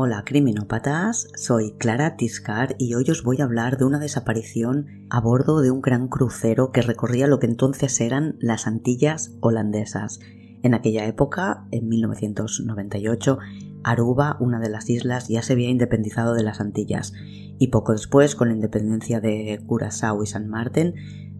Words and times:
Hola 0.00 0.22
criminópatas, 0.24 1.26
soy 1.34 1.72
Clara 1.72 2.14
Tiscar 2.14 2.76
y 2.78 2.94
hoy 2.94 3.10
os 3.10 3.24
voy 3.24 3.40
a 3.40 3.44
hablar 3.44 3.78
de 3.78 3.84
una 3.84 3.98
desaparición 3.98 4.86
a 5.10 5.20
bordo 5.20 5.60
de 5.60 5.72
un 5.72 5.82
gran 5.82 6.06
crucero 6.06 6.70
que 6.70 6.82
recorría 6.82 7.26
lo 7.26 7.40
que 7.40 7.48
entonces 7.48 8.00
eran 8.00 8.36
las 8.38 8.68
Antillas 8.68 9.32
holandesas. 9.40 10.20
En 10.62 10.74
aquella 10.74 11.04
época, 11.06 11.66
en 11.72 11.88
1998, 11.88 13.38
Aruba, 13.82 14.36
una 14.38 14.60
de 14.60 14.68
las 14.68 14.88
islas, 14.88 15.26
ya 15.26 15.42
se 15.42 15.54
había 15.54 15.68
independizado 15.68 16.34
de 16.34 16.44
las 16.44 16.60
Antillas 16.60 17.12
y 17.58 17.66
poco 17.66 17.90
después, 17.90 18.36
con 18.36 18.50
la 18.50 18.54
independencia 18.54 19.20
de 19.20 19.60
Curazao 19.66 20.22
y 20.22 20.28
San 20.28 20.46
Martín, 20.46 20.94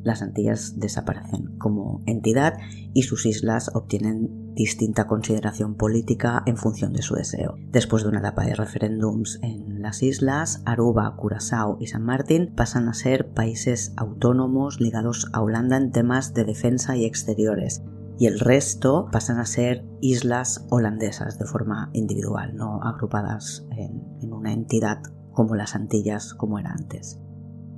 las 0.08 0.22
Antillas 0.22 0.80
desaparecen 0.80 1.56
como 1.58 2.02
entidad 2.06 2.54
y 2.92 3.02
sus 3.02 3.26
islas 3.26 3.70
obtienen 3.74 4.54
distinta 4.54 5.06
consideración 5.06 5.76
política 5.76 6.42
en 6.46 6.56
función 6.56 6.92
de 6.92 7.02
su 7.02 7.14
deseo. 7.14 7.54
Después 7.70 8.02
de 8.02 8.08
una 8.08 8.18
etapa 8.18 8.44
de 8.44 8.56
referéndums 8.56 9.38
en 9.42 9.80
las 9.80 10.02
islas, 10.02 10.62
Aruba, 10.64 11.14
Curazao 11.14 11.76
y 11.78 11.86
San 11.86 12.02
Martín 12.02 12.52
pasan 12.56 12.88
a 12.88 12.94
ser 12.94 13.30
países 13.30 13.92
autónomos 13.96 14.80
ligados 14.80 15.28
a 15.32 15.42
Holanda 15.42 15.76
en 15.76 15.92
temas 15.92 16.34
de 16.34 16.44
defensa 16.44 16.96
y 16.96 17.04
exteriores, 17.04 17.84
y 18.18 18.26
el 18.26 18.40
resto 18.40 19.06
pasan 19.12 19.38
a 19.38 19.46
ser 19.46 19.84
islas 20.00 20.66
holandesas 20.70 21.38
de 21.38 21.46
forma 21.46 21.90
individual, 21.92 22.56
no 22.56 22.82
agrupadas 22.82 23.64
en, 23.70 24.02
en 24.20 24.32
una 24.32 24.52
entidad 24.52 25.00
como 25.32 25.54
las 25.54 25.76
Antillas 25.76 26.34
como 26.34 26.58
era 26.58 26.72
antes. 26.72 27.20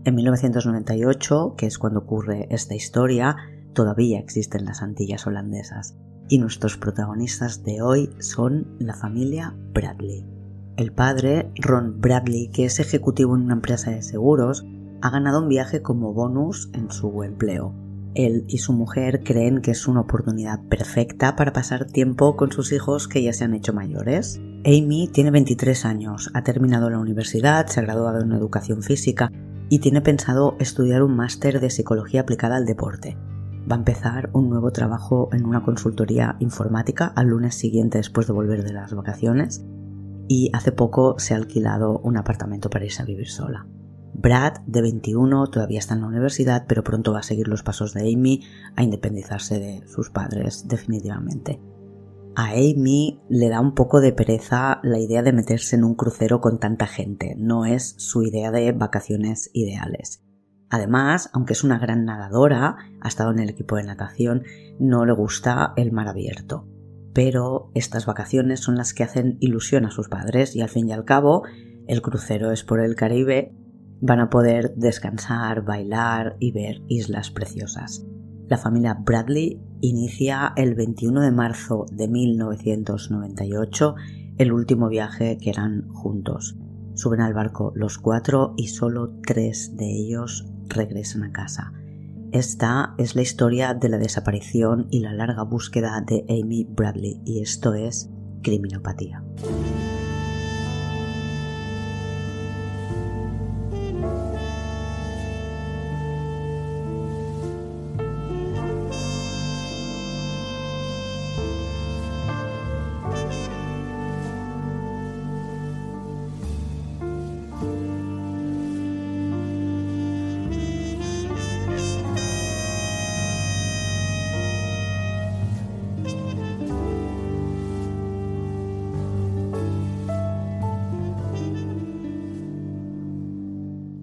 En 0.03 0.15
1998, 0.15 1.55
que 1.59 1.67
es 1.67 1.79
cuando 1.79 2.01
ocurre 2.01 2.47
esta 2.51 2.75
historia, 2.75 3.37
todavía 3.75 4.19
existen 4.19 4.65
las 4.65 4.81
Antillas 4.81 5.27
holandesas 5.27 5.95
y 6.27 6.39
nuestros 6.39 6.79
protagonistas 6.79 7.65
de 7.65 7.83
hoy 7.83 8.11
son 8.19 8.67
la 8.79 8.95
familia 8.95 9.55
Bradley. 9.75 10.25
El 10.79 10.93
padre, 10.93 11.53
Ron 11.57 12.01
Bradley, 12.01 12.49
que 12.49 12.65
es 12.65 12.81
ejecutivo 12.81 13.37
en 13.37 13.43
una 13.43 13.55
empresa 13.55 13.91
de 13.91 14.01
seguros, 14.01 14.65
ha 15.03 15.11
ganado 15.11 15.42
un 15.42 15.48
viaje 15.48 15.83
como 15.83 16.14
bonus 16.14 16.70
en 16.73 16.91
su 16.91 17.23
empleo. 17.23 17.75
Él 18.14 18.45
y 18.48 18.59
su 18.59 18.73
mujer 18.73 19.23
creen 19.23 19.61
que 19.61 19.73
es 19.73 19.87
una 19.87 20.01
oportunidad 20.01 20.62
perfecta 20.69 21.37
para 21.37 21.53
pasar 21.53 21.85
tiempo 21.85 22.37
con 22.37 22.53
sus 22.53 22.73
hijos 22.73 23.07
que 23.07 23.23
ya 23.23 23.35
se 23.35 23.45
han 23.45 23.55
hecho 23.55 23.75
mayores. 23.75 24.41
Amy 24.64 25.11
tiene 25.12 25.31
23 25.31 25.85
años, 25.85 26.31
ha 26.33 26.42
terminado 26.42 26.89
la 26.89 26.98
universidad, 26.98 27.67
se 27.67 27.81
ha 27.81 27.83
graduado 27.83 28.23
en 28.23 28.33
educación 28.33 28.83
física 28.83 29.31
y 29.71 29.79
tiene 29.79 30.03
pensado 30.03 30.57
estudiar 30.59 31.03
un 31.03 31.17
máster 31.17 31.61
de 31.61 31.71
psicología 31.71 32.23
aplicada 32.23 32.57
al 32.57 32.67
deporte. 32.67 33.17
Va 33.71 33.77
a 33.77 33.79
empezar 33.79 34.29
un 34.33 34.51
nuevo 34.51 34.73
trabajo 34.73 35.31
en 35.33 35.47
una 35.47 35.63
consultoría 35.63 36.37
informática 36.41 37.07
al 37.15 37.29
lunes 37.29 37.55
siguiente 37.55 37.98
después 37.98 38.27
de 38.27 38.33
volver 38.33 38.65
de 38.65 38.73
las 38.73 38.93
vacaciones 38.93 39.65
y 40.29 40.51
hace 40.53 40.73
poco 40.73 41.19
se 41.19 41.35
ha 41.35 41.37
alquilado 41.37 42.01
un 42.01 42.17
apartamento 42.17 42.69
para 42.69 42.85
irse 42.85 43.01
a 43.01 43.07
vivir 43.07 43.29
sola. 43.29 43.67
Brad, 44.13 44.55
de 44.67 44.83
21, 44.83 45.47
todavía 45.47 45.79
está 45.79 45.95
en 45.95 46.01
la 46.01 46.09
universidad, 46.09 46.67
pero 46.67 46.83
pronto 46.83 47.13
va 47.13 47.21
a 47.21 47.23
seguir 47.23 47.47
los 47.47 47.63
pasos 47.63 47.95
de 47.95 48.13
Amy 48.13 48.43
a 48.75 48.83
independizarse 48.83 49.61
de 49.61 49.87
sus 49.87 50.11
padres 50.11 50.67
definitivamente. 50.67 51.61
A 52.36 52.50
Amy 52.50 53.20
le 53.28 53.48
da 53.48 53.61
un 53.61 53.75
poco 53.75 54.00
de 54.00 54.12
pereza 54.12 54.81
la 54.83 54.98
idea 54.98 55.23
de 55.23 55.33
meterse 55.33 55.77
en 55.77 55.84
un 55.84 55.97
crucero 55.97 56.41
con 56.41 56.61
tanta 56.61 56.86
gente, 56.86 57.34
no 57.36 57.67
es 57.67 57.95
su 57.98 58.23
idea 58.23 58.50
de 58.53 58.70
vacaciones 58.73 59.50
ideales. 59.53 60.23
Además, 60.70 61.31
aunque 61.33 61.55
es 61.55 61.64
una 61.64 61.78
gran 61.78 62.05
nadadora, 62.05 62.77
ha 63.01 63.08
estado 63.08 63.33
en 63.33 63.41
el 63.41 63.51
equipo 63.51 63.75
de 63.77 63.83
natación, 63.83 64.45
no 64.78 65.05
le 65.05 65.12
gusta 65.12 65.73
el 65.77 65.91
mar 65.91 66.06
abierto. 66.06 66.69
Pero 67.12 67.73
estas 67.75 68.06
vacaciones 68.06 68.61
son 68.61 68.77
las 68.77 68.95
que 68.95 69.03
hacen 69.03 69.36
ilusión 69.41 69.84
a 69.84 69.91
sus 69.91 70.08
padres 70.08 70.55
y 70.55 70.61
al 70.61 70.69
fin 70.69 70.89
y 70.89 70.92
al 70.92 71.05
cabo, 71.05 71.42
el 71.89 72.01
crucero 72.01 72.53
es 72.53 72.62
por 72.62 72.78
el 72.78 72.95
Caribe, 72.95 73.53
van 74.01 74.20
a 74.20 74.31
poder 74.31 74.75
descansar, 74.77 75.62
bailar 75.64 76.36
y 76.39 76.53
ver 76.53 76.83
islas 76.86 77.33
preciosas. 77.33 78.06
La 78.50 78.58
familia 78.58 78.94
Bradley 78.94 79.62
inicia 79.80 80.52
el 80.56 80.74
21 80.74 81.20
de 81.20 81.30
marzo 81.30 81.86
de 81.92 82.08
1998 82.08 83.94
el 84.38 84.52
último 84.52 84.88
viaje 84.88 85.38
que 85.38 85.50
eran 85.50 85.88
juntos. 85.90 86.56
Suben 86.94 87.20
al 87.20 87.33
barco 87.33 87.72
los 87.77 87.98
cuatro 87.98 88.55
y 88.56 88.66
solo 88.66 89.14
tres 89.24 89.77
de 89.77 89.86
ellos 89.86 90.48
regresan 90.66 91.22
a 91.22 91.30
casa. 91.30 91.72
Esta 92.33 92.96
es 92.98 93.14
la 93.14 93.22
historia 93.22 93.72
de 93.72 93.88
la 93.88 93.98
desaparición 93.98 94.88
y 94.90 94.98
la 94.98 95.12
larga 95.12 95.44
búsqueda 95.44 96.00
de 96.05 96.24
Amy 96.28 96.67
Bradley 96.68 97.20
y 97.24 97.42
esto 97.42 97.74
es 97.74 98.11
Criminopatía. 98.42 99.22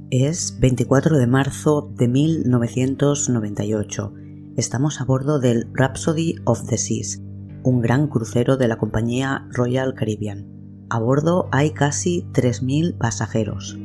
Es 0.10 0.58
24 0.62 1.18
de 1.18 1.28
marzo 1.28 1.92
de 1.94 2.08
1998. 2.08 4.14
Estamos 4.56 5.02
a 5.02 5.04
bordo 5.04 5.42
del 5.42 5.70
Rhapsody 5.74 6.36
of 6.46 6.66
the 6.70 6.78
Seas, 6.78 7.22
un 7.64 7.82
gran 7.82 8.08
crucero 8.08 8.56
de 8.56 8.70
la 8.70 8.78
compañía 8.78 9.46
Royal 9.52 9.96
Caribbean. 9.96 10.48
A 10.90 11.00
bordo 11.00 11.50
hay 11.52 11.72
casi 11.72 12.26
3.000 12.32 12.98
pasajeros. 12.98 13.78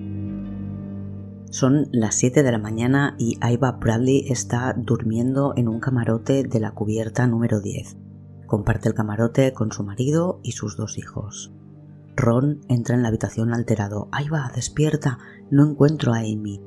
Son 1.51 1.89
las 1.91 2.15
7 2.15 2.45
de 2.45 2.53
la 2.53 2.59
mañana 2.59 3.17
y 3.19 3.37
Iva 3.43 3.73
Bradley 3.73 4.27
está 4.29 4.77
durmiendo 4.79 5.55
en 5.57 5.67
un 5.67 5.81
camarote 5.81 6.45
de 6.45 6.61
la 6.61 6.71
cubierta 6.71 7.27
número 7.27 7.61
10. 7.61 7.97
Comparte 8.47 8.89
el 8.89 8.95
camarote 8.95 9.53
con 9.53 9.73
su 9.73 9.83
marido 9.83 10.39
y 10.45 10.53
sus 10.53 10.77
dos 10.77 10.99
hijos. 10.99 11.53
Ron 12.17 12.61
entra 12.69 12.95
en 12.95 13.03
la 13.03 13.09
habitación 13.09 13.55
alterado. 13.55 14.09
¡Ahí 14.13 14.29
va! 14.29 14.51
¡Despierta! 14.55 15.19
No 15.51 15.69
encuentro 15.69 16.13
a 16.13 16.19
Amy. 16.19 16.61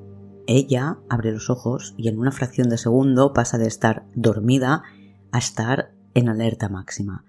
Ella 0.48 1.00
abre 1.10 1.32
los 1.32 1.50
ojos 1.50 1.94
y 1.98 2.08
en 2.08 2.20
una 2.20 2.32
fracción 2.32 2.70
de 2.70 2.78
segundo 2.78 3.34
pasa 3.34 3.58
de 3.58 3.68
estar 3.68 4.06
dormida 4.14 4.84
a 5.32 5.38
estar 5.38 5.96
en 6.14 6.30
alerta 6.30 6.70
máxima. 6.70 7.26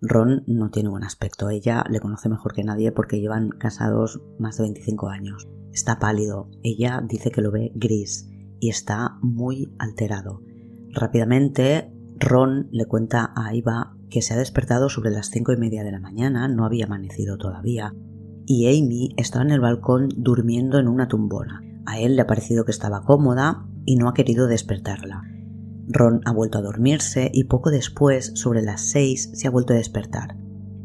Ron 0.00 0.42
no 0.46 0.70
tiene 0.70 0.88
buen 0.88 1.04
aspecto. 1.04 1.48
Ella 1.48 1.84
le 1.88 2.00
conoce 2.00 2.28
mejor 2.28 2.52
que 2.54 2.64
nadie 2.64 2.90
porque 2.92 3.20
llevan 3.20 3.50
casados 3.50 4.20
más 4.38 4.56
de 4.56 4.64
25 4.64 5.08
años. 5.08 5.48
Está 5.72 5.98
pálido. 5.98 6.50
Ella 6.62 7.02
dice 7.06 7.30
que 7.30 7.40
lo 7.40 7.50
ve 7.50 7.72
gris 7.74 8.28
y 8.60 8.68
está 8.68 9.18
muy 9.22 9.72
alterado. 9.78 10.42
Rápidamente, 10.90 11.92
Ron 12.22 12.68
le 12.70 12.86
cuenta 12.86 13.32
a 13.34 13.52
Iva 13.52 13.96
que 14.08 14.22
se 14.22 14.32
ha 14.32 14.36
despertado 14.36 14.88
sobre 14.88 15.10
las 15.10 15.28
cinco 15.30 15.52
y 15.52 15.56
media 15.56 15.82
de 15.82 15.90
la 15.90 15.98
mañana, 15.98 16.46
no 16.46 16.64
había 16.64 16.84
amanecido 16.84 17.36
todavía, 17.36 17.94
y 18.46 18.68
Amy 18.68 19.08
estaba 19.16 19.44
en 19.44 19.50
el 19.50 19.60
balcón 19.60 20.08
durmiendo 20.16 20.78
en 20.78 20.86
una 20.86 21.08
tumbona. 21.08 21.62
A 21.84 21.98
él 21.98 22.14
le 22.14 22.22
ha 22.22 22.26
parecido 22.28 22.64
que 22.64 22.70
estaba 22.70 23.02
cómoda 23.02 23.66
y 23.84 23.96
no 23.96 24.08
ha 24.08 24.14
querido 24.14 24.46
despertarla. 24.46 25.22
Ron 25.88 26.20
ha 26.24 26.32
vuelto 26.32 26.58
a 26.58 26.62
dormirse 26.62 27.28
y 27.34 27.44
poco 27.44 27.70
después, 27.70 28.30
sobre 28.36 28.62
las 28.62 28.82
seis, 28.82 29.30
se 29.34 29.48
ha 29.48 29.50
vuelto 29.50 29.72
a 29.72 29.76
despertar. 29.76 30.36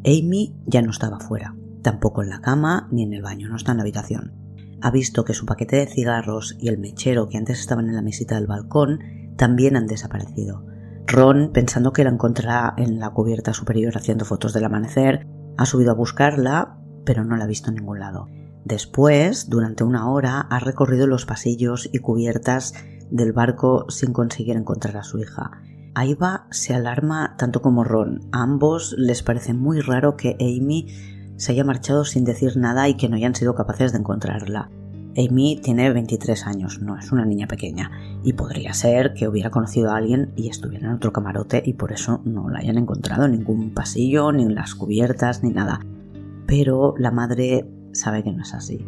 Amy 0.06 0.56
ya 0.66 0.82
no 0.82 0.90
estaba 0.90 1.20
fuera, 1.20 1.56
tampoco 1.84 2.24
en 2.24 2.30
la 2.30 2.42
cama 2.42 2.88
ni 2.92 3.04
en 3.04 3.14
el 3.14 3.22
baño, 3.22 3.48
no 3.48 3.58
está 3.58 3.74
en 3.74 3.78
la 3.78 3.84
habitación. 3.84 4.34
Ha 4.82 4.90
visto 4.90 5.24
que 5.24 5.36
su 5.36 5.46
paquete 5.46 5.76
de 5.76 5.88
cigarros 5.88 6.56
y 6.60 6.70
el 6.70 6.80
mechero 6.80 7.30
que 7.30 7.38
antes 7.38 7.60
estaban 7.60 7.90
en 7.90 7.96
la 7.96 8.02
mesita 8.02 8.36
del 8.36 8.48
balcón 8.48 9.00
también 9.38 9.76
han 9.76 9.86
desaparecido. 9.86 10.67
Ron, 11.08 11.52
pensando 11.54 11.94
que 11.94 12.04
la 12.04 12.10
encontrará 12.10 12.74
en 12.76 13.00
la 13.00 13.12
cubierta 13.12 13.54
superior 13.54 13.96
haciendo 13.96 14.26
fotos 14.26 14.52
del 14.52 14.66
amanecer, 14.66 15.26
ha 15.58 15.66
subido 15.66 15.92
a 15.92 15.96
buscarla, 15.96 16.80
pero 17.06 17.24
no 17.24 17.38
la 17.38 17.46
ha 17.46 17.48
visto 17.48 17.70
en 17.70 17.76
ningún 17.76 18.00
lado. 18.00 18.28
Después, 18.66 19.50
durante 19.50 19.86
una 19.86 20.12
hora, 20.12 20.42
ha 20.42 20.60
recorrido 20.60 21.08
los 21.08 21.26
pasillos 21.26 21.90
y 21.94 22.00
cubiertas 22.00 22.74
del 23.10 23.32
barco 23.32 23.86
sin 23.90 24.12
conseguir 24.12 24.58
encontrar 24.58 24.98
a 24.98 25.04
su 25.04 25.18
hija. 25.20 25.52
Aiva 25.96 26.46
se 26.52 26.74
alarma 26.74 27.36
tanto 27.38 27.62
como 27.62 27.86
Ron. 27.86 28.28
A 28.34 28.44
ambos 28.44 28.94
les 28.98 29.24
parece 29.24 29.54
muy 29.54 29.80
raro 29.80 30.18
que 30.18 30.36
Amy 30.42 30.88
se 31.38 31.54
haya 31.54 31.64
marchado 31.64 32.04
sin 32.04 32.26
decir 32.26 32.58
nada 32.58 32.90
y 32.90 32.96
que 32.96 33.08
no 33.08 33.16
hayan 33.16 33.34
sido 33.34 33.56
capaces 33.56 33.94
de 33.94 34.00
encontrarla. 34.00 34.70
Amy 35.18 35.60
tiene 35.64 35.92
23 35.92 36.46
años, 36.46 36.80
no 36.80 36.96
es 36.96 37.12
una 37.12 37.26
niña 37.26 37.48
pequeña, 37.48 37.92
y 38.24 38.34
podría 38.34 38.74
ser 38.74 39.14
que 39.14 39.28
hubiera 39.28 39.50
conocido 39.50 39.92
a 39.92 39.98
alguien 39.98 40.32
y 40.36 40.48
estuviera 40.48 40.88
en 40.88 40.94
otro 40.94 41.12
camarote 41.12 41.64
y 41.66 41.74
por 41.74 41.92
eso 41.92 42.22
no 42.24 42.50
la 42.50 42.60
hayan 42.60 42.78
encontrado 42.78 43.26
en 43.26 43.32
ningún 43.32 43.74
pasillo, 43.74 44.32
ni 44.32 44.44
en 44.44 44.54
las 44.54 44.76
cubiertas, 44.76 45.44
ni 45.44 45.50
nada. 45.50 45.80
pero 46.46 46.94
la 46.98 47.12
madre 47.12 47.68
sabe 47.92 48.24
que 48.24 48.32
no 48.32 48.44
es 48.44 48.54
así. 48.54 48.80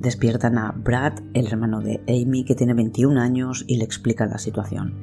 Despiertan 0.00 0.58
a 0.58 0.72
Brad, 0.72 1.12
el 1.32 1.46
hermano 1.46 1.80
de 1.80 2.02
Amy, 2.08 2.44
que 2.44 2.56
tiene 2.56 2.74
21 2.74 3.20
años, 3.20 3.64
y 3.68 3.76
le 3.76 3.84
explican 3.84 4.30
la 4.30 4.38
situación. 4.38 4.94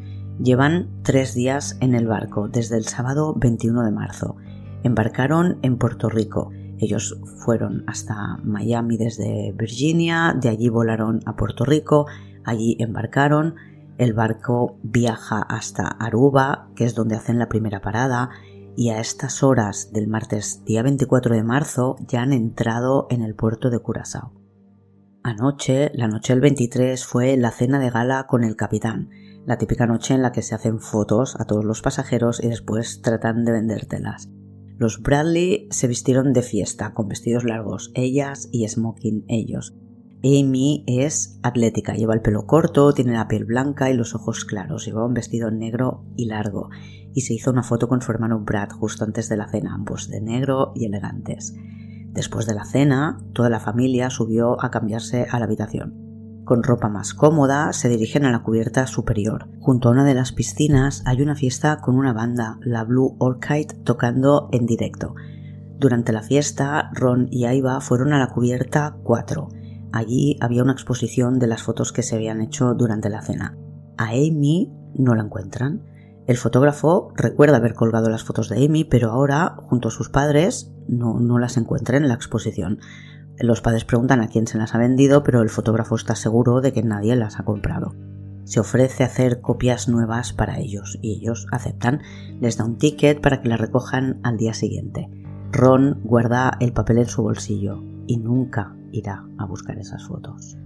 Llevan 0.42 0.90
tres 1.04 1.34
días 1.36 1.78
en 1.80 1.96
el 1.96 2.08
barco, 2.08 2.50
desde 2.50 2.76
el 2.76 2.86
sábado 2.86 3.34
21 3.38 3.84
de 3.84 3.92
marzo. 3.92 4.36
Embarcaron 4.84 5.60
en 5.62 5.78
Puerto 5.78 6.10
Rico. 6.10 6.52
Ellos 6.84 7.18
fueron 7.46 7.86
hasta 7.88 8.38
Miami 8.44 8.98
desde 8.98 9.54
Virginia, 9.58 10.36
de 10.38 10.50
allí 10.50 10.68
volaron 10.68 11.22
a 11.26 11.38
Puerto 11.38 11.64
Rico, 11.64 12.08
allí 12.44 12.76
embarcaron, 12.78 13.56
el 13.98 14.12
barco 14.12 14.78
viaja 14.84 15.42
hasta 15.42 15.88
Aruba, 15.88 16.68
que 16.76 16.84
es 16.84 16.94
donde 16.94 17.16
hacen 17.16 17.40
la 17.40 17.48
primera 17.48 17.80
parada, 17.80 18.32
y 18.76 18.90
a 18.90 19.00
estas 19.00 19.44
horas 19.44 19.94
del 19.94 20.10
martes 20.10 20.66
día 20.66 20.84
24 20.84 21.36
de 21.36 21.44
marzo 21.44 21.96
ya 22.06 22.22
han 22.22 22.34
entrado 22.34 23.08
en 23.10 23.22
el 23.22 23.34
puerto 23.34 23.70
de 23.70 23.80
Curazao. 23.80 24.34
Anoche, 25.24 25.90
la 25.94 26.10
noche 26.10 26.34
del 26.34 26.42
23, 26.42 27.06
fue 27.06 27.38
la 27.38 27.52
cena 27.52 27.80
de 27.80 27.92
gala 27.92 28.28
con 28.28 28.44
el 28.44 28.58
capitán, 28.58 29.10
la 29.46 29.58
típica 29.58 29.88
noche 29.88 30.16
en 30.16 30.22
la 30.22 30.34
que 30.34 30.42
se 30.42 30.54
hacen 30.54 30.82
fotos 30.82 31.38
a 31.40 31.46
todos 31.46 31.64
los 31.64 31.82
pasajeros 31.82 32.44
y 32.44 32.50
después 32.50 33.02
tratan 33.02 33.46
de 33.46 33.54
vendértelas. 33.54 34.30
Los 34.84 35.02
Bradley 35.02 35.70
se 35.72 35.88
vistieron 35.88 36.34
de 36.34 36.42
fiesta, 36.42 36.94
con 36.94 37.08
vestidos 37.08 37.46
largos, 37.46 37.94
ellas 37.94 38.50
y 38.52 38.68
smoking 38.68 39.24
ellos. 39.30 39.74
Amy 40.26 40.84
es 40.88 41.40
atlética, 41.42 41.94
lleva 41.94 42.14
el 42.14 42.22
pelo 42.22 42.46
corto, 42.46 42.94
tiene 42.94 43.14
la 43.14 43.30
piel 43.30 43.46
blanca 43.46 43.90
y 43.90 43.94
los 43.94 44.14
ojos 44.14 44.44
claros, 44.44 44.86
lleva 44.86 45.06
un 45.06 45.14
vestido 45.14 45.52
negro 45.52 46.04
y 46.18 46.26
largo, 46.26 46.70
y 47.14 47.22
se 47.22 47.34
hizo 47.34 47.50
una 47.50 47.64
foto 47.64 47.88
con 47.88 48.02
su 48.02 48.12
hermano 48.12 48.42
Brad 48.42 48.72
justo 48.72 49.06
antes 49.06 49.30
de 49.30 49.38
la 49.38 49.48
cena, 49.48 49.74
ambos 49.74 50.10
de 50.10 50.20
negro 50.20 50.74
y 50.76 50.84
elegantes. 50.84 51.56
Después 52.12 52.46
de 52.46 52.56
la 52.56 52.66
cena, 52.66 53.24
toda 53.32 53.50
la 53.50 53.62
familia 53.62 54.10
subió 54.10 54.62
a 54.62 54.70
cambiarse 54.70 55.28
a 55.32 55.40
la 55.40 55.46
habitación. 55.46 56.12
Con 56.45 56.63
ropa 56.63 56.90
más 56.90 57.13
cómoda, 57.13 57.72
se 57.74 57.90
dirigen 57.90 58.25
a 58.25 58.31
la 58.31 58.44
cubierta 58.44 58.86
superior. 58.88 59.48
Junto 59.60 59.88
a 59.88 59.92
una 59.92 60.04
de 60.04 60.13
las 60.13 60.34
piscinas 60.34 61.01
hay 61.06 61.22
una 61.22 61.36
fiesta 61.36 61.78
con 61.78 61.95
una 61.95 62.13
banda, 62.13 62.57
la 62.62 62.84
Blue 62.84 63.16
Orchid, 63.19 63.68
tocando 63.84 64.50
en 64.51 64.66
directo. 64.66 65.16
Durante 65.80 66.12
la 66.12 66.22
fiesta, 66.22 66.92
Ron 66.94 67.28
y 67.31 67.45
Aiva 67.45 67.80
fueron 67.81 68.13
a 68.13 68.19
la 68.19 68.28
cubierta 68.28 68.98
4 69.04 69.48
Allí 69.94 70.38
había 70.42 70.63
una 70.63 70.74
exposición 70.74 71.38
de 71.38 71.45
las 71.45 71.62
fotos 71.62 71.94
que 71.94 72.01
se 72.01 72.16
habían 72.16 72.42
hecho 72.42 72.74
durante 72.74 73.10
la 73.10 73.22
cena. 73.22 73.56
A 73.96 74.10
Amy 74.10 74.74
no 74.96 75.13
la 75.13 75.22
encuentran. 75.22 75.84
El 76.25 76.38
fotógrafo 76.38 77.13
recuerda 77.16 77.57
haber 77.57 77.75
colgado 77.75 78.10
las 78.10 78.24
fotos 78.24 78.50
de 78.50 78.66
Amy, 78.66 78.86
pero 78.86 79.12
ahora, 79.12 79.56
junto 79.57 79.89
a 79.89 79.92
sus 79.92 80.10
padres, 80.10 80.74
no, 80.88 81.19
no 81.19 81.38
las 81.38 81.57
encuentra 81.57 81.98
en 81.98 82.07
la 82.07 82.16
exposición. 82.16 82.80
Los 83.40 83.62
padres 83.62 83.84
preguntan 83.84 84.22
a 84.22 84.28
quién 84.28 84.46
se 84.48 84.58
las 84.58 84.76
ha 84.76 84.78
vendido, 84.78 85.24
pero 85.24 85.42
el 85.42 85.50
fotógrafo 85.50 85.96
está 85.96 86.16
seguro 86.16 86.62
de 86.62 86.72
que 86.72 86.84
nadie 86.84 87.16
las 87.16 87.40
ha 87.40 87.44
comprado. 87.44 87.96
Se 88.44 88.60
ofrece 88.60 89.04
hacer 89.04 89.42
copias 89.42 89.88
nuevas 89.88 90.34
para 90.34 90.60
ellos 90.60 91.00
y 91.02 91.14
ellos 91.14 91.48
aceptan. 91.52 92.02
Les 92.40 92.58
da 92.58 92.66
un 92.66 92.78
ticket 92.78 93.22
para 93.22 93.42
que 93.42 93.50
las 93.50 93.60
recojan 93.60 94.20
al 94.24 94.38
día 94.38 94.54
siguiente. 94.54 95.10
Ron 95.52 96.02
guarda 96.04 96.58
el 96.60 96.74
papel 96.74 97.00
en 97.00 97.08
su 97.08 97.24
bolsillo 97.24 97.84
y 98.06 98.18
nunca 98.18 98.76
irá 98.92 99.26
a 99.38 99.46
buscar 99.46 99.78
esas 99.78 100.06
fotos. 100.06 100.58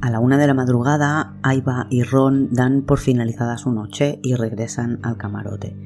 A 0.00 0.10
la 0.10 0.20
una 0.20 0.38
de 0.38 0.46
la 0.46 0.54
madrugada, 0.54 1.36
Aiva 1.42 1.86
y 1.90 2.02
Ron 2.02 2.52
dan 2.52 2.82
por 2.82 2.98
finalizada 2.98 3.58
su 3.58 3.72
noche 3.72 4.20
y 4.22 4.34
regresan 4.34 5.00
al 5.02 5.16
camarote. 5.16 5.76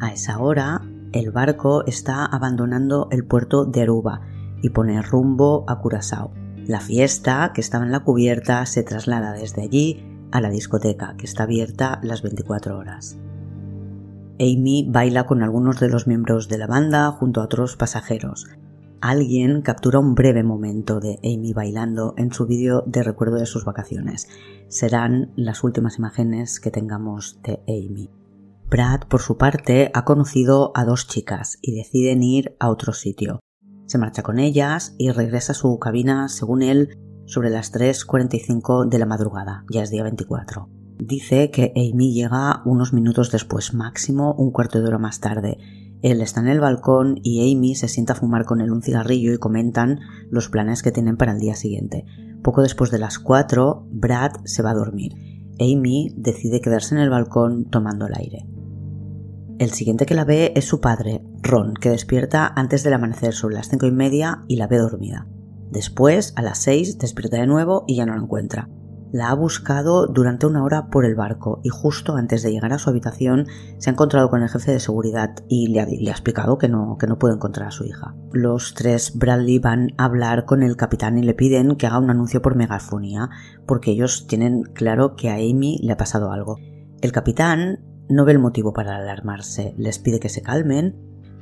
A 0.00 0.12
esa 0.12 0.38
hora, 0.38 0.82
el 1.12 1.30
barco 1.30 1.84
está 1.86 2.24
abandonando 2.24 3.08
el 3.10 3.24
puerto 3.24 3.64
de 3.64 3.82
Aruba 3.82 4.20
y 4.62 4.70
pone 4.70 5.00
rumbo 5.02 5.64
a 5.68 5.80
Curazao. 5.80 6.32
La 6.66 6.80
fiesta, 6.80 7.52
que 7.54 7.60
estaba 7.60 7.84
en 7.84 7.92
la 7.92 8.00
cubierta, 8.00 8.64
se 8.66 8.82
traslada 8.82 9.32
desde 9.32 9.62
allí 9.62 10.04
a 10.30 10.40
la 10.40 10.50
discoteca, 10.50 11.16
que 11.16 11.24
está 11.26 11.44
abierta 11.44 12.00
las 12.02 12.22
24 12.22 12.76
horas. 12.76 13.18
Amy 14.40 14.86
baila 14.88 15.26
con 15.26 15.42
algunos 15.42 15.80
de 15.80 15.88
los 15.88 16.06
miembros 16.06 16.48
de 16.48 16.58
la 16.58 16.66
banda 16.66 17.10
junto 17.10 17.40
a 17.40 17.44
otros 17.44 17.76
pasajeros. 17.76 18.46
Alguien 19.00 19.62
captura 19.62 19.98
un 19.98 20.14
breve 20.14 20.42
momento 20.42 21.00
de 21.00 21.18
Amy 21.24 21.52
bailando 21.52 22.14
en 22.16 22.32
su 22.32 22.46
vídeo 22.46 22.82
de 22.86 23.02
recuerdo 23.02 23.36
de 23.36 23.46
sus 23.46 23.64
vacaciones. 23.64 24.28
Serán 24.68 25.32
las 25.36 25.64
últimas 25.64 25.98
imágenes 25.98 26.60
que 26.60 26.70
tengamos 26.70 27.40
de 27.42 27.60
Amy. 27.68 28.10
Brad, 28.68 29.02
por 29.08 29.20
su 29.20 29.38
parte, 29.38 29.90
ha 29.94 30.04
conocido 30.04 30.72
a 30.74 30.84
dos 30.84 31.06
chicas 31.08 31.58
y 31.62 31.74
deciden 31.74 32.22
ir 32.22 32.56
a 32.60 32.68
otro 32.68 32.92
sitio. 32.92 33.40
Se 33.88 33.98
marcha 33.98 34.22
con 34.22 34.38
ellas 34.38 34.94
y 34.98 35.10
regresa 35.10 35.52
a 35.52 35.56
su 35.56 35.78
cabina, 35.78 36.28
según 36.28 36.62
él, 36.62 36.98
sobre 37.26 37.50
las 37.50 37.72
3.45 37.72 38.88
de 38.88 38.98
la 38.98 39.06
madrugada, 39.06 39.64
ya 39.72 39.82
es 39.82 39.90
día 39.90 40.02
24. 40.02 40.68
Dice 40.98 41.50
que 41.50 41.72
Amy 41.74 42.12
llega 42.12 42.62
unos 42.64 42.92
minutos 42.92 43.32
después, 43.32 43.74
máximo 43.74 44.34
un 44.34 44.52
cuarto 44.52 44.80
de 44.80 44.88
hora 44.88 44.98
más 44.98 45.20
tarde, 45.20 45.58
él 46.02 46.20
está 46.20 46.40
en 46.40 46.48
el 46.48 46.60
balcón 46.60 47.18
y 47.22 47.52
Amy 47.52 47.74
se 47.74 47.88
sienta 47.88 48.12
a 48.12 48.16
fumar 48.16 48.44
con 48.44 48.60
él 48.60 48.70
un 48.70 48.82
cigarrillo 48.82 49.32
y 49.32 49.38
comentan 49.38 49.98
los 50.30 50.48
planes 50.48 50.82
que 50.82 50.92
tienen 50.92 51.16
para 51.16 51.32
el 51.32 51.40
día 51.40 51.56
siguiente. 51.56 52.04
Poco 52.42 52.62
después 52.62 52.90
de 52.90 52.98
las 52.98 53.18
4, 53.18 53.88
Brad 53.90 54.32
se 54.44 54.62
va 54.62 54.70
a 54.70 54.74
dormir. 54.74 55.14
Amy 55.58 56.14
decide 56.14 56.60
quedarse 56.60 56.94
en 56.94 57.00
el 57.00 57.10
balcón 57.10 57.64
tomando 57.64 58.06
el 58.06 58.14
aire. 58.14 58.46
El 59.58 59.70
siguiente 59.70 60.06
que 60.06 60.14
la 60.14 60.24
ve 60.24 60.52
es 60.54 60.66
su 60.66 60.80
padre, 60.80 61.24
Ron, 61.42 61.74
que 61.74 61.90
despierta 61.90 62.52
antes 62.56 62.82
del 62.82 62.94
amanecer 62.94 63.32
sobre 63.32 63.54
las 63.56 63.68
cinco 63.68 63.86
y 63.86 63.92
media 63.92 64.42
y 64.48 64.56
la 64.56 64.66
ve 64.66 64.78
dormida. 64.78 65.26
Después, 65.70 66.32
a 66.36 66.42
las 66.42 66.58
6, 66.58 66.98
despierta 66.98 67.36
de 67.36 67.46
nuevo 67.46 67.84
y 67.86 67.96
ya 67.96 68.06
no 68.06 68.14
la 68.14 68.22
encuentra. 68.22 68.68
La 69.10 69.30
ha 69.30 69.34
buscado 69.34 70.06
durante 70.06 70.46
una 70.46 70.62
hora 70.62 70.88
por 70.88 71.06
el 71.06 71.14
barco 71.14 71.60
y 71.62 71.70
justo 71.70 72.16
antes 72.16 72.42
de 72.42 72.52
llegar 72.52 72.74
a 72.74 72.78
su 72.78 72.90
habitación 72.90 73.46
se 73.78 73.88
ha 73.88 73.92
encontrado 73.94 74.28
con 74.28 74.42
el 74.42 74.50
jefe 74.50 74.72
de 74.72 74.80
seguridad 74.80 75.34
y 75.48 75.68
le 75.68 75.80
ha, 75.80 76.10
explicado 76.10 76.58
que 76.58 76.68
no, 76.68 76.98
que 76.98 77.06
no 77.06 77.18
puede 77.18 77.34
encontrar 77.34 77.68
a 77.68 77.70
su 77.70 77.84
hija. 77.84 78.14
Los 78.32 78.74
tres 78.74 79.16
Bradley 79.16 79.60
van 79.60 79.92
a 79.96 80.04
hablar 80.04 80.44
con 80.44 80.62
el 80.62 80.76
capitán 80.76 81.16
y 81.16 81.22
le 81.22 81.32
piden 81.32 81.76
que 81.76 81.86
haga 81.86 81.98
un 81.98 82.10
anuncio 82.10 82.42
por 82.42 82.54
megafonía 82.54 83.30
porque 83.66 83.92
ellos 83.92 84.26
tienen 84.26 84.62
claro 84.62 85.16
que 85.16 85.30
a 85.30 85.36
Amy 85.36 85.78
le 85.82 85.92
ha 85.92 85.96
pasado 85.96 86.30
algo. 86.30 86.56
El 87.00 87.12
capitán 87.12 87.78
no 88.10 88.26
ve 88.26 88.32
el 88.32 88.38
motivo 88.38 88.74
para 88.74 88.96
alarmarse, 88.96 89.74
les 89.78 89.98
pide 89.98 90.20
que 90.20 90.28
se 90.28 90.42
calmen, 90.42 90.96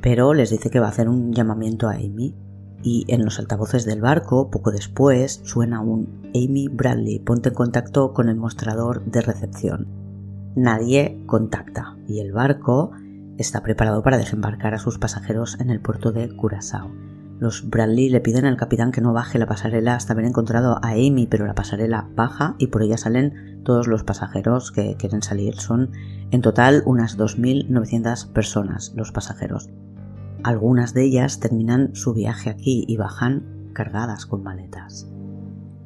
pero 0.07 0.35
les 0.35 0.51
dice 0.51 0.71
que 0.71 0.79
va 0.79 0.87
a 0.87 0.91
hacer 0.91 1.09
un 1.09 1.33
llamamiento 1.33 1.89
a 1.89 1.95
Amy 1.95 2.33
y 2.81 3.07
en 3.09 3.25
los 3.25 3.41
altavoces 3.41 3.85
del 3.85 4.01
barco, 4.01 4.53
poco 4.53 4.71
después, 4.71 5.41
suena 5.43 5.81
un 5.81 6.31
Amy 6.33 6.69
Bradley, 6.69 7.19
ponte 7.19 7.49
en 7.49 7.57
contacto 7.57 8.13
con 8.13 8.29
el 8.29 8.37
mostrador 8.37 9.05
de 9.05 9.21
recepción. 9.21 9.89
Nadie 10.55 11.21
contacta 11.27 11.97
y 12.07 12.21
el 12.21 12.31
barco 12.31 12.93
está 13.37 13.65
preparado 13.65 14.05
para 14.05 14.17
desembarcar 14.17 14.75
a 14.75 14.79
sus 14.79 14.97
pasajeros 15.01 15.59
en 15.59 15.71
el 15.71 15.81
puerto 15.81 16.13
de 16.13 16.29
Curazao. 16.37 16.89
Los 17.41 17.69
Bradley 17.69 18.09
le 18.09 18.21
piden 18.21 18.45
al 18.45 18.57
capitán 18.57 18.93
que 18.93 19.01
no 19.01 19.13
baje 19.13 19.41
la 19.41 19.47
pasarela 19.47 19.97
hasta 19.97 20.13
haber 20.13 20.27
encontrado 20.27 20.79
a 20.85 20.91
Amy, 20.91 21.27
pero 21.29 21.47
la 21.47 21.57
pasarela 21.57 22.09
baja 22.15 22.55
y 22.59 22.69
por 22.69 22.85
ella 22.85 22.97
salen 22.97 23.61
todos 23.65 23.89
los 23.89 24.05
pasajeros 24.05 24.71
que 24.71 24.95
quieren 24.97 25.23
salir. 25.23 25.57
Son 25.57 25.91
en 26.31 26.43
total 26.43 26.85
unas 26.87 27.19
2.900 27.19 28.31
personas 28.33 28.93
los 28.95 29.11
pasajeros. 29.11 29.69
Algunas 30.47 30.95
de 30.95 31.03
ellas 31.03 31.41
terminan 31.41 31.97
su 31.97 32.15
viaje 32.15 32.51
aquí 32.51 32.85
y 32.87 32.97
bajan 32.97 33.73
cargadas 33.73 34.27
con 34.27 34.45
maletas. 34.45 35.09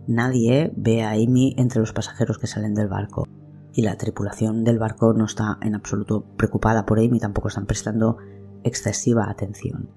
Nadie 0.07 0.71
ve 0.77 1.03
a 1.03 1.13
Amy 1.13 1.55
entre 1.57 1.81
los 1.81 1.95
pasajeros 1.95 2.37
que 2.37 2.47
salen 2.47 2.75
del 2.75 2.89
barco 2.89 3.27
y 3.73 3.81
la 3.81 3.97
tripulación 3.97 4.63
del 4.63 4.79
barco 4.79 5.15
no 5.15 5.25
está 5.25 5.57
en 5.63 5.75
absoluto 5.75 6.27
preocupada 6.37 6.85
por 6.85 6.99
Amy, 6.99 7.19
tampoco 7.19 7.49
están 7.49 7.65
prestando 7.65 8.19
excesiva 8.63 9.31
atención. 9.31 9.89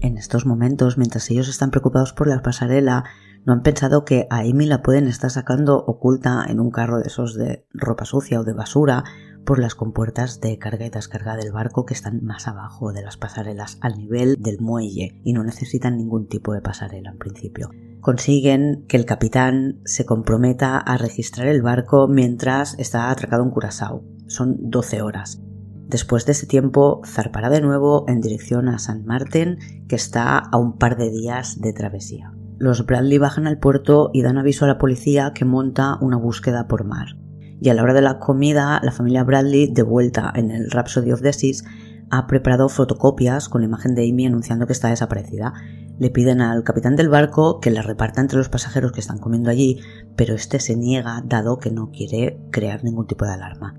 En 0.00 0.18
estos 0.18 0.46
momentos, 0.46 0.98
mientras 0.98 1.30
ellos 1.30 1.48
están 1.48 1.70
preocupados 1.70 2.12
por 2.12 2.26
la 2.26 2.42
pasarela, 2.42 3.04
no 3.48 3.54
han 3.54 3.62
pensado 3.62 4.04
que 4.04 4.26
a 4.28 4.40
Amy 4.40 4.66
la 4.66 4.82
pueden 4.82 5.08
estar 5.08 5.30
sacando 5.30 5.78
oculta 5.78 6.44
en 6.46 6.60
un 6.60 6.70
carro 6.70 6.98
de 6.98 7.06
esos 7.06 7.34
de 7.34 7.66
ropa 7.72 8.04
sucia 8.04 8.38
o 8.38 8.44
de 8.44 8.52
basura 8.52 9.04
por 9.46 9.58
las 9.58 9.74
compuertas 9.74 10.42
de 10.42 10.58
carga 10.58 10.84
y 10.84 10.90
descarga 10.90 11.34
del 11.34 11.50
barco 11.50 11.86
que 11.86 11.94
están 11.94 12.22
más 12.22 12.46
abajo 12.46 12.92
de 12.92 13.00
las 13.00 13.16
pasarelas 13.16 13.78
al 13.80 13.96
nivel 13.96 14.36
del 14.38 14.60
muelle 14.60 15.22
y 15.24 15.32
no 15.32 15.44
necesitan 15.44 15.96
ningún 15.96 16.28
tipo 16.28 16.52
de 16.52 16.60
pasarela 16.60 17.12
en 17.12 17.16
principio. 17.16 17.70
Consiguen 18.02 18.84
que 18.86 18.98
el 18.98 19.06
capitán 19.06 19.80
se 19.86 20.04
comprometa 20.04 20.76
a 20.76 20.98
registrar 20.98 21.48
el 21.48 21.62
barco 21.62 22.06
mientras 22.06 22.78
está 22.78 23.10
atracado 23.10 23.44
en 23.44 23.50
Curazao. 23.50 24.04
Son 24.26 24.58
12 24.60 25.00
horas. 25.00 25.40
Después 25.86 26.26
de 26.26 26.32
ese 26.32 26.46
tiempo 26.46 27.00
zarpará 27.06 27.48
de 27.48 27.62
nuevo 27.62 28.04
en 28.08 28.20
dirección 28.20 28.68
a 28.68 28.78
San 28.78 29.06
Martín, 29.06 29.56
que 29.88 29.96
está 29.96 30.36
a 30.36 30.58
un 30.58 30.76
par 30.76 30.98
de 30.98 31.08
días 31.08 31.62
de 31.62 31.72
travesía. 31.72 32.34
Los 32.58 32.84
Bradley 32.84 33.18
bajan 33.18 33.46
al 33.46 33.58
puerto 33.58 34.10
y 34.12 34.22
dan 34.22 34.38
aviso 34.38 34.64
a 34.64 34.68
la 34.68 34.78
policía 34.78 35.32
que 35.34 35.44
monta 35.44 35.96
una 36.00 36.16
búsqueda 36.16 36.66
por 36.66 36.84
mar 36.84 37.16
y 37.60 37.68
a 37.68 37.74
la 37.74 37.82
hora 37.82 37.94
de 37.94 38.02
la 38.02 38.18
comida 38.18 38.80
la 38.82 38.92
familia 38.92 39.24
Bradley, 39.24 39.68
de 39.72 39.82
vuelta 39.82 40.32
en 40.34 40.50
el 40.50 40.70
Rhapsody 40.70 41.12
of 41.12 41.22
the 41.22 41.32
Seas, 41.32 41.64
ha 42.10 42.26
preparado 42.26 42.68
fotocopias 42.68 43.48
con 43.48 43.60
la 43.60 43.66
imagen 43.66 43.94
de 43.94 44.08
Amy 44.08 44.26
anunciando 44.26 44.66
que 44.66 44.72
está 44.72 44.88
desaparecida. 44.88 45.52
Le 45.98 46.10
piden 46.10 46.40
al 46.40 46.62
capitán 46.62 46.96
del 46.96 47.08
barco 47.08 47.60
que 47.60 47.70
la 47.70 47.82
reparta 47.82 48.20
entre 48.20 48.38
los 48.38 48.48
pasajeros 48.48 48.92
que 48.92 49.00
están 49.00 49.18
comiendo 49.18 49.50
allí, 49.50 49.80
pero 50.16 50.34
este 50.34 50.60
se 50.60 50.76
niega 50.76 51.22
dado 51.26 51.58
que 51.58 51.70
no 51.70 51.90
quiere 51.90 52.40
crear 52.50 52.84
ningún 52.84 53.06
tipo 53.06 53.24
de 53.24 53.32
alarma. 53.32 53.78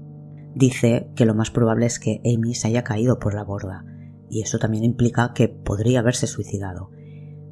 Dice 0.54 1.12
que 1.16 1.26
lo 1.26 1.34
más 1.34 1.50
probable 1.50 1.86
es 1.86 2.00
que 2.00 2.22
Amy 2.26 2.54
se 2.56 2.68
haya 2.68 2.84
caído 2.84 3.20
por 3.20 3.34
la 3.34 3.44
borda, 3.44 3.86
y 4.30 4.42
eso 4.42 4.60
también 4.60 4.84
implica 4.84 5.32
que 5.34 5.48
podría 5.48 6.02
haberse 6.02 6.28
suicidado. 6.28 6.92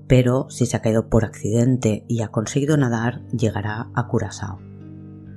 Pero 0.08 0.50
si 0.50 0.66
se 0.66 0.78
ha 0.78 0.82
caído 0.82 1.10
por 1.10 1.26
accidente 1.26 2.06
y 2.08 2.22
ha 2.22 2.30
conseguido 2.30 2.78
nadar, 2.78 3.26
llegará 3.30 3.90
a 3.94 4.08
Curazao. 4.08 4.60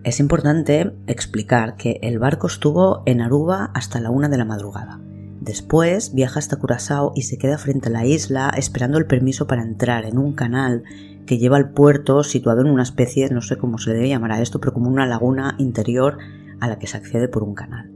Es 0.03 0.21
importante 0.21 0.93
explicar 1.07 1.77
que 1.77 1.99
el 2.03 2.19
barco 2.19 2.47
estuvo 2.47 3.03
en 3.05 3.21
Aruba 3.21 3.71
hasta 3.75 4.01
la 4.01 4.11
una 4.11 4.29
de 4.29 4.39
la 4.39 4.47
madrugada. 4.47 5.01
Después 5.41 6.15
viaja 6.15 6.39
hasta 6.39 6.57
Curazao 6.57 7.13
y 7.15 7.23
se 7.23 7.37
queda 7.37 7.59
frente 7.59 7.89
a 7.89 7.93
la 7.93 8.07
isla 8.07 8.51
esperando 8.57 8.99
el 8.99 9.07
permiso 9.07 9.47
para 9.47 9.63
entrar 9.63 10.05
en 10.05 10.19
un 10.19 10.35
canal 10.35 10.85
que 11.27 11.39
lleva 11.39 11.57
al 11.57 11.73
puerto 11.73 12.23
situado 12.25 12.63
en 12.63 12.71
una 12.71 12.83
especie, 12.83 13.29
no 13.31 13.41
sé 13.41 13.57
cómo 13.57 13.79
se 13.79 13.91
le 13.91 13.97
debe 13.97 14.09
llamar 14.09 14.33
a 14.33 14.41
esto, 14.41 14.61
pero 14.61 14.73
como 14.73 14.89
una 14.89 15.07
laguna 15.07 15.55
interior 15.59 16.19
a 16.61 16.69
la 16.69 16.79
que 16.79 16.87
se 16.87 16.97
accede 16.97 17.29
por 17.29 17.43
un 17.43 17.55
canal. 17.55 17.91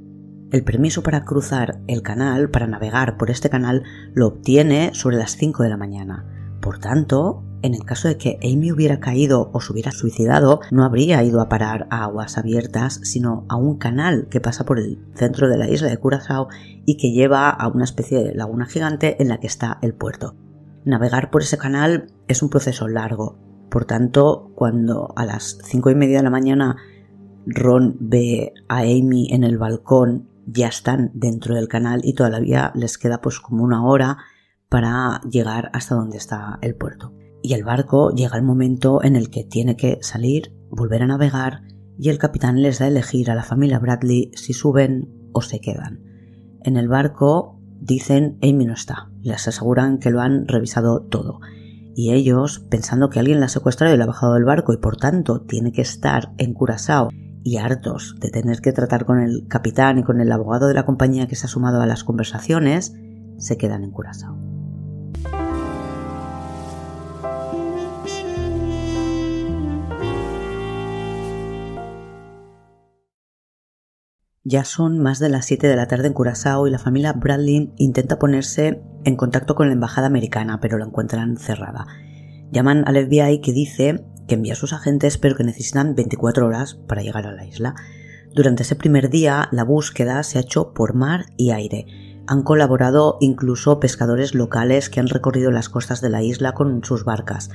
El 0.51 0.63
permiso 0.63 1.03
para 1.03 1.25
cruzar 1.25 1.81
el 1.87 2.03
canal, 2.03 2.51
para 2.51 2.67
navegar 2.67 3.17
por 3.17 3.31
este 3.31 3.51
canal, 3.51 3.83
lo 4.15 4.29
obtiene 4.29 4.91
sobre 4.95 5.17
las 5.17 5.37
5 5.37 5.63
de 5.63 5.69
la 5.69 5.77
mañana. 5.77 6.44
Por 6.65 6.79
tanto, 6.79 7.45
en 7.61 7.75
el 7.75 7.85
caso 7.85 8.09
de 8.09 8.17
que 8.17 8.39
Amy 8.43 8.73
hubiera 8.73 8.99
caído 8.99 9.51
o 9.53 9.61
se 9.61 9.71
hubiera 9.71 9.93
suicidado, 9.93 10.61
no 10.71 10.83
habría 10.83 11.23
ido 11.23 11.43
a 11.43 11.51
parar 11.51 11.87
a 11.91 12.05
aguas 12.05 12.39
abiertas, 12.39 13.01
sino 13.03 13.45
a 13.51 13.57
un 13.57 13.77
canal 13.77 14.29
que 14.31 14.41
pasa 14.41 14.65
por 14.65 14.79
el 14.79 14.99
centro 15.15 15.51
de 15.51 15.59
la 15.59 15.69
isla 15.69 15.91
de 15.91 15.99
Curazao 15.99 16.49
y 16.87 16.97
que 16.97 17.13
lleva 17.13 17.51
a 17.51 17.69
una 17.69 17.85
especie 17.85 18.25
de 18.25 18.35
laguna 18.35 18.65
gigante 18.65 19.21
en 19.21 19.29
la 19.29 19.41
que 19.41 19.47
está 19.47 19.79
el 19.83 19.93
puerto. 19.93 20.37
Navegar 20.87 21.31
por 21.31 21.43
ese 21.43 21.59
canal 21.59 22.07
es 22.29 22.43
un 22.43 22.49
proceso 22.49 22.89
largo. 22.89 23.37
Por 23.69 23.85
tanto, 23.85 24.51
cuando 24.55 25.13
a 25.17 25.27
las 25.27 25.59
cinco 25.65 25.91
y 25.91 25.95
media 25.95 26.17
de 26.17 26.25
la 26.25 26.31
mañana 26.31 26.77
Ron 27.45 27.99
ve 28.01 28.55
a 28.69 28.79
Amy 28.79 29.29
en 29.33 29.45
el 29.45 29.59
balcón, 29.59 30.31
ya 30.47 30.69
están 30.69 31.11
dentro 31.13 31.57
del 31.57 31.69
canal 31.69 32.01
y 32.05 32.15
todavía 32.15 32.73
les 32.75 32.97
queda 32.97 33.21
pues 33.21 33.39
como 33.39 33.65
una 33.65 33.85
hora 33.85 34.17
para 34.75 35.21
llegar 35.31 35.71
hasta 35.73 35.95
donde 35.95 36.17
está 36.17 36.59
el 36.61 36.75
puerto. 36.75 37.15
Y 37.45 37.55
el 37.55 37.63
barco 37.63 38.11
llega 38.11 38.37
el 38.37 38.43
momento 38.43 39.05
en 39.05 39.15
el 39.15 39.31
que 39.31 39.45
tiene 39.45 39.77
que 39.77 39.99
salir, 40.01 40.53
volver 40.69 41.05
a 41.05 41.07
navegar 41.07 41.61
y 41.97 42.09
el 42.09 42.19
capitán 42.19 42.61
les 42.61 42.81
da 42.81 42.87
a 42.87 42.89
elegir 42.89 43.31
a 43.31 43.37
la 43.37 43.45
familia 43.45 43.79
Bradley 43.79 44.33
si 44.35 44.53
suben 44.53 45.31
o 45.33 45.43
se 45.43 45.61
quedan. 45.61 46.03
En 46.65 46.77
el 46.77 46.89
barco 46.89 47.61
dicen 47.79 48.37
Amy 48.43 48.65
no 48.65 48.73
está, 48.73 49.13
les 49.23 49.47
aseguran 49.47 49.99
que 49.99 50.11
lo 50.11 50.21
han 50.21 50.49
revisado 50.49 51.03
todo 51.03 51.39
y 51.95 52.13
ellos, 52.13 52.67
pensando 52.69 53.11
que 53.11 53.21
alguien 53.21 53.39
la 53.39 53.47
ha 53.47 53.51
secuestrado 53.51 53.95
y 53.95 53.97
la 53.97 54.03
ha 54.03 54.09
bajado 54.09 54.35
del 54.35 54.45
barco 54.45 54.73
y 54.73 54.79
por 54.79 54.97
tanto 54.97 55.43
tiene 55.43 55.71
que 55.71 55.83
estar 55.83 56.33
en 56.37 56.53
Curazao 56.53 57.11
y 57.45 57.59
hartos 57.59 58.17
de 58.19 58.31
tener 58.31 58.61
que 58.61 58.73
tratar 58.73 59.05
con 59.05 59.21
el 59.21 59.47
capitán 59.47 59.99
y 59.99 60.03
con 60.03 60.21
el 60.21 60.33
abogado 60.33 60.67
de 60.67 60.75
la 60.75 60.85
compañía 60.85 61.29
que 61.29 61.37
se 61.37 61.47
ha 61.47 61.49
sumado 61.49 61.81
a 61.81 61.87
las 61.87 62.03
conversaciones, 62.03 62.93
se 63.39 63.57
quedan 63.57 63.85
en 63.85 63.93
Curazao. 63.93 64.54
Ya 74.47 74.67
son 74.67 74.99
más 74.99 75.21
de 75.21 75.31
las 75.31 75.47
7 75.47 75.67
de 75.67 75.75
la 75.75 75.89
tarde 75.89 76.09
en 76.09 76.13
Curazao 76.13 76.67
y 76.67 76.71
la 76.71 76.79
familia 76.79 77.15
Bradley 77.15 77.73
intenta 77.79 78.19
ponerse 78.19 78.83
en 79.05 79.17
contacto 79.17 79.55
con 79.55 79.69
la 79.69 79.73
embajada 79.73 80.07
americana, 80.07 80.61
pero 80.61 80.77
la 80.77 80.85
encuentran 80.85 81.39
cerrada. 81.39 81.87
Llaman 82.53 82.85
al 82.87 83.07
FBI 83.07 83.41
que 83.41 83.55
dice 83.55 84.05
que 84.29 84.35
envía 84.35 84.53
a 84.53 84.57
sus 84.57 84.75
agentes 84.75 85.17
pero 85.17 85.35
que 85.35 85.45
necesitan 85.45 85.95
24 85.95 86.47
horas 86.47 86.75
para 86.75 87.01
llegar 87.01 87.27
a 87.27 87.33
la 87.33 87.47
isla. 87.47 87.75
Durante 88.35 88.65
ese 88.65 88.77
primer 88.77 89.09
día 89.09 89.49
la 89.51 89.65
búsqueda 89.65 90.23
se 90.23 90.37
ha 90.37 90.43
hecho 90.43 90.75
por 90.75 90.93
mar 90.93 91.25
y 91.39 91.53
aire. 91.53 91.87
Han 92.27 92.43
colaborado 92.43 93.17
incluso 93.21 93.81
pescadores 93.81 94.35
locales 94.35 94.91
que 94.91 95.01
han 95.01 95.09
recorrido 95.09 95.53
las 95.53 95.71
costas 95.71 96.03
de 96.03 96.11
la 96.11 96.23
isla 96.23 96.53
con 96.53 96.85
sus 96.85 97.07
barcas. 97.07 97.49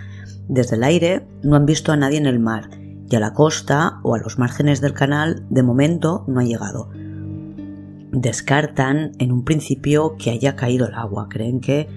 Desde 0.47 0.75
el 0.75 0.83
aire 0.83 1.27
no 1.43 1.55
han 1.55 1.67
visto 1.67 1.91
a 1.91 1.97
nadie 1.97 2.17
en 2.17 2.25
el 2.25 2.39
mar 2.39 2.67
y 3.09 3.15
a 3.15 3.19
la 3.19 3.33
costa 3.33 3.99
o 4.03 4.15
a 4.15 4.19
los 4.19 4.37
márgenes 4.37 4.81
del 4.81 4.93
canal 4.93 5.45
de 5.49 5.63
momento 5.63 6.23
no 6.27 6.39
ha 6.39 6.43
llegado. 6.43 6.89
Descartan 8.11 9.11
en 9.19 9.31
un 9.31 9.43
principio 9.43 10.15
que 10.17 10.29
haya 10.31 10.55
caído 10.55 10.87
el 10.87 10.93
agua, 10.93 11.27
creen 11.29 11.59
que 11.59 11.87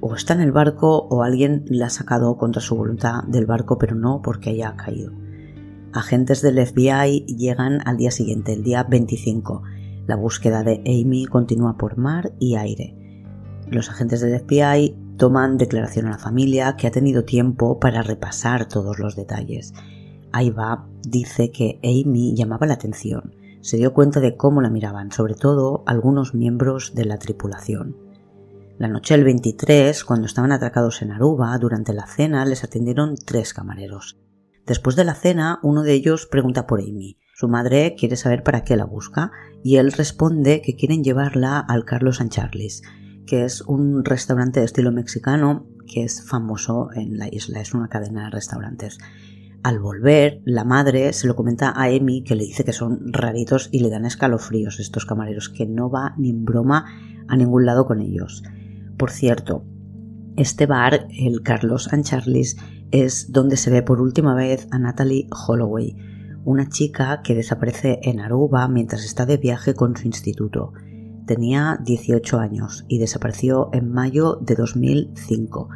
o 0.00 0.14
está 0.14 0.34
en 0.34 0.40
el 0.40 0.52
barco 0.52 1.06
o 1.10 1.22
alguien 1.22 1.64
la 1.68 1.86
ha 1.86 1.90
sacado 1.90 2.36
contra 2.36 2.60
su 2.60 2.76
voluntad 2.76 3.24
del 3.24 3.46
barco, 3.46 3.78
pero 3.78 3.96
no 3.96 4.22
porque 4.22 4.50
haya 4.50 4.76
caído. 4.76 5.12
Agentes 5.92 6.42
del 6.42 6.64
FBI 6.64 7.24
llegan 7.26 7.80
al 7.86 7.96
día 7.96 8.10
siguiente, 8.10 8.52
el 8.52 8.62
día 8.62 8.84
25. 8.84 9.62
La 10.06 10.14
búsqueda 10.14 10.62
de 10.62 10.82
Amy 10.86 11.26
continúa 11.26 11.76
por 11.76 11.96
mar 11.96 12.32
y 12.38 12.56
aire. 12.56 12.94
Los 13.68 13.88
agentes 13.88 14.20
del 14.20 14.38
FBI 14.38 14.94
toman 15.16 15.56
declaración 15.56 16.06
a 16.06 16.10
la 16.10 16.18
familia 16.18 16.76
que 16.76 16.86
ha 16.86 16.90
tenido 16.90 17.24
tiempo 17.24 17.80
para 17.80 18.02
repasar 18.02 18.68
todos 18.68 18.98
los 18.98 19.16
detalles. 19.16 19.72
Aiva 20.36 20.86
dice 21.02 21.50
que 21.50 21.80
Amy 21.82 22.34
llamaba 22.36 22.66
la 22.66 22.74
atención. 22.74 23.34
Se 23.62 23.78
dio 23.78 23.94
cuenta 23.94 24.20
de 24.20 24.36
cómo 24.36 24.60
la 24.60 24.68
miraban, 24.68 25.10
sobre 25.10 25.34
todo 25.34 25.82
algunos 25.86 26.34
miembros 26.34 26.94
de 26.94 27.06
la 27.06 27.18
tripulación. 27.18 27.96
La 28.78 28.88
noche 28.88 29.14
del 29.14 29.24
23, 29.24 30.04
cuando 30.04 30.26
estaban 30.26 30.52
atracados 30.52 31.00
en 31.00 31.10
Aruba, 31.10 31.56
durante 31.56 31.94
la 31.94 32.06
cena 32.06 32.44
les 32.44 32.64
atendieron 32.64 33.14
tres 33.16 33.54
camareros. 33.54 34.18
Después 34.66 34.94
de 34.94 35.04
la 35.04 35.14
cena, 35.14 35.58
uno 35.62 35.82
de 35.82 35.94
ellos 35.94 36.26
pregunta 36.26 36.66
por 36.66 36.80
Amy. 36.80 37.18
Su 37.34 37.48
madre 37.48 37.94
quiere 37.98 38.16
saber 38.16 38.42
para 38.42 38.62
qué 38.62 38.76
la 38.76 38.84
busca 38.84 39.32
y 39.64 39.76
él 39.76 39.90
responde 39.92 40.60
que 40.60 40.76
quieren 40.76 41.02
llevarla 41.02 41.60
al 41.60 41.86
Carlos 41.86 42.16
San 42.16 42.28
Charles, 42.28 42.82
que 43.26 43.44
es 43.44 43.62
un 43.62 44.04
restaurante 44.04 44.60
de 44.60 44.66
estilo 44.66 44.92
mexicano 44.92 45.66
que 45.86 46.04
es 46.04 46.28
famoso 46.28 46.90
en 46.94 47.16
la 47.16 47.28
isla, 47.32 47.60
es 47.60 47.72
una 47.72 47.88
cadena 47.88 48.24
de 48.24 48.30
restaurantes. 48.30 48.98
Al 49.62 49.80
volver, 49.80 50.40
la 50.44 50.64
madre 50.64 51.12
se 51.12 51.26
lo 51.26 51.34
comenta 51.34 51.70
a 51.70 51.84
Amy 51.84 52.22
que 52.22 52.36
le 52.36 52.44
dice 52.44 52.64
que 52.64 52.72
son 52.72 53.12
raritos 53.12 53.68
y 53.72 53.80
le 53.80 53.90
dan 53.90 54.04
escalofríos 54.04 54.78
estos 54.78 55.06
camareros, 55.06 55.48
que 55.48 55.66
no 55.66 55.90
va 55.90 56.14
ni 56.18 56.30
en 56.30 56.44
broma 56.44 56.84
a 57.28 57.36
ningún 57.36 57.66
lado 57.66 57.86
con 57.86 58.00
ellos. 58.00 58.42
Por 58.96 59.10
cierto, 59.10 59.64
este 60.36 60.66
bar, 60.66 61.08
el 61.10 61.42
Carlos 61.42 61.92
and 61.92 62.04
Charlie's, 62.04 62.56
es 62.90 63.32
donde 63.32 63.56
se 63.56 63.70
ve 63.70 63.82
por 63.82 64.00
última 64.00 64.34
vez 64.34 64.68
a 64.70 64.78
Natalie 64.78 65.28
Holloway, 65.30 65.96
una 66.44 66.68
chica 66.68 67.22
que 67.22 67.34
desaparece 67.34 67.98
en 68.02 68.20
Aruba 68.20 68.68
mientras 68.68 69.04
está 69.04 69.26
de 69.26 69.36
viaje 69.36 69.74
con 69.74 69.96
su 69.96 70.06
instituto. 70.06 70.72
Tenía 71.26 71.80
18 71.84 72.38
años 72.38 72.84
y 72.86 72.98
desapareció 72.98 73.70
en 73.72 73.90
mayo 73.90 74.36
de 74.36 74.54
2005, 74.54 75.68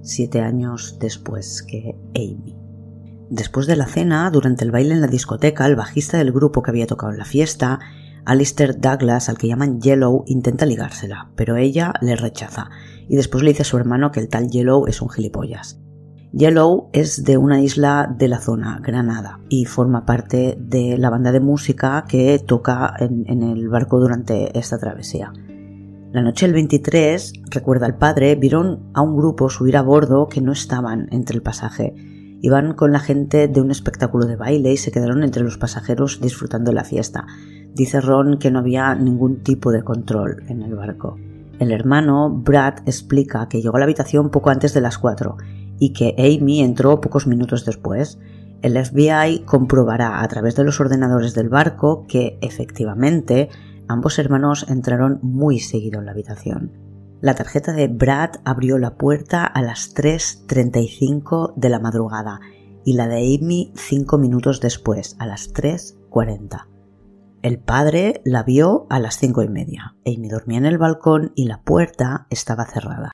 siete 0.00 0.40
años 0.40 0.96
después 0.98 1.62
que 1.62 1.94
Amy. 2.14 2.63
Después 3.30 3.66
de 3.66 3.76
la 3.76 3.86
cena, 3.86 4.30
durante 4.30 4.64
el 4.64 4.70
baile 4.70 4.94
en 4.94 5.00
la 5.00 5.06
discoteca, 5.06 5.66
el 5.66 5.76
bajista 5.76 6.18
del 6.18 6.32
grupo 6.32 6.62
que 6.62 6.70
había 6.70 6.86
tocado 6.86 7.12
en 7.12 7.18
la 7.18 7.24
fiesta 7.24 7.80
Alistair 8.24 8.80
Douglas, 8.80 9.28
al 9.28 9.36
que 9.36 9.48
llaman 9.48 9.80
Yellow, 9.80 10.24
intenta 10.26 10.64
ligársela, 10.64 11.30
pero 11.36 11.56
ella 11.56 11.92
le 12.00 12.16
rechaza 12.16 12.70
y 13.08 13.16
después 13.16 13.44
le 13.44 13.50
dice 13.50 13.62
a 13.62 13.66
su 13.66 13.76
hermano 13.76 14.12
que 14.12 14.20
el 14.20 14.28
tal 14.28 14.48
Yellow 14.48 14.86
es 14.86 15.02
un 15.02 15.10
gilipollas. 15.10 15.78
Yellow 16.32 16.88
es 16.92 17.22
de 17.24 17.36
una 17.36 17.60
isla 17.60 18.12
de 18.18 18.28
la 18.28 18.40
zona, 18.40 18.80
Granada, 18.82 19.40
y 19.48 19.66
forma 19.66 20.04
parte 20.04 20.56
de 20.58 20.98
la 20.98 21.10
banda 21.10 21.30
de 21.32 21.40
música 21.40 22.04
que 22.08 22.40
toca 22.40 22.94
en, 22.98 23.42
el 23.42 23.68
barco 23.68 24.00
durante 24.00 24.58
esta 24.58 24.78
travesía. 24.78 25.32
La 26.12 26.22
noche 26.22 26.46
del 26.46 26.54
23, 26.54 27.32
recuerda 27.50 27.86
el 27.86 27.94
padre, 27.94 28.34
vieron 28.36 28.90
a 28.94 29.02
un 29.02 29.16
grupo 29.16 29.48
subir 29.50 29.76
a 29.76 29.82
bordo 29.82 30.28
que 30.28 30.40
no 30.40 30.52
estaban 30.52 31.08
entre 31.12 31.36
el 31.36 31.42
pasaje. 31.42 31.94
Iban 32.44 32.74
con 32.74 32.92
la 32.92 32.98
gente 32.98 33.48
de 33.48 33.62
un 33.62 33.70
espectáculo 33.70 34.26
de 34.26 34.36
baile 34.36 34.70
y 34.70 34.76
se 34.76 34.92
quedaron 34.92 35.24
entre 35.24 35.42
los 35.42 35.56
pasajeros 35.56 36.20
disfrutando 36.20 36.72
de 36.72 36.74
la 36.74 36.84
fiesta. 36.84 37.24
Dice 37.72 38.02
Ron 38.02 38.38
que 38.38 38.50
no 38.50 38.58
había 38.58 38.94
ningún 38.94 39.42
tipo 39.42 39.72
de 39.72 39.82
control 39.82 40.42
en 40.48 40.60
el 40.60 40.74
barco. 40.74 41.16
El 41.58 41.72
hermano, 41.72 42.28
Brad, 42.28 42.80
explica 42.84 43.48
que 43.48 43.62
llegó 43.62 43.76
a 43.76 43.78
la 43.78 43.86
habitación 43.86 44.28
poco 44.28 44.50
antes 44.50 44.74
de 44.74 44.82
las 44.82 44.98
4 44.98 45.38
y 45.78 45.94
que 45.94 46.14
Amy 46.18 46.60
entró 46.60 47.00
pocos 47.00 47.26
minutos 47.26 47.64
después. 47.64 48.18
El 48.60 48.76
FBI 48.76 49.44
comprobará 49.46 50.22
a 50.22 50.28
través 50.28 50.54
de 50.54 50.64
los 50.64 50.78
ordenadores 50.80 51.32
del 51.32 51.48
barco 51.48 52.04
que, 52.06 52.36
efectivamente, 52.42 53.48
ambos 53.88 54.18
hermanos 54.18 54.66
entraron 54.68 55.18
muy 55.22 55.60
seguido 55.60 55.98
en 55.98 56.04
la 56.04 56.12
habitación. 56.12 56.83
La 57.24 57.34
tarjeta 57.34 57.72
de 57.72 57.88
Brad 57.88 58.32
abrió 58.44 58.76
la 58.76 58.98
puerta 58.98 59.46
a 59.46 59.62
las 59.62 59.94
3.35 59.94 61.54
de 61.56 61.70
la 61.70 61.78
madrugada 61.78 62.40
y 62.84 62.92
la 62.92 63.08
de 63.08 63.16
Amy 63.16 63.72
cinco 63.76 64.18
minutos 64.18 64.60
después, 64.60 65.16
a 65.18 65.24
las 65.24 65.50
3.40. 65.54 66.66
El 67.40 67.60
padre 67.60 68.20
la 68.26 68.42
vio 68.42 68.86
a 68.90 69.00
las 69.00 69.16
cinco 69.16 69.42
y 69.42 69.48
media. 69.48 69.96
Amy 70.04 70.28
dormía 70.28 70.58
en 70.58 70.66
el 70.66 70.76
balcón 70.76 71.32
y 71.34 71.46
la 71.46 71.62
puerta 71.62 72.26
estaba 72.28 72.66
cerrada. 72.66 73.12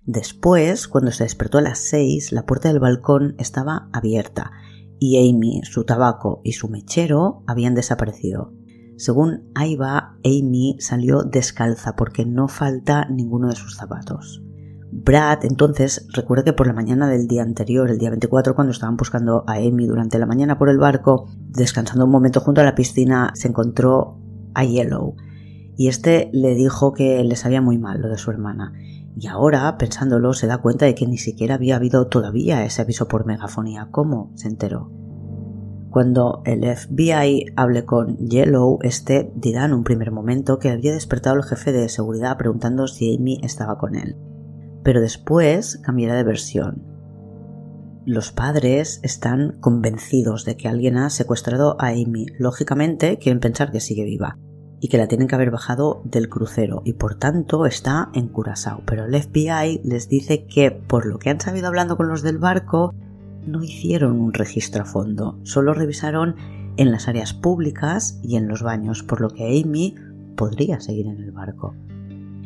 Después, 0.00 0.88
cuando 0.88 1.12
se 1.12 1.22
despertó 1.22 1.58
a 1.58 1.62
las 1.62 1.78
seis, 1.78 2.32
la 2.32 2.46
puerta 2.46 2.66
del 2.66 2.80
balcón 2.80 3.36
estaba 3.38 3.90
abierta 3.92 4.50
y 4.98 5.30
Amy, 5.30 5.60
su 5.62 5.84
tabaco 5.84 6.40
y 6.42 6.54
su 6.54 6.68
mechero 6.68 7.44
habían 7.46 7.76
desaparecido. 7.76 8.54
Según 9.02 9.50
Aiva, 9.56 10.14
Amy 10.24 10.76
salió 10.78 11.24
descalza 11.24 11.96
porque 11.96 12.24
no 12.24 12.46
falta 12.46 13.04
ninguno 13.06 13.48
de 13.48 13.56
sus 13.56 13.74
zapatos. 13.74 14.44
Brad 14.92 15.44
entonces 15.44 16.06
recuerda 16.12 16.44
que 16.44 16.52
por 16.52 16.68
la 16.68 16.72
mañana 16.72 17.08
del 17.08 17.26
día 17.26 17.42
anterior, 17.42 17.90
el 17.90 17.98
día 17.98 18.10
24, 18.10 18.54
cuando 18.54 18.70
estaban 18.70 18.96
buscando 18.96 19.42
a 19.48 19.54
Amy 19.54 19.88
durante 19.88 20.20
la 20.20 20.26
mañana 20.26 20.56
por 20.56 20.68
el 20.68 20.78
barco, 20.78 21.26
descansando 21.48 22.04
un 22.04 22.12
momento 22.12 22.38
junto 22.38 22.60
a 22.60 22.64
la 22.64 22.76
piscina, 22.76 23.32
se 23.34 23.48
encontró 23.48 24.20
a 24.54 24.62
Yellow. 24.62 25.16
Y 25.76 25.88
este 25.88 26.30
le 26.32 26.54
dijo 26.54 26.92
que 26.92 27.24
le 27.24 27.34
sabía 27.34 27.60
muy 27.60 27.78
mal 27.78 28.00
lo 28.00 28.08
de 28.08 28.18
su 28.18 28.30
hermana. 28.30 28.72
Y 29.16 29.26
ahora, 29.26 29.76
pensándolo, 29.78 30.32
se 30.32 30.46
da 30.46 30.58
cuenta 30.58 30.86
de 30.86 30.94
que 30.94 31.08
ni 31.08 31.18
siquiera 31.18 31.56
había 31.56 31.74
habido 31.74 32.06
todavía 32.06 32.64
ese 32.64 32.82
aviso 32.82 33.08
por 33.08 33.26
megafonía. 33.26 33.88
¿Cómo? 33.90 34.30
se 34.36 34.46
enteró. 34.46 35.01
Cuando 35.92 36.42
el 36.44 36.64
FBI 36.64 37.52
hable 37.54 37.84
con 37.84 38.16
Yellow, 38.16 38.80
este 38.82 39.30
dirá 39.36 39.66
en 39.66 39.74
un 39.74 39.84
primer 39.84 40.10
momento 40.10 40.58
que 40.58 40.70
había 40.70 40.92
despertado 40.92 41.36
el 41.36 41.44
jefe 41.44 41.70
de 41.70 41.88
seguridad 41.88 42.36
preguntando 42.36 42.88
si 42.88 43.14
Amy 43.14 43.38
estaba 43.44 43.78
con 43.78 43.94
él 43.94 44.16
pero 44.82 45.00
después 45.00 45.78
cambiará 45.82 46.14
de 46.14 46.24
versión. 46.24 46.82
Los 48.04 48.32
padres 48.32 49.00
están 49.02 49.58
convencidos 49.60 50.44
de 50.44 50.56
que 50.56 50.68
alguien 50.68 50.96
ha 50.96 51.08
secuestrado 51.10 51.76
a 51.80 51.88
Amy. 51.88 52.26
Lógicamente 52.38 53.18
quieren 53.18 53.40
pensar 53.40 53.70
que 53.70 53.80
sigue 53.80 54.04
viva 54.04 54.38
y 54.80 54.88
que 54.88 54.98
la 54.98 55.06
tienen 55.06 55.28
que 55.28 55.36
haber 55.36 55.52
bajado 55.52 56.02
del 56.04 56.28
crucero 56.28 56.82
y 56.84 56.94
por 56.94 57.14
tanto 57.14 57.64
está 57.64 58.10
en 58.14 58.26
Curazao. 58.26 58.82
Pero 58.86 59.04
el 59.04 59.14
FBI 59.14 59.82
les 59.84 60.08
dice 60.08 60.46
que 60.46 60.72
por 60.72 61.06
lo 61.06 61.18
que 61.18 61.30
han 61.30 61.40
sabido 61.40 61.68
hablando 61.68 61.96
con 61.96 62.08
los 62.08 62.22
del 62.22 62.38
barco, 62.38 62.92
no 63.46 63.62
hicieron 63.62 64.20
un 64.20 64.32
registro 64.32 64.82
a 64.82 64.86
fondo, 64.86 65.38
solo 65.42 65.74
revisaron 65.74 66.36
en 66.76 66.90
las 66.90 67.08
áreas 67.08 67.34
públicas 67.34 68.18
y 68.22 68.36
en 68.36 68.48
los 68.48 68.62
baños, 68.62 69.02
por 69.02 69.20
lo 69.20 69.30
que 69.30 69.60
Amy 69.60 69.94
podría 70.36 70.80
seguir 70.80 71.06
en 71.06 71.20
el 71.20 71.32
barco. 71.32 71.74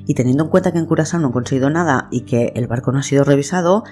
Y 0.06 0.14
teniendo 0.14 0.44
en 0.44 0.50
cuenta 0.50 0.72
que 0.72 0.78
en 0.78 0.86
Curazao 0.86 1.20
no 1.20 1.28
han 1.28 1.32
conseguido 1.32 1.70
nada 1.70 2.08
y 2.10 2.22
que 2.22 2.52
el 2.54 2.66
barco 2.66 2.92
no 2.92 2.98
ha 2.98 3.02
sido 3.02 3.24
revisado, 3.24 3.84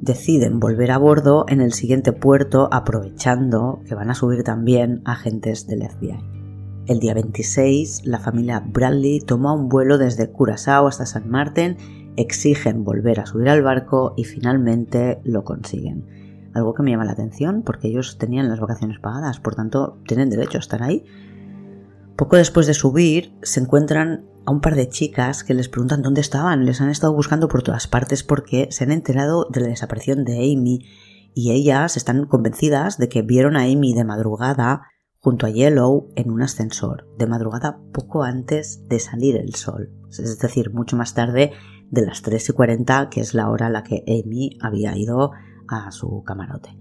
deciden 0.00 0.60
volver 0.60 0.90
a 0.90 0.98
bordo 0.98 1.44
en 1.48 1.60
el 1.60 1.72
siguiente 1.72 2.12
puerto 2.12 2.68
aprovechando 2.72 3.80
que 3.86 3.94
van 3.94 4.10
a 4.10 4.14
subir 4.14 4.42
también 4.42 5.02
agentes 5.04 5.66
del 5.66 5.88
FBI. 5.88 6.18
El 6.86 6.98
día 6.98 7.14
26, 7.14 8.06
la 8.06 8.18
familia 8.18 8.64
Bradley 8.66 9.20
toma 9.20 9.52
un 9.52 9.68
vuelo 9.68 9.98
desde 9.98 10.30
Curazao 10.30 10.88
hasta 10.88 11.06
San 11.06 11.28
Martín, 11.28 11.76
exigen 12.16 12.82
volver 12.82 13.20
a 13.20 13.26
subir 13.26 13.48
al 13.48 13.62
barco 13.62 14.14
y 14.16 14.24
finalmente 14.24 15.20
lo 15.22 15.44
consiguen. 15.44 16.19
Algo 16.54 16.74
que 16.74 16.82
me 16.82 16.90
llama 16.90 17.04
la 17.04 17.12
atención 17.12 17.62
porque 17.62 17.88
ellos 17.88 18.18
tenían 18.18 18.48
las 18.48 18.60
vacaciones 18.60 18.98
pagadas, 18.98 19.40
por 19.40 19.54
tanto 19.54 19.98
tienen 20.06 20.30
derecho 20.30 20.58
a 20.58 20.60
estar 20.60 20.82
ahí. 20.82 21.04
Poco 22.16 22.36
después 22.36 22.66
de 22.66 22.74
subir, 22.74 23.32
se 23.42 23.60
encuentran 23.60 24.26
a 24.44 24.50
un 24.50 24.60
par 24.60 24.74
de 24.74 24.88
chicas 24.88 25.44
que 25.44 25.54
les 25.54 25.68
preguntan 25.68 26.02
dónde 26.02 26.20
estaban. 26.20 26.64
Les 26.64 26.80
han 26.80 26.90
estado 26.90 27.14
buscando 27.14 27.48
por 27.48 27.62
todas 27.62 27.86
partes 27.86 28.24
porque 28.24 28.68
se 28.70 28.84
han 28.84 28.92
enterado 28.92 29.46
de 29.50 29.60
la 29.60 29.68
desaparición 29.68 30.24
de 30.24 30.36
Amy 30.38 30.86
y 31.34 31.52
ellas 31.52 31.96
están 31.96 32.26
convencidas 32.26 32.98
de 32.98 33.08
que 33.08 33.22
vieron 33.22 33.56
a 33.56 33.62
Amy 33.62 33.94
de 33.94 34.04
madrugada 34.04 34.82
junto 35.20 35.46
a 35.46 35.50
Yellow 35.50 36.08
en 36.16 36.30
un 36.30 36.42
ascensor, 36.42 37.06
de 37.18 37.26
madrugada 37.26 37.78
poco 37.92 38.22
antes 38.22 38.86
de 38.88 38.98
salir 38.98 39.36
el 39.36 39.54
sol, 39.54 39.90
es 40.08 40.38
decir, 40.38 40.72
mucho 40.72 40.96
más 40.96 41.14
tarde 41.14 41.52
de 41.90 42.06
las 42.06 42.22
3 42.22 42.48
y 42.48 42.52
40, 42.52 43.10
que 43.10 43.20
es 43.20 43.34
la 43.34 43.50
hora 43.50 43.66
a 43.66 43.70
la 43.70 43.82
que 43.82 44.02
Amy 44.06 44.58
había 44.62 44.96
ido 44.96 45.32
a 45.70 45.90
su 45.90 46.22
camarote. 46.24 46.76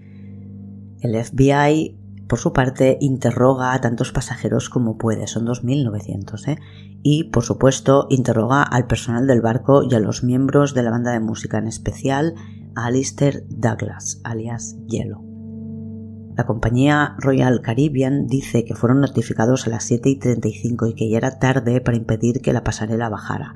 El 1.01 1.15
FBI 1.23 1.99
por 2.29 2.37
su 2.37 2.53
parte, 2.53 2.99
interroga 3.01 3.73
a 3.73 3.81
tantos 3.81 4.11
pasajeros 4.11 4.69
como 4.69 4.99
puede, 4.99 5.25
son 5.25 5.47
2.900, 5.47 6.47
¿eh? 6.47 6.59
y 7.01 7.23
por 7.31 7.43
supuesto 7.43 8.05
interroga 8.11 8.61
al 8.61 8.85
personal 8.85 9.25
del 9.25 9.41
barco 9.41 9.81
y 9.83 9.95
a 9.95 9.99
los 9.99 10.23
miembros 10.23 10.75
de 10.75 10.83
la 10.83 10.91
banda 10.91 11.11
de 11.11 11.21
música, 11.21 11.57
en 11.57 11.65
especial 11.67 12.35
a 12.75 12.85
Alistair 12.85 13.45
Douglas, 13.49 14.21
alias 14.23 14.77
Yellow. 14.85 15.25
La 16.37 16.45
compañía 16.45 17.15
Royal 17.17 17.61
Caribbean 17.61 18.27
dice 18.27 18.63
que 18.63 18.75
fueron 18.75 19.01
notificados 19.01 19.65
a 19.65 19.71
las 19.71 19.85
7 19.85 20.09
y 20.09 20.19
35 20.19 20.85
y 20.85 20.93
que 20.93 21.09
ya 21.09 21.17
era 21.17 21.39
tarde 21.39 21.81
para 21.81 21.97
impedir 21.97 22.41
que 22.41 22.53
la 22.53 22.63
pasarela 22.63 23.09
bajara. 23.09 23.55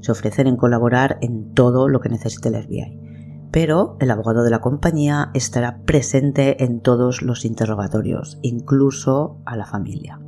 Se 0.00 0.12
ofrecen 0.12 0.46
en 0.46 0.56
colaborar 0.56 1.18
en 1.22 1.54
todo 1.54 1.88
lo 1.88 2.00
que 2.00 2.08
necesite 2.08 2.50
el 2.50 2.62
FBI 2.62 3.11
pero 3.52 3.96
el 4.00 4.10
abogado 4.10 4.42
de 4.42 4.50
la 4.50 4.60
compañía 4.60 5.30
estará 5.34 5.82
presente 5.84 6.64
en 6.64 6.80
todos 6.80 7.22
los 7.22 7.44
interrogatorios, 7.44 8.38
incluso 8.42 9.40
a 9.44 9.56
la 9.56 9.66
familia. 9.66 10.18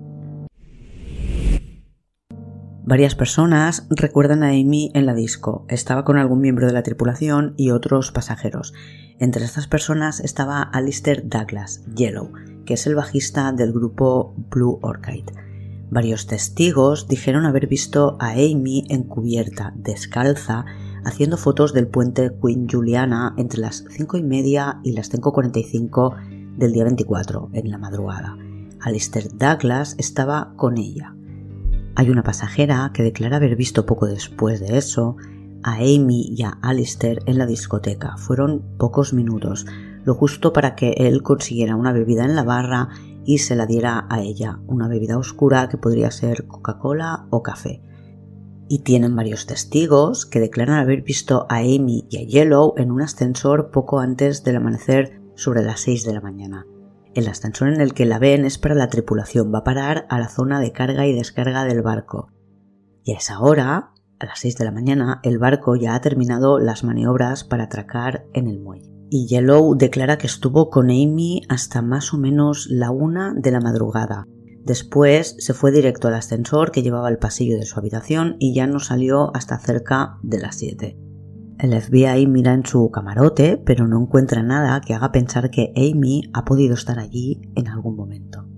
Varias 2.86 3.14
personas 3.14 3.86
recuerdan 3.88 4.42
a 4.42 4.48
Amy 4.48 4.90
en 4.92 5.06
la 5.06 5.14
disco. 5.14 5.64
Estaba 5.70 6.04
con 6.04 6.18
algún 6.18 6.42
miembro 6.42 6.66
de 6.66 6.74
la 6.74 6.82
tripulación 6.82 7.54
y 7.56 7.70
otros 7.70 8.12
pasajeros. 8.12 8.74
Entre 9.18 9.42
estas 9.42 9.66
personas 9.66 10.20
estaba 10.20 10.60
Alistair 10.60 11.26
Douglas, 11.26 11.82
Yellow, 11.94 12.30
que 12.66 12.74
es 12.74 12.86
el 12.86 12.94
bajista 12.94 13.50
del 13.52 13.72
grupo 13.72 14.34
Blue 14.50 14.80
Orchid. 14.82 15.24
Varios 15.90 16.26
testigos 16.26 17.08
dijeron 17.08 17.46
haber 17.46 17.68
visto 17.68 18.18
a 18.20 18.32
Amy 18.32 18.84
encubierta, 18.90 19.72
descalza, 19.76 20.66
haciendo 21.04 21.36
fotos 21.36 21.72
del 21.72 21.88
puente 21.88 22.32
Queen 22.42 22.68
Juliana 22.68 23.34
entre 23.36 23.60
las 23.60 23.84
5 23.88 24.16
y 24.16 24.22
media 24.22 24.80
y 24.82 24.92
las 24.92 25.12
5.45 25.12 26.56
del 26.56 26.72
día 26.72 26.84
24, 26.84 27.50
en 27.52 27.70
la 27.70 27.78
madrugada. 27.78 28.36
Alistair 28.80 29.28
Douglas 29.36 29.94
estaba 29.98 30.54
con 30.56 30.78
ella. 30.78 31.14
Hay 31.96 32.10
una 32.10 32.22
pasajera 32.22 32.90
que 32.92 33.02
declara 33.02 33.36
haber 33.36 33.56
visto 33.56 33.86
poco 33.86 34.06
después 34.06 34.60
de 34.60 34.76
eso 34.78 35.16
a 35.62 35.76
Amy 35.76 36.34
y 36.36 36.42
a 36.42 36.58
Alistair 36.62 37.20
en 37.26 37.38
la 37.38 37.46
discoteca. 37.46 38.16
Fueron 38.16 38.62
pocos 38.78 39.12
minutos, 39.12 39.66
lo 40.04 40.14
justo 40.14 40.52
para 40.52 40.74
que 40.74 40.94
él 40.96 41.22
consiguiera 41.22 41.76
una 41.76 41.92
bebida 41.92 42.24
en 42.24 42.36
la 42.36 42.42
barra 42.42 42.88
y 43.24 43.38
se 43.38 43.56
la 43.56 43.66
diera 43.66 44.06
a 44.10 44.20
ella, 44.20 44.60
una 44.66 44.88
bebida 44.88 45.16
oscura 45.16 45.68
que 45.68 45.78
podría 45.78 46.10
ser 46.10 46.46
Coca-Cola 46.46 47.26
o 47.30 47.42
café 47.42 47.80
y 48.68 48.80
tienen 48.80 49.14
varios 49.14 49.46
testigos 49.46 50.26
que 50.26 50.40
declaran 50.40 50.78
haber 50.78 51.02
visto 51.02 51.46
a 51.48 51.58
Amy 51.58 52.06
y 52.10 52.18
a 52.18 52.22
Yellow 52.22 52.74
en 52.76 52.90
un 52.90 53.02
ascensor 53.02 53.70
poco 53.70 54.00
antes 54.00 54.44
del 54.44 54.56
amanecer 54.56 55.20
sobre 55.34 55.62
las 55.62 55.80
6 55.80 56.04
de 56.04 56.14
la 56.14 56.20
mañana. 56.20 56.66
El 57.14 57.28
ascensor 57.28 57.68
en 57.68 57.80
el 57.80 57.94
que 57.94 58.06
la 58.06 58.18
ven 58.18 58.44
es 58.44 58.58
para 58.58 58.74
la 58.74 58.88
tripulación, 58.88 59.52
va 59.54 59.58
a 59.58 59.64
parar 59.64 60.06
a 60.08 60.18
la 60.18 60.28
zona 60.28 60.60
de 60.60 60.72
carga 60.72 61.06
y 61.06 61.12
descarga 61.12 61.64
del 61.64 61.82
barco. 61.82 62.32
Y 63.04 63.12
a 63.12 63.18
esa 63.18 63.40
hora, 63.40 63.92
a 64.18 64.26
las 64.26 64.40
6 64.40 64.56
de 64.56 64.64
la 64.64 64.72
mañana, 64.72 65.20
el 65.22 65.38
barco 65.38 65.76
ya 65.76 65.94
ha 65.94 66.00
terminado 66.00 66.58
las 66.58 66.82
maniobras 66.82 67.44
para 67.44 67.64
atracar 67.64 68.26
en 68.32 68.48
el 68.48 68.60
muelle. 68.60 68.90
Y 69.10 69.26
Yellow 69.28 69.76
declara 69.76 70.18
que 70.18 70.26
estuvo 70.26 70.70
con 70.70 70.86
Amy 70.86 71.42
hasta 71.48 71.82
más 71.82 72.12
o 72.14 72.18
menos 72.18 72.66
la 72.68 72.90
una 72.90 73.32
de 73.34 73.50
la 73.52 73.60
madrugada, 73.60 74.24
Después 74.64 75.36
se 75.38 75.52
fue 75.52 75.72
directo 75.72 76.08
al 76.08 76.14
ascensor 76.14 76.70
que 76.70 76.82
llevaba 76.82 77.08
al 77.08 77.18
pasillo 77.18 77.58
de 77.58 77.66
su 77.66 77.78
habitación 77.78 78.36
y 78.38 78.54
ya 78.54 78.66
no 78.66 78.80
salió 78.80 79.30
hasta 79.36 79.58
cerca 79.58 80.18
de 80.22 80.38
las 80.38 80.56
7. 80.56 80.98
El 81.58 81.80
FBI 81.80 82.26
mira 82.26 82.54
en 82.54 82.64
su 82.64 82.90
camarote, 82.90 83.62
pero 83.64 83.86
no 83.86 84.00
encuentra 84.00 84.42
nada 84.42 84.80
que 84.80 84.94
haga 84.94 85.12
pensar 85.12 85.50
que 85.50 85.72
Amy 85.76 86.22
ha 86.32 86.44
podido 86.44 86.74
estar 86.74 86.98
allí 86.98 87.42
en 87.54 87.68
algún 87.68 87.94
momento. 87.94 88.48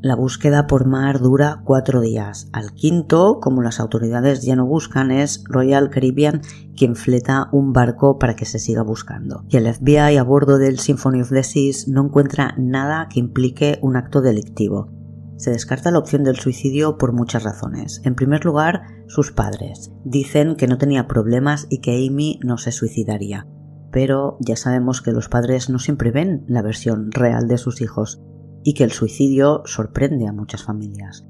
La 0.00 0.16
búsqueda 0.16 0.66
por 0.66 0.86
mar 0.86 1.20
dura 1.20 1.62
cuatro 1.64 2.00
días. 2.00 2.48
Al 2.52 2.72
quinto, 2.72 3.38
como 3.40 3.62
las 3.62 3.80
autoridades 3.80 4.42
ya 4.42 4.56
no 4.56 4.66
buscan, 4.66 5.10
es 5.10 5.44
Royal 5.48 5.88
Caribbean 5.88 6.42
quien 6.76 6.96
fleta 6.96 7.48
un 7.52 7.72
barco 7.72 8.18
para 8.18 8.36
que 8.36 8.44
se 8.44 8.58
siga 8.58 8.82
buscando. 8.82 9.44
Y 9.48 9.56
el 9.56 9.72
FBI 9.72 10.18
a 10.18 10.22
bordo 10.22 10.58
del 10.58 10.78
Symphony 10.78 11.22
of 11.22 11.30
the 11.30 11.42
Seas 11.42 11.88
no 11.88 12.04
encuentra 12.04 12.54
nada 12.58 13.08
que 13.08 13.20
implique 13.20 13.78
un 13.80 13.96
acto 13.96 14.20
delictivo. 14.20 15.03
Se 15.36 15.50
descarta 15.50 15.90
la 15.90 15.98
opción 15.98 16.22
del 16.22 16.36
suicidio 16.36 16.96
por 16.96 17.12
muchas 17.12 17.42
razones. 17.42 18.00
En 18.04 18.14
primer 18.14 18.44
lugar, 18.44 18.82
sus 19.08 19.32
padres. 19.32 19.92
Dicen 20.04 20.56
que 20.56 20.68
no 20.68 20.78
tenía 20.78 21.08
problemas 21.08 21.66
y 21.68 21.80
que 21.80 22.06
Amy 22.06 22.38
no 22.42 22.56
se 22.56 22.72
suicidaría. 22.72 23.46
Pero 23.90 24.36
ya 24.40 24.56
sabemos 24.56 25.02
que 25.02 25.12
los 25.12 25.28
padres 25.28 25.70
no 25.70 25.78
siempre 25.78 26.10
ven 26.10 26.44
la 26.46 26.62
versión 26.62 27.10
real 27.10 27.48
de 27.48 27.58
sus 27.58 27.80
hijos 27.80 28.22
y 28.62 28.74
que 28.74 28.84
el 28.84 28.92
suicidio 28.92 29.62
sorprende 29.66 30.26
a 30.26 30.32
muchas 30.32 30.62
familias. 30.62 31.26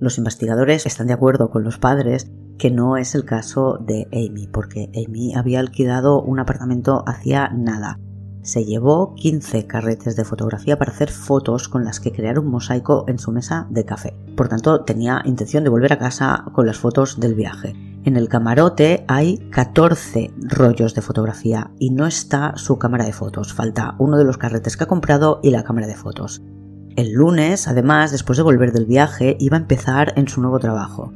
Los 0.00 0.18
investigadores 0.18 0.86
están 0.86 1.06
de 1.06 1.14
acuerdo 1.14 1.50
con 1.50 1.64
los 1.64 1.78
padres 1.78 2.30
que 2.58 2.70
no 2.70 2.96
es 2.96 3.14
el 3.14 3.24
caso 3.24 3.78
de 3.86 4.06
Amy, 4.12 4.48
porque 4.48 4.90
Amy 4.94 5.34
había 5.34 5.60
alquilado 5.60 6.22
un 6.22 6.38
apartamento 6.38 7.04
hacía 7.06 7.50
nada 7.54 7.98
se 8.46 8.64
llevó 8.64 9.14
15 9.16 9.66
carretes 9.66 10.14
de 10.14 10.24
fotografía 10.24 10.78
para 10.78 10.92
hacer 10.92 11.10
fotos 11.10 11.68
con 11.68 11.84
las 11.84 11.98
que 11.98 12.12
crear 12.12 12.38
un 12.38 12.46
mosaico 12.46 13.04
en 13.08 13.18
su 13.18 13.32
mesa 13.32 13.66
de 13.70 13.84
café. 13.84 14.14
Por 14.36 14.48
tanto, 14.48 14.84
tenía 14.84 15.20
intención 15.24 15.64
de 15.64 15.70
volver 15.70 15.92
a 15.92 15.98
casa 15.98 16.44
con 16.52 16.64
las 16.64 16.78
fotos 16.78 17.18
del 17.18 17.34
viaje. 17.34 17.74
En 18.04 18.16
el 18.16 18.28
camarote 18.28 19.04
hay 19.08 19.38
14 19.50 20.30
rollos 20.38 20.94
de 20.94 21.02
fotografía 21.02 21.72
y 21.80 21.90
no 21.90 22.06
está 22.06 22.56
su 22.56 22.78
cámara 22.78 23.04
de 23.04 23.12
fotos. 23.12 23.52
Falta 23.52 23.96
uno 23.98 24.16
de 24.16 24.24
los 24.24 24.38
carretes 24.38 24.76
que 24.76 24.84
ha 24.84 24.88
comprado 24.88 25.40
y 25.42 25.50
la 25.50 25.64
cámara 25.64 25.88
de 25.88 25.96
fotos. 25.96 26.40
El 26.94 27.12
lunes, 27.12 27.66
además, 27.66 28.12
después 28.12 28.36
de 28.36 28.44
volver 28.44 28.72
del 28.72 28.86
viaje, 28.86 29.36
iba 29.40 29.56
a 29.56 29.60
empezar 29.60 30.12
en 30.16 30.28
su 30.28 30.40
nuevo 30.40 30.60
trabajo. 30.60 31.12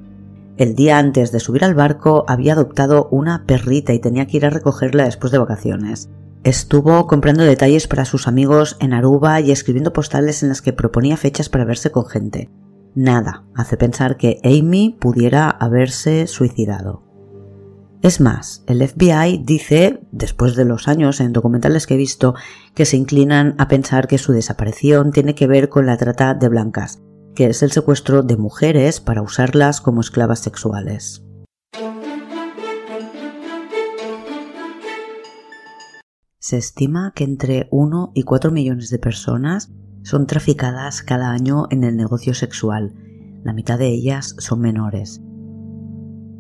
El 0.56 0.74
día 0.74 0.98
antes 0.98 1.30
de 1.30 1.38
subir 1.38 1.64
al 1.64 1.76
barco 1.76 2.24
había 2.26 2.54
adoptado 2.54 3.08
una 3.12 3.46
perrita 3.46 3.92
y 3.92 4.00
tenía 4.00 4.26
que 4.26 4.38
ir 4.38 4.46
a 4.46 4.50
recogerla 4.50 5.04
después 5.04 5.30
de 5.30 5.38
vacaciones. 5.38 6.10
Estuvo 6.42 7.06
comprando 7.06 7.44
detalles 7.44 7.86
para 7.86 8.06
sus 8.06 8.26
amigos 8.26 8.78
en 8.80 8.94
Aruba 8.94 9.40
y 9.40 9.50
escribiendo 9.50 9.92
postales 9.92 10.42
en 10.42 10.48
las 10.48 10.62
que 10.62 10.72
proponía 10.72 11.18
fechas 11.18 11.50
para 11.50 11.66
verse 11.66 11.90
con 11.90 12.06
gente. 12.06 12.48
Nada 12.94 13.44
hace 13.54 13.76
pensar 13.76 14.16
que 14.16 14.40
Amy 14.42 14.96
pudiera 14.98 15.50
haberse 15.50 16.26
suicidado. 16.26 17.02
Es 18.00 18.20
más, 18.22 18.64
el 18.66 18.86
FBI 18.88 19.42
dice, 19.44 20.00
después 20.10 20.56
de 20.56 20.64
los 20.64 20.88
años 20.88 21.20
en 21.20 21.34
documentales 21.34 21.86
que 21.86 21.94
he 21.94 21.98
visto, 21.98 22.34
que 22.74 22.86
se 22.86 22.96
inclinan 22.96 23.54
a 23.58 23.68
pensar 23.68 24.08
que 24.08 24.16
su 24.16 24.32
desaparición 24.32 25.12
tiene 25.12 25.34
que 25.34 25.46
ver 25.46 25.68
con 25.68 25.84
la 25.84 25.98
trata 25.98 26.32
de 26.32 26.48
blancas, 26.48 27.02
que 27.34 27.48
es 27.48 27.62
el 27.62 27.70
secuestro 27.70 28.22
de 28.22 28.38
mujeres 28.38 29.00
para 29.00 29.20
usarlas 29.20 29.82
como 29.82 30.00
esclavas 30.00 30.40
sexuales. 30.40 31.22
Se 36.40 36.56
estima 36.56 37.12
que 37.14 37.24
entre 37.24 37.68
1 37.70 38.12
y 38.14 38.22
4 38.22 38.50
millones 38.50 38.88
de 38.88 38.98
personas 38.98 39.70
son 40.02 40.26
traficadas 40.26 41.02
cada 41.02 41.32
año 41.32 41.66
en 41.68 41.84
el 41.84 41.98
negocio 41.98 42.32
sexual. 42.32 42.94
La 43.44 43.52
mitad 43.52 43.78
de 43.78 43.88
ellas 43.88 44.36
son 44.38 44.60
menores. 44.60 45.20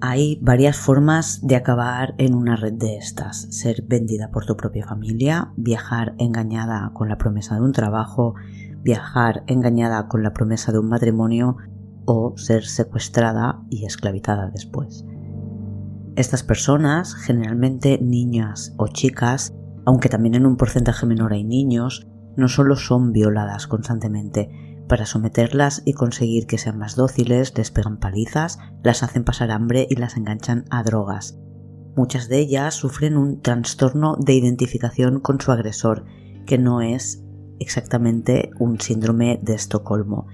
Hay 0.00 0.38
varias 0.40 0.78
formas 0.78 1.46
de 1.46 1.54
acabar 1.54 2.14
en 2.16 2.32
una 2.34 2.56
red 2.56 2.72
de 2.72 2.96
estas. 2.96 3.42
Ser 3.50 3.82
vendida 3.86 4.30
por 4.30 4.46
tu 4.46 4.56
propia 4.56 4.86
familia, 4.86 5.52
viajar 5.58 6.14
engañada 6.16 6.92
con 6.94 7.10
la 7.10 7.18
promesa 7.18 7.56
de 7.56 7.60
un 7.60 7.72
trabajo, 7.72 8.36
viajar 8.82 9.44
engañada 9.48 10.08
con 10.08 10.22
la 10.22 10.32
promesa 10.32 10.72
de 10.72 10.78
un 10.78 10.88
matrimonio 10.88 11.58
o 12.06 12.32
ser 12.38 12.64
secuestrada 12.64 13.62
y 13.68 13.84
esclavizada 13.84 14.48
después. 14.48 15.04
Estas 16.16 16.42
personas, 16.42 17.14
generalmente 17.14 17.98
niñas 18.00 18.74
o 18.78 18.88
chicas, 18.88 19.52
aunque 19.90 20.08
también 20.08 20.36
en 20.36 20.46
un 20.46 20.56
porcentaje 20.56 21.04
menor 21.04 21.32
hay 21.32 21.42
niños, 21.42 22.06
no 22.36 22.46
solo 22.46 22.76
son 22.76 23.10
violadas 23.10 23.66
constantemente, 23.66 24.84
para 24.88 25.04
someterlas 25.04 25.82
y 25.84 25.94
conseguir 25.94 26.46
que 26.46 26.58
sean 26.58 26.78
más 26.78 26.94
dóciles, 26.94 27.52
les 27.58 27.72
pegan 27.72 27.98
palizas, 27.98 28.60
las 28.84 29.02
hacen 29.02 29.24
pasar 29.24 29.50
hambre 29.50 29.88
y 29.90 29.96
las 29.96 30.16
enganchan 30.16 30.64
a 30.70 30.84
drogas. 30.84 31.40
Muchas 31.96 32.28
de 32.28 32.38
ellas 32.38 32.74
sufren 32.74 33.16
un 33.16 33.40
trastorno 33.40 34.14
de 34.16 34.34
identificación 34.34 35.18
con 35.18 35.40
su 35.40 35.50
agresor, 35.50 36.04
que 36.46 36.56
no 36.56 36.82
es 36.82 37.24
exactamente 37.58 38.52
un 38.60 38.80
síndrome 38.80 39.40
de 39.42 39.54
Estocolmo. 39.54 40.28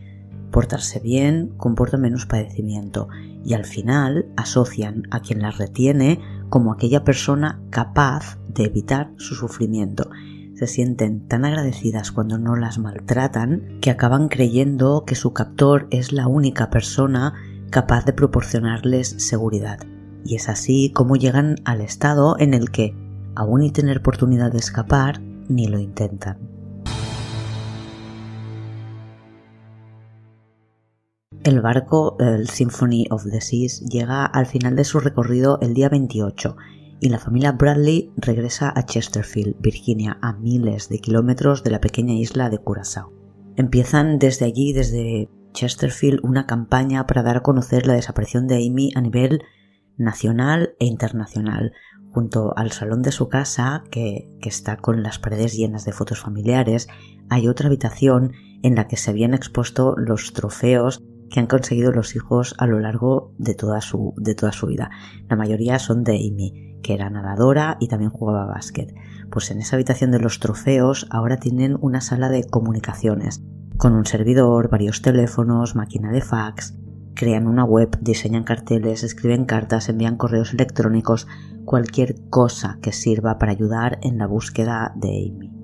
Portarse 0.50 1.00
bien 1.00 1.54
comporta 1.56 1.96
menos 1.96 2.26
padecimiento 2.26 3.08
y 3.42 3.54
al 3.54 3.64
final 3.64 4.26
asocian 4.36 5.04
a 5.10 5.20
quien 5.20 5.40
las 5.40 5.56
retiene 5.56 6.20
como 6.48 6.72
aquella 6.72 7.04
persona 7.04 7.60
capaz 7.70 8.38
de 8.48 8.64
evitar 8.64 9.12
su 9.16 9.34
sufrimiento. 9.34 10.10
Se 10.54 10.66
sienten 10.66 11.26
tan 11.28 11.44
agradecidas 11.44 12.12
cuando 12.12 12.38
no 12.38 12.56
las 12.56 12.78
maltratan 12.78 13.78
que 13.80 13.90
acaban 13.90 14.28
creyendo 14.28 15.04
que 15.06 15.14
su 15.14 15.32
captor 15.32 15.86
es 15.90 16.12
la 16.12 16.28
única 16.28 16.70
persona 16.70 17.34
capaz 17.70 18.04
de 18.04 18.12
proporcionarles 18.12 19.16
seguridad. 19.18 19.80
Y 20.24 20.36
es 20.36 20.48
así 20.48 20.90
como 20.94 21.16
llegan 21.16 21.56
al 21.64 21.80
estado 21.80 22.36
en 22.38 22.54
el 22.54 22.70
que, 22.70 22.94
aún 23.34 23.62
y 23.62 23.70
tener 23.70 23.98
oportunidad 23.98 24.50
de 24.50 24.58
escapar, 24.58 25.20
ni 25.48 25.66
lo 25.66 25.78
intentan. 25.78 26.55
El 31.46 31.60
barco, 31.60 32.16
el 32.18 32.48
Symphony 32.48 33.06
of 33.08 33.22
the 33.30 33.40
Seas, 33.40 33.78
llega 33.82 34.24
al 34.24 34.46
final 34.46 34.74
de 34.74 34.82
su 34.82 34.98
recorrido 34.98 35.60
el 35.62 35.74
día 35.74 35.88
28 35.88 36.56
y 36.98 37.08
la 37.08 37.20
familia 37.20 37.52
Bradley 37.52 38.10
regresa 38.16 38.72
a 38.74 38.84
Chesterfield, 38.84 39.54
Virginia, 39.60 40.18
a 40.22 40.32
miles 40.32 40.88
de 40.88 40.98
kilómetros 40.98 41.62
de 41.62 41.70
la 41.70 41.80
pequeña 41.80 42.14
isla 42.14 42.50
de 42.50 42.58
Curazao. 42.58 43.12
Empiezan 43.54 44.18
desde 44.18 44.44
allí, 44.44 44.72
desde 44.72 45.30
Chesterfield, 45.52 46.18
una 46.24 46.46
campaña 46.46 47.06
para 47.06 47.22
dar 47.22 47.36
a 47.36 47.42
conocer 47.44 47.86
la 47.86 47.94
desaparición 47.94 48.48
de 48.48 48.56
Amy 48.66 48.90
a 48.96 49.00
nivel 49.00 49.44
nacional 49.96 50.74
e 50.80 50.86
internacional, 50.86 51.74
junto 52.10 52.56
al 52.56 52.72
salón 52.72 53.02
de 53.02 53.12
su 53.12 53.28
casa, 53.28 53.84
que, 53.92 54.28
que, 54.40 54.48
está 54.48 54.78
con 54.78 55.04
las 55.04 55.20
paredes 55.20 55.56
llenas 55.56 55.84
de 55.84 55.92
fotos 55.92 56.18
familiares, 56.18 56.88
hay 57.28 57.46
otra 57.46 57.68
habitación 57.68 58.32
en 58.64 58.74
la 58.74 58.88
que 58.88 58.96
se 58.96 59.12
habían 59.12 59.32
expuesto 59.32 59.94
los 59.96 60.32
trofeos 60.32 61.04
que 61.30 61.40
han 61.40 61.46
conseguido 61.46 61.92
los 61.92 62.14
hijos 62.16 62.54
a 62.58 62.66
lo 62.66 62.78
largo 62.80 63.34
de 63.38 63.54
toda 63.54 63.80
su, 63.80 64.14
de 64.16 64.34
toda 64.34 64.52
su 64.52 64.66
vida. 64.66 64.90
La 65.28 65.36
mayoría 65.36 65.78
son 65.78 66.04
de 66.04 66.16
Amy, 66.16 66.78
que 66.82 66.94
era 66.94 67.10
nadadora 67.10 67.76
y 67.80 67.88
también 67.88 68.10
jugaba 68.10 68.46
básquet. 68.46 68.94
Pues 69.30 69.50
en 69.50 69.58
esa 69.58 69.76
habitación 69.76 70.10
de 70.10 70.20
los 70.20 70.38
trofeos 70.38 71.06
ahora 71.10 71.38
tienen 71.38 71.76
una 71.80 72.00
sala 72.00 72.28
de 72.28 72.44
comunicaciones, 72.44 73.42
con 73.76 73.94
un 73.94 74.06
servidor, 74.06 74.70
varios 74.70 75.02
teléfonos, 75.02 75.74
máquina 75.74 76.10
de 76.10 76.22
fax, 76.22 76.78
crean 77.14 77.46
una 77.46 77.64
web, 77.64 77.98
diseñan 78.00 78.44
carteles, 78.44 79.02
escriben 79.02 79.44
cartas, 79.44 79.88
envían 79.88 80.16
correos 80.16 80.54
electrónicos, 80.54 81.26
cualquier 81.64 82.14
cosa 82.30 82.78
que 82.80 82.92
sirva 82.92 83.38
para 83.38 83.52
ayudar 83.52 83.98
en 84.02 84.18
la 84.18 84.26
búsqueda 84.26 84.92
de 84.94 85.08
Amy. 85.08 85.55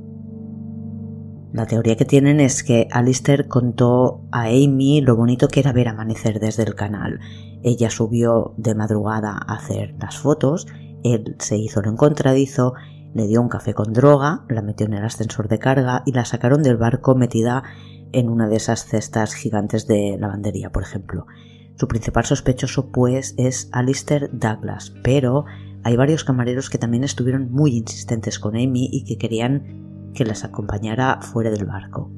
La 1.52 1.66
teoría 1.66 1.96
que 1.96 2.06
tienen 2.06 2.40
es 2.40 2.62
que 2.62 2.88
Alistair 2.90 3.46
contó 3.46 4.22
a 4.32 4.44
Amy 4.44 5.02
lo 5.02 5.16
bonito 5.16 5.48
que 5.48 5.60
era 5.60 5.72
ver 5.72 5.88
amanecer 5.88 6.40
desde 6.40 6.62
el 6.62 6.74
canal. 6.74 7.20
Ella 7.62 7.90
subió 7.90 8.54
de 8.56 8.74
madrugada 8.74 9.32
a 9.32 9.56
hacer 9.56 9.94
las 10.00 10.16
fotos, 10.16 10.66
él 11.04 11.36
se 11.38 11.58
hizo 11.58 11.82
lo 11.82 11.90
encontradizo, 11.90 12.72
le 13.12 13.26
dio 13.26 13.42
un 13.42 13.50
café 13.50 13.74
con 13.74 13.92
droga, 13.92 14.46
la 14.48 14.62
metió 14.62 14.86
en 14.86 14.94
el 14.94 15.04
ascensor 15.04 15.48
de 15.48 15.58
carga 15.58 16.02
y 16.06 16.12
la 16.12 16.24
sacaron 16.24 16.62
del 16.62 16.78
barco 16.78 17.14
metida 17.14 17.62
en 18.12 18.30
una 18.30 18.48
de 18.48 18.56
esas 18.56 18.86
cestas 18.86 19.34
gigantes 19.34 19.86
de 19.86 20.16
lavandería, 20.18 20.72
por 20.72 20.82
ejemplo. 20.82 21.26
Su 21.76 21.86
principal 21.86 22.24
sospechoso, 22.24 22.90
pues, 22.90 23.34
es 23.36 23.68
Alistair 23.72 24.30
Douglas, 24.32 24.94
pero 25.02 25.44
hay 25.82 25.96
varios 25.96 26.24
camareros 26.24 26.70
que 26.70 26.78
también 26.78 27.04
estuvieron 27.04 27.52
muy 27.52 27.76
insistentes 27.76 28.38
con 28.38 28.54
Amy 28.54 28.88
y 28.90 29.04
que 29.04 29.18
querían 29.18 29.91
que 30.14 30.25
las 30.25 30.44
acompañara 30.44 31.20
fuera 31.20 31.51
del 31.51 31.64
barco. 31.64 32.11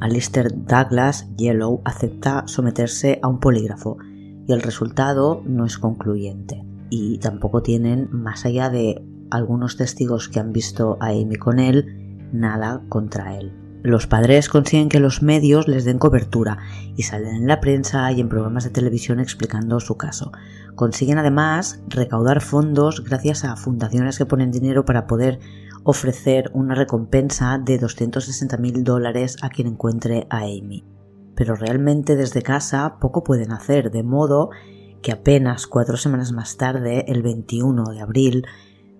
Alistair 0.00 0.52
Douglas 0.54 1.28
Yellow 1.36 1.82
acepta 1.84 2.44
someterse 2.46 3.18
a 3.22 3.28
un 3.28 3.40
polígrafo 3.40 3.98
y 4.46 4.52
el 4.52 4.62
resultado 4.62 5.42
no 5.44 5.64
es 5.64 5.78
concluyente 5.78 6.64
y 6.90 7.18
tampoco 7.18 7.62
tienen, 7.62 8.08
más 8.12 8.44
allá 8.44 8.70
de 8.70 9.02
algunos 9.30 9.76
testigos 9.76 10.28
que 10.28 10.40
han 10.40 10.52
visto 10.52 10.96
a 11.00 11.08
Amy 11.08 11.36
con 11.36 11.58
él, 11.58 12.28
nada 12.32 12.82
contra 12.88 13.36
él. 13.36 13.52
Los 13.82 14.06
padres 14.06 14.48
consiguen 14.48 14.88
que 14.88 14.98
los 14.98 15.22
medios 15.22 15.68
les 15.68 15.84
den 15.84 15.98
cobertura 15.98 16.58
y 16.96 17.04
salen 17.04 17.36
en 17.36 17.46
la 17.46 17.60
prensa 17.60 18.10
y 18.10 18.20
en 18.20 18.28
programas 18.28 18.64
de 18.64 18.70
televisión 18.70 19.20
explicando 19.20 19.78
su 19.78 19.96
caso. 19.96 20.32
Consiguen 20.74 21.18
además 21.18 21.80
recaudar 21.88 22.40
fondos 22.40 23.04
gracias 23.04 23.44
a 23.44 23.54
fundaciones 23.56 24.18
que 24.18 24.26
ponen 24.26 24.50
dinero 24.50 24.84
para 24.84 25.06
poder 25.06 25.38
ofrecer 25.84 26.50
una 26.54 26.74
recompensa 26.74 27.58
de 27.58 27.80
260.000 27.80 28.82
dólares 28.82 29.36
a 29.42 29.48
quien 29.48 29.68
encuentre 29.68 30.26
a 30.30 30.38
Amy. 30.38 30.84
Pero 31.34 31.54
realmente 31.54 32.16
desde 32.16 32.42
casa 32.42 32.98
poco 33.00 33.22
pueden 33.22 33.52
hacer, 33.52 33.90
de 33.90 34.02
modo 34.02 34.50
que 35.02 35.12
apenas 35.12 35.66
cuatro 35.66 35.96
semanas 35.96 36.32
más 36.32 36.56
tarde, 36.56 37.04
el 37.08 37.22
21 37.22 37.84
de 37.84 38.00
abril 38.00 38.46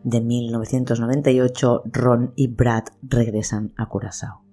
de 0.05 0.21
1998, 0.21 1.83
Ron 1.87 2.33
y 2.37 2.49
Brad 2.49 2.85
regresan 3.03 3.73
a 3.77 3.89
Curazao. 3.89 4.45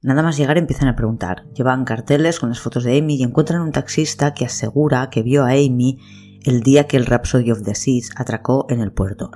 Nada 0.00 0.22
más 0.22 0.36
llegar 0.36 0.58
empiezan 0.58 0.88
a 0.88 0.96
preguntar. 0.96 1.46
Llevan 1.54 1.84
carteles 1.84 2.40
con 2.40 2.48
las 2.48 2.60
fotos 2.60 2.82
de 2.82 2.98
Amy 2.98 3.16
y 3.16 3.22
encuentran 3.22 3.60
un 3.60 3.70
taxista 3.70 4.34
que 4.34 4.44
asegura 4.44 5.10
que 5.10 5.22
vio 5.22 5.44
a 5.44 5.50
Amy 5.50 6.00
el 6.44 6.62
día 6.62 6.88
que 6.88 6.96
el 6.96 7.06
Rhapsody 7.06 7.52
of 7.52 7.62
the 7.62 7.76
Seas 7.76 8.10
atracó 8.16 8.66
en 8.68 8.80
el 8.80 8.92
puerto. 8.92 9.30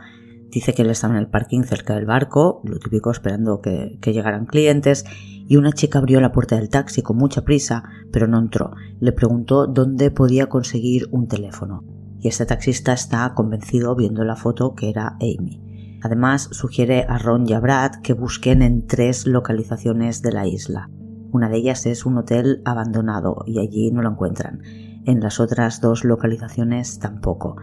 Dice 0.57 0.73
que 0.73 0.81
él 0.81 0.89
estaba 0.89 1.13
en 1.13 1.21
el 1.21 1.29
parking 1.29 1.65
cerca 1.65 1.97
del 1.97 2.07
barco, 2.07 2.63
lo 2.65 2.79
típico 2.79 3.11
esperando 3.11 3.61
que, 3.61 3.99
llegaran 4.03 4.47
clientes, 4.47 5.05
y 5.47 5.57
una 5.57 5.71
chica 5.71 5.99
abrió 5.99 6.19
la 6.19 6.33
puerta 6.33 6.57
del 6.57 6.71
taxi 6.71 7.03
con 7.03 7.19
mucha 7.19 7.45
prisa, 7.45 7.83
pero 8.11 8.27
no 8.27 8.39
entró. 8.39 8.71
Le 8.99 9.13
preguntó 9.13 9.67
dónde 9.67 10.11
podía 10.11 10.47
conseguir 10.47 11.09
un 11.11 11.29
teléfono. 11.29 11.85
Y 12.21 12.29
este 12.29 12.47
taxista 12.47 12.95
está 12.95 13.35
convencido 13.35 13.95
viendo 13.95 14.25
la 14.25 14.35
foto 14.35 14.75
que 14.75 14.89
era 14.89 15.19
Amy. 15.21 16.01
Además, 16.03 16.49
sugiere 16.53 17.05
a 17.07 17.19
Ron 17.19 17.47
y 17.47 17.53
a 17.53 17.61
Brad 17.61 17.97
que 18.03 18.15
busquen 18.15 18.63
en 18.63 18.87
tres 18.87 19.27
localizaciones 19.27 20.23
de 20.23 20.33
la 20.33 20.47
isla. 20.47 20.89
Una 21.33 21.51
de 21.51 21.59
ellas 21.59 21.85
es 21.85 22.07
un 22.07 22.17
hotel 22.17 22.63
abandonado 22.65 23.45
y 23.47 23.59
allí 23.59 23.91
no 23.91 24.01
lo 24.01 24.09
encuentran. 24.09 24.63
En 25.05 25.21
las 25.21 25.39
otras 25.39 25.83
dos 25.83 26.03
localizaciones 26.03 26.99
tampoco. 26.99 27.57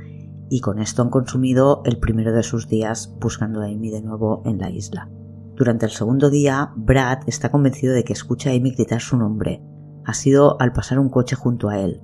Y 0.53 0.61
con 0.61 0.77
esto 0.77 1.01
han 1.01 1.09
consumido 1.09 1.81
el 1.83 1.97
primero 1.97 2.31
de 2.31 2.43
sus 2.43 2.67
días 2.67 3.15
buscando 3.19 3.61
a 3.61 3.65
Amy 3.65 3.89
de 3.89 4.03
nuevo 4.03 4.43
en 4.45 4.59
la 4.59 4.69
isla. 4.69 5.09
Durante 5.55 5.87
el 5.87 5.91
segundo 5.91 6.29
día, 6.29 6.73
Brad 6.75 7.23
está 7.25 7.49
convencido 7.49 7.95
de 7.95 8.03
que 8.03 8.13
escucha 8.13 8.51
a 8.51 8.53
Amy 8.53 8.69
gritar 8.69 9.01
su 9.01 9.17
nombre. 9.17 9.63
Ha 10.05 10.13
sido 10.13 10.61
al 10.61 10.71
pasar 10.71 10.99
un 10.99 11.09
coche 11.09 11.35
junto 11.35 11.69
a 11.69 11.79
él. 11.79 12.01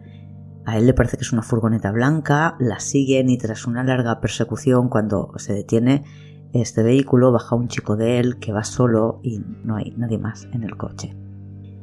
A 0.66 0.80
él 0.80 0.88
le 0.88 0.96
parece 0.96 1.18
que 1.18 1.26
es 1.26 1.32
una 1.32 1.44
furgoneta 1.44 1.92
blanca, 1.92 2.56
la 2.60 2.80
siguen 2.80 3.30
y 3.30 3.38
tras 3.38 3.68
una 3.68 3.84
larga 3.84 4.20
persecución 4.20 4.90
cuando 4.90 5.32
se 5.36 5.54
detiene 5.54 6.04
este 6.52 6.82
vehículo 6.82 7.32
baja 7.32 7.56
un 7.56 7.68
chico 7.68 7.98
de 7.98 8.18
él 8.18 8.40
que 8.40 8.52
va 8.52 8.64
solo 8.64 9.20
y 9.22 9.44
no 9.64 9.76
hay 9.76 9.94
nadie 9.96 10.18
más 10.18 10.48
en 10.54 10.64
el 10.64 10.76
coche. 10.76 11.16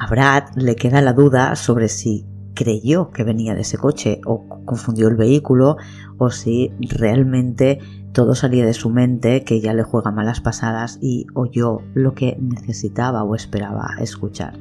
A 0.01 0.11
Brad 0.11 0.49
le 0.57 0.75
queda 0.75 1.01
la 1.01 1.13
duda 1.13 1.55
sobre 1.55 1.87
si 1.89 2.27
creyó 2.57 3.11
que 3.11 3.23
venía 3.23 3.55
de 3.55 3.61
ese 3.61 3.79
coche 3.79 4.21
o 4.25 4.49
confundió 4.65 5.07
el 5.07 5.15
vehículo 5.15 5.77
o 6.19 6.31
si 6.31 6.73
realmente 6.81 7.79
todo 8.13 8.35
salía 8.35 8.65
de 8.65 8.75
su 8.75 8.91
mente 8.91 9.45
que 9.45 9.61
ya 9.61 9.75
le 9.75 9.85
juega 9.85 10.11
malas 10.11 10.41
pasadas 10.41 10.99
y 11.01 11.27
oyó 11.35 11.83
lo 11.95 12.15
que 12.15 12.37
necesitaba 12.41 13.23
o 13.23 13.37
esperaba 13.37 13.87
escuchar. 14.01 14.59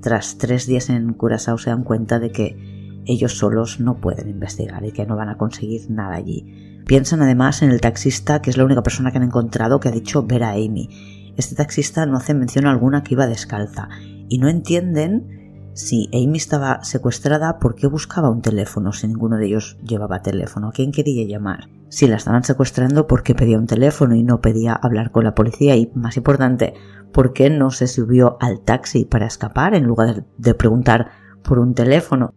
Tras 0.00 0.38
tres 0.38 0.66
días 0.66 0.90
en 0.90 1.12
Curazao 1.12 1.58
se 1.58 1.70
dan 1.70 1.84
cuenta 1.84 2.18
de 2.18 2.32
que 2.32 3.02
ellos 3.06 3.36
solos 3.38 3.78
no 3.78 4.00
pueden 4.00 4.28
investigar 4.28 4.84
y 4.84 4.92
que 4.92 5.06
no 5.06 5.16
van 5.16 5.28
a 5.28 5.36
conseguir 5.36 5.90
nada 5.90 6.16
allí. 6.16 6.82
Piensan 6.86 7.22
además 7.22 7.62
en 7.62 7.70
el 7.70 7.80
taxista 7.80 8.40
que 8.40 8.50
es 8.50 8.56
la 8.56 8.64
única 8.64 8.82
persona 8.82 9.12
que 9.12 9.18
han 9.18 9.24
encontrado 9.24 9.80
que 9.80 9.88
ha 9.88 9.92
dicho 9.92 10.22
ver 10.22 10.42
a 10.42 10.52
Amy. 10.52 11.32
Este 11.36 11.54
taxista 11.54 12.06
no 12.06 12.16
hace 12.16 12.32
mención 12.32 12.66
alguna 12.66 13.02
que 13.02 13.14
iba 13.14 13.26
descalza 13.26 13.88
y 14.28 14.38
no 14.38 14.48
entienden 14.48 15.43
si 15.74 16.08
Amy 16.12 16.36
estaba 16.36 16.84
secuestrada, 16.84 17.58
¿por 17.58 17.74
qué 17.74 17.88
buscaba 17.88 18.30
un 18.30 18.42
teléfono 18.42 18.92
si 18.92 19.08
ninguno 19.08 19.36
de 19.36 19.46
ellos 19.46 19.76
llevaba 19.82 20.22
teléfono? 20.22 20.68
¿A 20.68 20.72
quién 20.72 20.92
quería 20.92 21.26
llamar? 21.26 21.68
Si 21.88 22.06
la 22.06 22.14
estaban 22.14 22.44
secuestrando, 22.44 23.08
¿por 23.08 23.24
qué 23.24 23.34
pedía 23.34 23.58
un 23.58 23.66
teléfono 23.66 24.14
y 24.14 24.22
no 24.22 24.40
pedía 24.40 24.72
hablar 24.72 25.10
con 25.10 25.24
la 25.24 25.34
policía? 25.34 25.74
Y 25.74 25.90
más 25.94 26.16
importante, 26.16 26.74
¿por 27.12 27.32
qué 27.32 27.50
no 27.50 27.72
se 27.72 27.88
subió 27.88 28.36
al 28.40 28.60
taxi 28.60 29.04
para 29.04 29.26
escapar 29.26 29.74
en 29.74 29.82
lugar 29.82 30.24
de 30.38 30.54
preguntar 30.54 31.10
por 31.42 31.58
un 31.58 31.74
teléfono? 31.74 32.34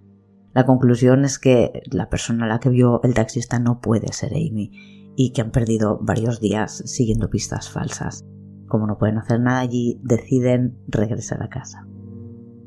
La 0.56 0.66
conclusión 0.66 1.24
es 1.24 1.38
que 1.38 1.84
la 1.92 2.10
persona 2.10 2.46
a 2.46 2.48
la 2.48 2.60
que 2.60 2.70
vio 2.70 3.02
el 3.04 3.14
taxista 3.14 3.60
no 3.60 3.82
puede 3.82 4.14
ser 4.14 4.32
Amy 4.32 5.14
y 5.16 5.32
que 5.32 5.42
han 5.42 5.52
perdido 5.52 6.00
varios 6.02 6.40
días 6.40 6.82
siguiendo 6.88 7.30
pistas 7.30 7.70
falsas. 7.70 8.26
Como 8.68 8.88
no 8.88 8.98
pueden 8.98 9.20
hacer 9.20 9.40
nada 9.40 9.60
allí, 9.60 10.00
deciden 10.04 10.80
regresar 10.88 11.44
a 11.44 11.50
casa. 11.50 11.86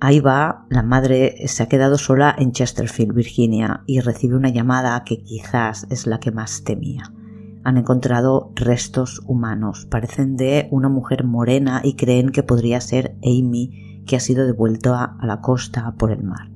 Ahí 0.02 0.20
va, 0.20 0.64
la 0.70 0.82
madre 0.82 1.46
se 1.46 1.62
ha 1.62 1.68
quedado 1.68 1.98
sola 1.98 2.34
en 2.38 2.52
Chesterfield, 2.52 3.14
Virginia, 3.14 3.82
y 3.84 4.00
recibe 4.00 4.34
una 4.34 4.48
llamada 4.48 5.04
que 5.04 5.22
quizás 5.22 5.86
es 5.90 6.06
la 6.06 6.18
que 6.20 6.32
más 6.32 6.64
temía. 6.64 7.12
Han 7.64 7.76
encontrado 7.76 8.50
restos 8.54 9.20
humanos, 9.26 9.86
parecen 9.90 10.38
de 10.38 10.68
una 10.70 10.88
mujer 10.88 11.24
morena 11.24 11.82
y 11.84 11.96
creen 11.96 12.30
que 12.30 12.42
podría 12.42 12.80
ser 12.80 13.18
Amy, 13.22 14.02
que 14.06 14.16
ha 14.16 14.20
sido 14.20 14.46
devuelta 14.46 15.04
a 15.04 15.26
la 15.26 15.42
costa 15.42 15.94
por 15.98 16.12
el 16.12 16.22
mar. 16.22 16.50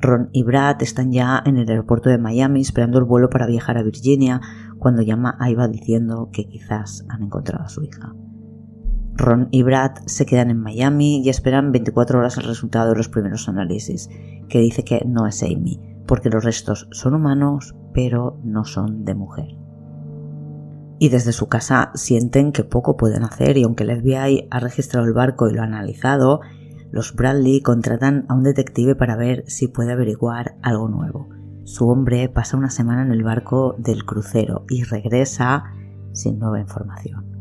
Ron 0.00 0.30
y 0.32 0.44
Brad 0.44 0.80
están 0.80 1.10
ya 1.10 1.42
en 1.44 1.56
el 1.56 1.68
aeropuerto 1.68 2.10
de 2.10 2.18
Miami 2.18 2.60
esperando 2.60 2.98
el 2.98 3.04
vuelo 3.04 3.28
para 3.28 3.48
viajar 3.48 3.76
a 3.76 3.82
Virginia 3.82 4.40
cuando 4.78 5.02
llama 5.02 5.36
a 5.40 5.50
Iva 5.50 5.66
diciendo 5.66 6.30
que 6.32 6.46
quizás 6.46 7.04
han 7.08 7.24
encontrado 7.24 7.64
a 7.64 7.68
su 7.68 7.82
hija. 7.82 8.14
Ron 9.18 9.48
y 9.50 9.64
Brad 9.64 9.96
se 10.06 10.24
quedan 10.24 10.50
en 10.50 10.60
Miami 10.60 11.20
y 11.22 11.28
esperan 11.28 11.72
24 11.72 12.20
horas 12.20 12.38
el 12.38 12.44
resultado 12.44 12.90
de 12.90 12.96
los 12.96 13.08
primeros 13.08 13.48
análisis, 13.48 14.08
que 14.48 14.60
dice 14.60 14.84
que 14.84 15.02
no 15.04 15.26
es 15.26 15.42
Amy, 15.42 15.80
porque 16.06 16.30
los 16.30 16.44
restos 16.44 16.88
son 16.92 17.14
humanos, 17.14 17.74
pero 17.92 18.38
no 18.44 18.64
son 18.64 19.04
de 19.04 19.14
mujer. 19.16 19.56
Y 21.00 21.08
desde 21.10 21.32
su 21.32 21.48
casa 21.48 21.90
sienten 21.94 22.52
que 22.52 22.64
poco 22.64 22.96
pueden 22.96 23.24
hacer 23.24 23.56
y 23.56 23.64
aunque 23.64 23.84
el 23.84 24.00
FBI 24.00 24.48
ha 24.50 24.60
registrado 24.60 25.06
el 25.06 25.12
barco 25.12 25.48
y 25.48 25.54
lo 25.54 25.62
ha 25.62 25.64
analizado, 25.64 26.40
los 26.90 27.14
Bradley 27.14 27.60
contratan 27.60 28.24
a 28.28 28.34
un 28.34 28.44
detective 28.44 28.94
para 28.94 29.16
ver 29.16 29.44
si 29.46 29.68
puede 29.68 29.92
averiguar 29.92 30.56
algo 30.62 30.88
nuevo. 30.88 31.28
Su 31.64 31.88
hombre 31.88 32.28
pasa 32.28 32.56
una 32.56 32.70
semana 32.70 33.02
en 33.02 33.12
el 33.12 33.24
barco 33.24 33.74
del 33.78 34.04
crucero 34.04 34.64
y 34.70 34.84
regresa 34.84 35.64
sin 36.12 36.38
nueva 36.38 36.60
información. 36.60 37.37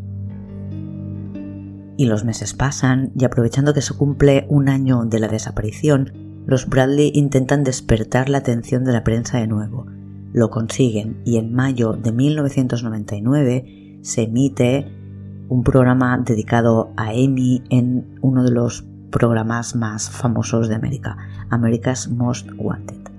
Y 1.97 2.05
los 2.05 2.23
meses 2.23 2.53
pasan 2.53 3.11
y 3.17 3.25
aprovechando 3.25 3.73
que 3.73 3.81
se 3.81 3.95
cumple 3.95 4.45
un 4.49 4.69
año 4.69 5.05
de 5.05 5.19
la 5.19 5.27
desaparición, 5.27 6.13
los 6.45 6.69
Bradley 6.69 7.11
intentan 7.13 7.63
despertar 7.63 8.29
la 8.29 8.37
atención 8.37 8.85
de 8.85 8.93
la 8.93 9.03
prensa 9.03 9.39
de 9.39 9.47
nuevo. 9.47 9.85
Lo 10.31 10.49
consiguen 10.49 11.21
y 11.25 11.37
en 11.37 11.53
mayo 11.53 11.93
de 11.93 12.11
1999 12.11 13.99
se 14.03 14.23
emite 14.23 14.87
un 15.49 15.63
programa 15.63 16.17
dedicado 16.19 16.93
a 16.97 17.09
Amy 17.09 17.63
en 17.69 18.17
uno 18.21 18.43
de 18.43 18.51
los 18.51 18.85
programas 19.11 19.75
más 19.75 20.09
famosos 20.09 20.69
de 20.69 20.75
América, 20.75 21.17
America's 21.49 22.09
Most 22.09 22.49
Wanted. 22.57 23.09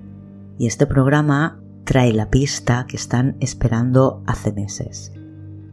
Y 0.57 0.67
este 0.67 0.85
programa 0.85 1.59
trae 1.83 2.13
la 2.13 2.29
pista 2.29 2.85
que 2.87 2.97
están 2.97 3.35
esperando 3.39 4.23
hace 4.27 4.51
meses. 4.51 5.11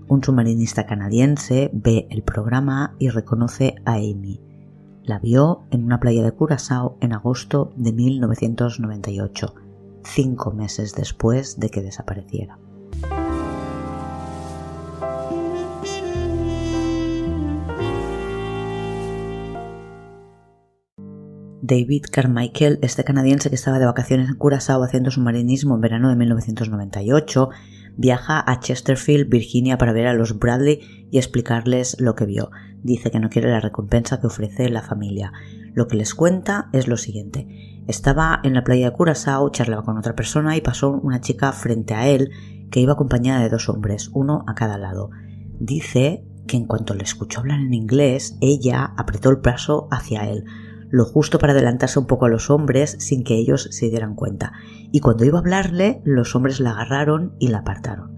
Un 0.09 0.23
submarinista 0.23 0.87
canadiense 0.87 1.69
ve 1.73 2.07
el 2.11 2.23
programa 2.23 2.95
y 3.01 3.09
reconoce 3.09 3.75
a 3.85 3.95
Amy. 3.95 4.41
La 5.03 5.19
vio 5.19 5.65
en 5.73 5.85
una 5.85 5.99
playa 5.99 6.23
de 6.23 6.31
Curazao 6.31 6.97
en 7.01 7.13
agosto 7.13 7.73
de 7.77 7.93
1998, 7.93 9.55
cinco 10.05 10.53
meses 10.53 10.95
después 10.95 11.59
de 11.59 11.71
que 11.71 11.83
desapareciera. 11.83 12.57
David 21.63 22.05
Carmichael, 22.13 22.79
este 22.81 23.03
canadiense 23.03 23.49
que 23.49 23.57
estaba 23.57 23.81
de 23.81 23.87
vacaciones 23.87 24.29
en 24.29 24.37
Curazao 24.37 24.85
haciendo 24.85 25.11
submarinismo 25.11 25.75
en 25.75 25.81
verano 25.81 26.11
de 26.11 26.17
1998, 26.17 27.51
viaja 27.97 28.43
a 28.47 28.61
Chesterfield, 28.61 29.29
Virginia, 29.29 29.79
para 29.79 29.93
ver 29.93 30.07
a 30.07 30.15
los 30.15 30.39
Bradley 30.39 31.09
y 31.11 31.19
explicarles 31.19 31.97
lo 32.01 32.15
que 32.15 32.27
vio. 32.27 32.51
Dice 32.83 33.11
que 33.11 33.21
no 33.21 33.31
quiere 33.31 33.51
la 33.51 33.61
recompensa 33.61 34.21
que 34.21 34.27
ofrece 34.27 34.69
la 34.69 34.83
familia. 34.83 35.33
Lo 35.75 35.89
que 35.89 35.97
les 35.97 36.15
cuenta 36.15 36.69
es 36.73 36.89
lo 36.89 36.97
siguiente. 36.97 37.83
Estaba 37.87 38.41
en 38.43 38.55
la 38.55 38.65
playa 38.65 38.91
de 38.91 38.97
Curazao, 38.97 39.51
charlaba 39.51 39.85
con 39.85 39.99
otra 39.99 40.15
persona 40.15 40.57
y 40.57 40.61
pasó 40.61 40.91
una 40.91 41.21
chica 41.21 41.53
frente 41.53 41.95
a 41.95 42.09
él 42.09 42.31
que 42.71 42.81
iba 42.81 42.95
acompañada 42.95 43.43
de 43.43 43.51
dos 43.51 43.69
hombres, 43.69 44.11
uno 44.13 44.45
a 44.47 44.55
cada 44.55 44.79
lado. 44.79 45.11
Dice 45.59 46.25
que 46.47 46.57
en 46.57 46.67
cuanto 46.67 46.95
le 46.95 47.05
escuchó 47.05 47.41
hablar 47.41 47.61
en 47.61 47.75
inglés, 47.75 48.37
ella 48.41 48.93
apretó 48.97 49.31
el 49.31 49.37
brazo 49.37 49.89
hacia 49.91 50.29
él, 50.29 50.45
lo 50.91 51.05
justo 51.05 51.39
para 51.39 51.53
adelantarse 51.53 51.99
un 51.99 52.07
poco 52.07 52.27
a 52.27 52.29
los 52.29 52.51
hombres 52.51 52.97
sin 52.99 53.25
que 53.25 53.35
ellos 53.35 53.69
se 53.71 53.89
dieran 53.89 54.15
cuenta. 54.15 54.53
Y 54.93 55.01
cuando 55.01 55.25
iba 55.25 55.39
a 55.39 55.41
hablarle, 55.41 56.01
los 56.05 56.35
hombres 56.35 56.61
la 56.61 56.71
agarraron 56.71 57.35
y 57.39 57.49
la 57.49 57.59
apartaron. 57.59 58.17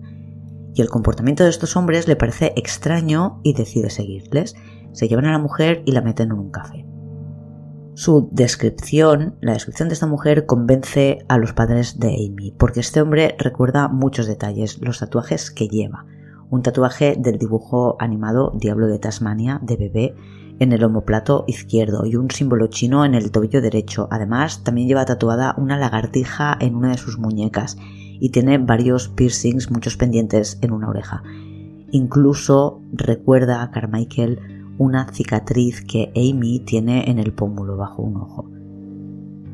Y 0.74 0.83
el 0.83 0.88
comportamiento 0.88 1.44
de 1.44 1.50
estos 1.50 1.76
hombres 1.76 2.07
le 2.07 2.16
parece 2.16 2.52
extraño 2.57 3.40
y 3.42 3.54
decide 3.54 3.90
seguirles. 3.90 4.54
Se 4.92 5.09
llevan 5.09 5.26
a 5.26 5.33
la 5.33 5.38
mujer 5.38 5.83
y 5.87 5.92
la 5.92 6.02
meten 6.02 6.31
en 6.31 6.38
un 6.38 6.50
café. 6.50 6.87
Su 7.94 8.28
descripción, 8.31 9.35
la 9.40 9.54
descripción 9.54 9.88
de 9.88 9.94
esta 9.94 10.07
mujer 10.07 10.46
convence 10.46 11.18
a 11.26 11.37
los 11.37 11.52
padres 11.52 11.98
de 11.98 12.14
Amy, 12.14 12.54
porque 12.57 12.78
este 12.78 13.00
hombre 13.00 13.35
recuerda 13.40 13.88
muchos 13.88 14.28
detalles, 14.28 14.78
los 14.81 15.00
tatuajes 15.00 15.50
que 15.50 15.66
lleva. 15.66 16.07
Un 16.48 16.62
tatuaje 16.62 17.16
del 17.18 17.38
dibujo 17.38 17.96
animado 17.98 18.52
Diablo 18.54 18.87
de 18.87 19.00
Tasmania 19.00 19.59
de 19.64 19.76
bebé 19.76 20.14
en 20.58 20.72
el 20.72 20.84
omoplato 20.84 21.44
izquierdo 21.46 22.04
y 22.06 22.16
un 22.16 22.30
símbolo 22.30 22.66
chino 22.68 23.04
en 23.04 23.14
el 23.14 23.30
tobillo 23.30 23.60
derecho. 23.60 24.08
Además, 24.10 24.64
también 24.64 24.88
lleva 24.88 25.04
tatuada 25.04 25.54
una 25.56 25.78
lagartija 25.78 26.56
en 26.60 26.74
una 26.74 26.90
de 26.90 26.98
sus 26.98 27.18
muñecas 27.18 27.76
y 28.20 28.30
tiene 28.30 28.58
varios 28.58 29.08
piercings, 29.08 29.70
muchos 29.70 29.96
pendientes 29.96 30.58
en 30.60 30.72
una 30.72 30.88
oreja. 30.88 31.22
Incluso 31.90 32.82
recuerda 32.92 33.62
a 33.62 33.70
Carmichael 33.70 34.74
una 34.78 35.12
cicatriz 35.12 35.82
que 35.82 36.12
Amy 36.14 36.60
tiene 36.60 37.10
en 37.10 37.18
el 37.18 37.32
pómulo 37.32 37.76
bajo 37.76 38.02
un 38.02 38.16
ojo. 38.16 38.50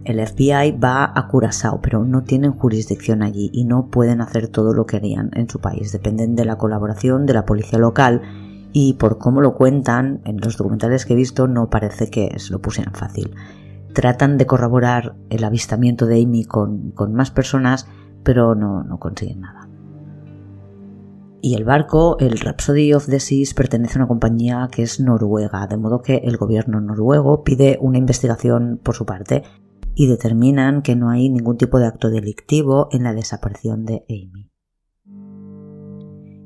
El 0.04 0.24
FBI 0.26 0.72
va 0.72 1.12
a 1.14 1.28
Curazao, 1.28 1.80
pero 1.80 2.04
no 2.04 2.24
tienen 2.24 2.52
jurisdicción 2.52 3.22
allí 3.22 3.50
y 3.54 3.64
no 3.64 3.86
pueden 3.86 4.20
hacer 4.20 4.48
todo 4.48 4.74
lo 4.74 4.84
que 4.84 4.96
harían 4.96 5.30
en 5.34 5.48
su 5.48 5.60
país. 5.60 5.92
Dependen 5.92 6.36
de 6.36 6.44
la 6.44 6.58
colaboración 6.58 7.24
de 7.24 7.32
la 7.32 7.46
policía 7.46 7.78
local 7.78 8.20
y 8.76 8.94
por 8.94 9.18
cómo 9.18 9.40
lo 9.40 9.54
cuentan 9.54 10.20
en 10.24 10.38
los 10.40 10.56
documentales 10.56 11.06
que 11.06 11.12
he 11.12 11.16
visto 11.16 11.46
no 11.46 11.70
parece 11.70 12.10
que 12.10 12.34
se 12.40 12.52
lo 12.52 12.60
pusieran 12.60 12.92
fácil. 12.92 13.32
Tratan 13.94 14.36
de 14.36 14.46
corroborar 14.46 15.14
el 15.30 15.44
avistamiento 15.44 16.06
de 16.06 16.20
Amy 16.20 16.44
con, 16.44 16.92
más 17.12 17.30
personas, 17.30 17.86
pero 18.24 18.56
no, 18.56 18.82
no 18.82 18.98
consiguen 18.98 19.42
nada. 19.42 19.68
Y 21.40 21.54
el 21.54 21.62
barco, 21.62 22.18
el 22.18 22.40
Rhapsody 22.40 22.94
of 22.94 23.06
the 23.06 23.20
Seas, 23.20 23.54
pertenece 23.54 23.96
a 23.96 24.00
una 24.00 24.08
compañía 24.08 24.68
que 24.72 24.82
es 24.82 24.98
noruega, 24.98 25.68
de 25.68 25.76
modo 25.76 26.02
que 26.02 26.16
el 26.24 26.36
gobierno 26.36 26.80
noruego 26.80 27.44
pide 27.44 27.78
una 27.80 27.98
investigación 27.98 28.80
por 28.82 28.96
su 28.96 29.06
parte 29.06 29.44
y 29.94 30.08
determinan 30.08 30.82
que 30.82 30.96
no 30.96 31.10
hay 31.10 31.28
ningún 31.28 31.58
tipo 31.58 31.78
de 31.78 31.86
acto 31.86 32.10
delictivo 32.10 32.88
en 32.90 33.04
la 33.04 33.14
desaparición 33.14 33.84
de 33.84 34.04
Amy. 34.08 34.50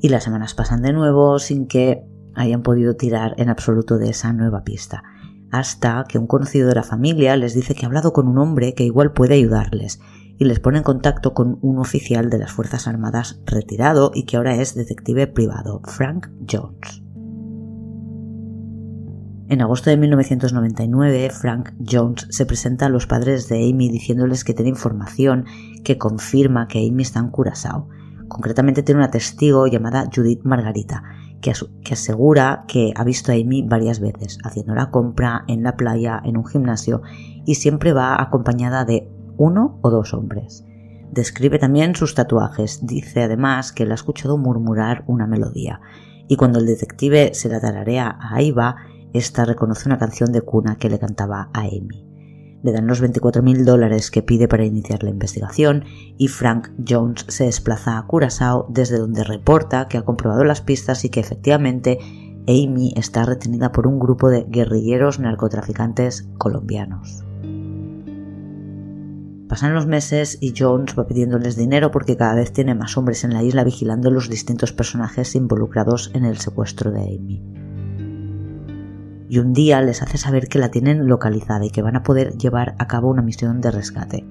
Y 0.03 0.11
las 0.11 0.25
semanas 0.25 0.53
pasan 0.53 0.83
de 0.83 0.93
nuevo 0.93 1.39
sin 1.39 1.67
que 1.67 2.07
hayan 2.39 2.63
podido 2.63 2.97
tirar 2.97 3.35
en 3.37 3.51
absoluto 3.51 3.99
de 3.99 4.11
esa 4.11 4.33
nueva 4.33 4.65
pista, 4.65 5.03
hasta 5.51 6.05
que 6.09 6.19
un 6.19 6.27
conocido 6.27 6.69
de 6.69 6.75
la 6.75 6.83
familia 6.83 7.37
les 7.37 7.55
dice 7.55 7.75
que 7.75 7.85
ha 7.85 7.89
hablado 7.89 8.13
con 8.13 8.29
un 8.29 8.39
hombre 8.39 8.75
que 8.75 8.85
igual 8.85 9.13
puede 9.13 9.35
ayudarles 9.35 10.01
y 10.39 10.45
les 10.45 10.61
pone 10.61 10.79
en 10.79 10.85
contacto 10.85 11.35
con 11.35 11.59
un 11.63 11.79
oficial 11.79 12.31
de 12.31 12.39
las 12.39 12.53
Fuerzas 12.53 12.87
Armadas 12.87 13.41
retirado 13.45 14.13
y 14.15 14.25
que 14.25 14.37
ahora 14.37 14.55
es 14.55 14.75
detective 14.75 15.27
privado, 15.27 15.81
Frank 15.85 16.29
Jones. 16.51 17.03
En 19.49 19.63
agosto 19.63 19.89
de 19.89 19.97
1999, 19.97 21.31
Frank 21.31 21.71
Jones 21.81 22.27
se 22.31 22.45
presenta 22.45 22.87
a 22.87 22.91
los 22.91 23.07
padres 23.07 23.49
de 23.49 23.69
Amy 23.69 23.89
diciéndoles 23.89 24.45
que 24.45 24.53
tiene 24.53 24.69
información 24.69 25.47
que 25.85 25.97
confirma 25.97 26.69
que 26.69 26.87
Amy 26.87 27.03
está 27.03 27.21
en 27.21 27.31
Curazao. 27.31 27.89
Concretamente 28.29 28.83
tiene 28.83 29.01
una 29.01 29.11
testigo 29.11 29.67
llamada 29.67 30.09
Judith 30.15 30.45
Margarita, 30.45 31.03
que, 31.41 31.53
asegura 31.93 32.65
que 32.67 32.93
ha 32.95 33.05
visto 33.05 33.33
a 33.33 33.35
Amy 33.35 33.63
varias 33.63 34.01
veces, 34.01 34.39
haciendo 34.45 34.75
la 34.75 34.91
compra 34.91 35.45
en 35.49 35.63
la 35.63 35.77
playa, 35.77 36.21
en 36.25 36.37
un 36.37 36.47
gimnasio, 36.47 37.03
y 37.45 37.55
siempre 37.55 37.93
va 37.93 38.21
acompañada 38.21 38.85
de 38.85 39.09
uno 39.37 39.79
o 39.83 39.91
dos 39.91 40.15
hombres. 40.15 40.65
Describe 41.11 41.59
también 41.59 41.95
sus 41.95 42.15
tatuajes, 42.15 42.81
dice 42.87 43.23
además 43.23 43.73
que 43.73 43.87
le 43.87 43.93
ha 43.93 43.95
escuchado 43.95 44.37
murmurar 44.37 45.05
una 45.07 45.27
melodía, 45.27 45.81
y 46.29 46.37
cuando 46.37 46.59
el 46.59 46.67
detective 46.67 47.33
se 47.35 47.49
la 47.49 47.61
tararea 47.61 48.19
a 48.21 48.37
Aiva, 48.37 48.77
ésta 49.15 49.45
reconoce 49.45 49.89
una 49.89 49.99
canción 49.99 50.33
de 50.33 50.43
cuna 50.43 50.77
que 50.77 50.91
le 50.91 50.99
cantaba 50.99 51.51
a 51.55 51.61
Amy. 51.61 52.08
Le 52.63 52.73
dan 52.73 52.87
los 52.87 53.03
24.000 53.03 53.65
dólares 53.65 54.11
que 54.11 54.23
pide 54.23 54.49
para 54.49 54.65
iniciar 54.65 55.03
la 55.03 55.11
investigación 55.11 55.85
y 56.17 56.29
Frank 56.29 56.69
Jones 56.87 57.25
se 57.29 57.45
desplaza 57.45 57.99
a 57.99 58.07
Curazao 58.07 58.67
desde 58.69 58.99
donde 58.99 59.25
reporta 59.25 59.89
que 59.89 59.99
ha 59.99 60.05
comprobado 60.05 60.45
las 60.45 60.61
pistas 60.61 61.05
y 61.05 61.11
que 61.11 61.21
efectivamente 61.21 61.99
Amy 62.49 62.95
está 62.97 63.25
retenida 63.25 63.73
por 63.73 63.87
un 63.87 63.99
grupo 63.99 64.31
de 64.31 64.45
guerrilleros 64.49 65.21
narcotraficantes 65.21 66.29
colombianos. 66.39 67.25
Pasan 69.49 69.75
los 69.75 69.87
meses 69.87 70.37
y 70.41 70.53
Jones 70.57 70.95
va 70.99 71.07
pidiéndoles 71.07 71.57
dinero 71.57 71.91
porque 71.91 72.17
cada 72.17 72.35
vez 72.35 72.53
tiene 72.53 72.75
más 72.75 72.99
hombres 72.99 73.25
en 73.25 73.33
la 73.33 73.43
isla 73.43 73.65
vigilando 73.65 74.11
los 74.11 74.29
distintos 74.29 74.73
personajes 74.73 75.35
involucrados 75.35 76.11
en 76.15 76.25
el 76.25 76.39
secuestro 76.39 76.91
de 76.91 77.01
Amy. 77.01 77.68
Y 79.29 79.39
un 79.39 79.53
día 79.53 79.83
les 79.83 80.03
hace 80.03 80.19
saber 80.19 80.49
que 80.49 80.59
la 80.59 80.71
tienen 80.71 81.07
localizada 81.07 81.65
y 81.65 81.71
que 81.71 81.83
van 81.83 81.97
a 81.97 82.03
poder 82.03 82.37
llevar 82.39 82.75
a 82.79 82.87
cabo 82.87 83.11
una 83.11 83.23
misión 83.23 83.61
de 83.61 83.71
rescate. 83.71 84.25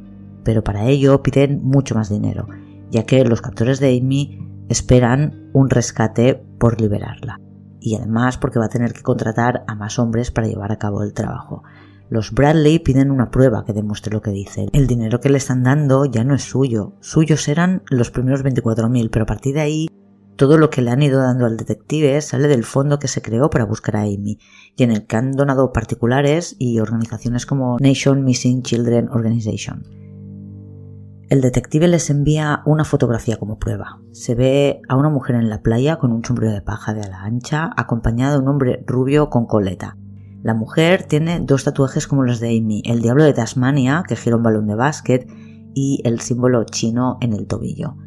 Pero 0.43 0.63
para 0.63 0.86
ello 0.86 1.21
piden 1.21 1.63
mucho 1.63 1.95
más 1.95 2.10
dinero, 2.10 2.47
ya 2.89 3.03
que 3.03 3.23
los 3.25 3.41
captores 3.41 3.79
de 3.79 3.97
Amy 3.97 4.39
esperan 4.69 5.49
un 5.53 5.69
rescate 5.69 6.36
por 6.57 6.81
liberarla. 6.81 7.39
Y 7.79 7.95
además 7.95 8.38
porque 8.38 8.60
va 8.60 8.65
a 8.65 8.69
tener 8.69 8.93
que 8.93 9.03
contratar 9.03 9.63
a 9.67 9.75
más 9.75 9.99
hombres 9.99 10.31
para 10.31 10.47
llevar 10.47 10.71
a 10.71 10.79
cabo 10.79 11.03
el 11.03 11.13
trabajo. 11.13 11.63
Los 12.10 12.31
Bradley 12.31 12.79
piden 12.79 13.12
una 13.12 13.31
prueba 13.31 13.65
que 13.65 13.73
demuestre 13.73 14.13
lo 14.13 14.21
que 14.21 14.31
dicen. 14.31 14.69
El 14.71 14.88
dinero 14.88 15.19
que 15.19 15.29
le 15.29 15.38
están 15.38 15.63
dando 15.63 16.05
ya 16.05 16.23
no 16.23 16.33
es 16.33 16.43
suyo. 16.43 16.93
Suyos 17.01 17.47
eran 17.49 17.83
los 17.89 18.12
primeros 18.12 18.43
24.000, 18.43 19.10
pero 19.12 19.23
a 19.23 19.25
partir 19.25 19.55
de 19.55 19.62
ahí 19.62 19.88
todo 20.38 20.58
lo 20.58 20.69
que 20.69 20.82
le 20.82 20.91
han 20.91 21.02
ido 21.02 21.19
dando 21.19 21.45
al 21.45 21.58
detective 21.58 22.21
sale 22.21 22.47
del 22.47 22.63
fondo 22.63 23.00
que 23.00 23.08
se 23.08 23.21
creó 23.21 23.50
para 23.50 23.65
buscar 23.65 23.97
a 23.97 24.04
Amy 24.04 24.39
y 24.76 24.84
en 24.84 24.91
el 24.91 25.06
que 25.06 25.17
han 25.17 25.32
donado 25.32 25.73
particulares 25.73 26.56
y 26.60 26.80
organizaciones 26.80 27.45
como 27.45 27.78
Nation 27.80 28.23
Missing 28.23 28.62
Children 28.62 29.10
Organization. 29.10 29.84
El 31.30 31.41
detective 31.41 31.89
les 31.89 32.10
envía 32.10 32.62
una 32.65 32.86
fotografía 32.86 33.38
como 33.38 33.60
prueba. 33.60 34.00
Se 34.13 34.34
ve 34.34 34.80
a 34.88 34.95
una 34.95 35.10
mujer 35.10 35.36
en 35.36 35.50
la 35.50 35.62
playa 35.62 35.97
con 35.97 36.13
un 36.13 36.23
sombrero 36.23 36.54
de 36.54 36.62
paja 36.62 36.93
de 36.93 37.02
ala 37.02 37.23
ancha, 37.23 37.71
acompañada 37.76 38.34
de 38.34 38.39
un 38.39 38.47
hombre 38.47 38.84
rubio 38.88 39.30
con 39.30 39.45
coleta. 39.45 39.97
La 40.41 40.54
mujer 40.54 41.04
tiene 41.04 41.41
dos 41.41 41.65
tatuajes 41.65 42.08
como 42.08 42.23
los 42.23 42.39
de 42.39 42.58
Amy, 42.58 42.82
el 42.86 43.02
diablo 43.02 43.26
de 43.26 43.34
Tasmania, 43.34 44.04
que 44.08 44.15
gira 44.15 44.38
un 44.38 44.43
balón 44.43 44.67
de 44.67 44.76
básquet, 44.76 45.28
y 45.73 46.02
el 46.06 46.21
símbolo 46.21 46.63
chino 46.63 47.17
en 47.19 47.34
el 47.34 47.47
tobillo. 47.47 47.97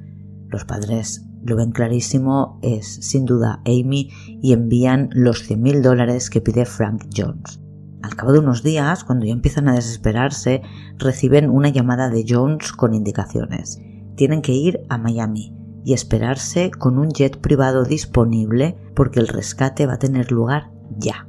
Los 0.49 0.65
padres 0.65 1.30
lo 1.43 1.57
ven 1.57 1.71
clarísimo, 1.71 2.59
es 2.63 2.87
sin 2.87 3.25
duda 3.25 3.61
Amy 3.67 4.11
y 4.43 4.53
envían 4.53 5.11
los 5.13 5.49
100.000 5.49 5.83
dólares 5.83 6.31
que 6.31 6.41
pide 6.41 6.67
Frank 6.67 7.07
Jones. 7.17 7.61
Al 8.03 8.15
cabo 8.15 8.33
de 8.33 8.39
unos 8.39 8.63
días, 8.63 9.05
cuando 9.05 9.27
ya 9.27 9.33
empiezan 9.33 9.69
a 9.69 9.75
desesperarse, 9.75 10.63
reciben 10.99 11.51
una 11.51 11.69
llamada 11.69 12.09
de 12.09 12.25
Jones 12.27 12.73
con 12.73 12.95
indicaciones. 12.95 13.81
Tienen 14.17 14.43
que 14.43 14.53
ir 14.53 14.81
a 14.89 14.99
Miami 14.99 15.55
y 15.85 15.93
esperarse 15.93 16.71
con 16.71 16.99
un 16.99 17.11
jet 17.11 17.39
privado 17.39 17.85
disponible 17.85 18.77
porque 18.95 19.21
el 19.21 19.29
rescate 19.29 19.87
va 19.87 19.95
a 19.95 19.99
tener 19.99 20.33
lugar 20.33 20.71
ya. 20.99 21.27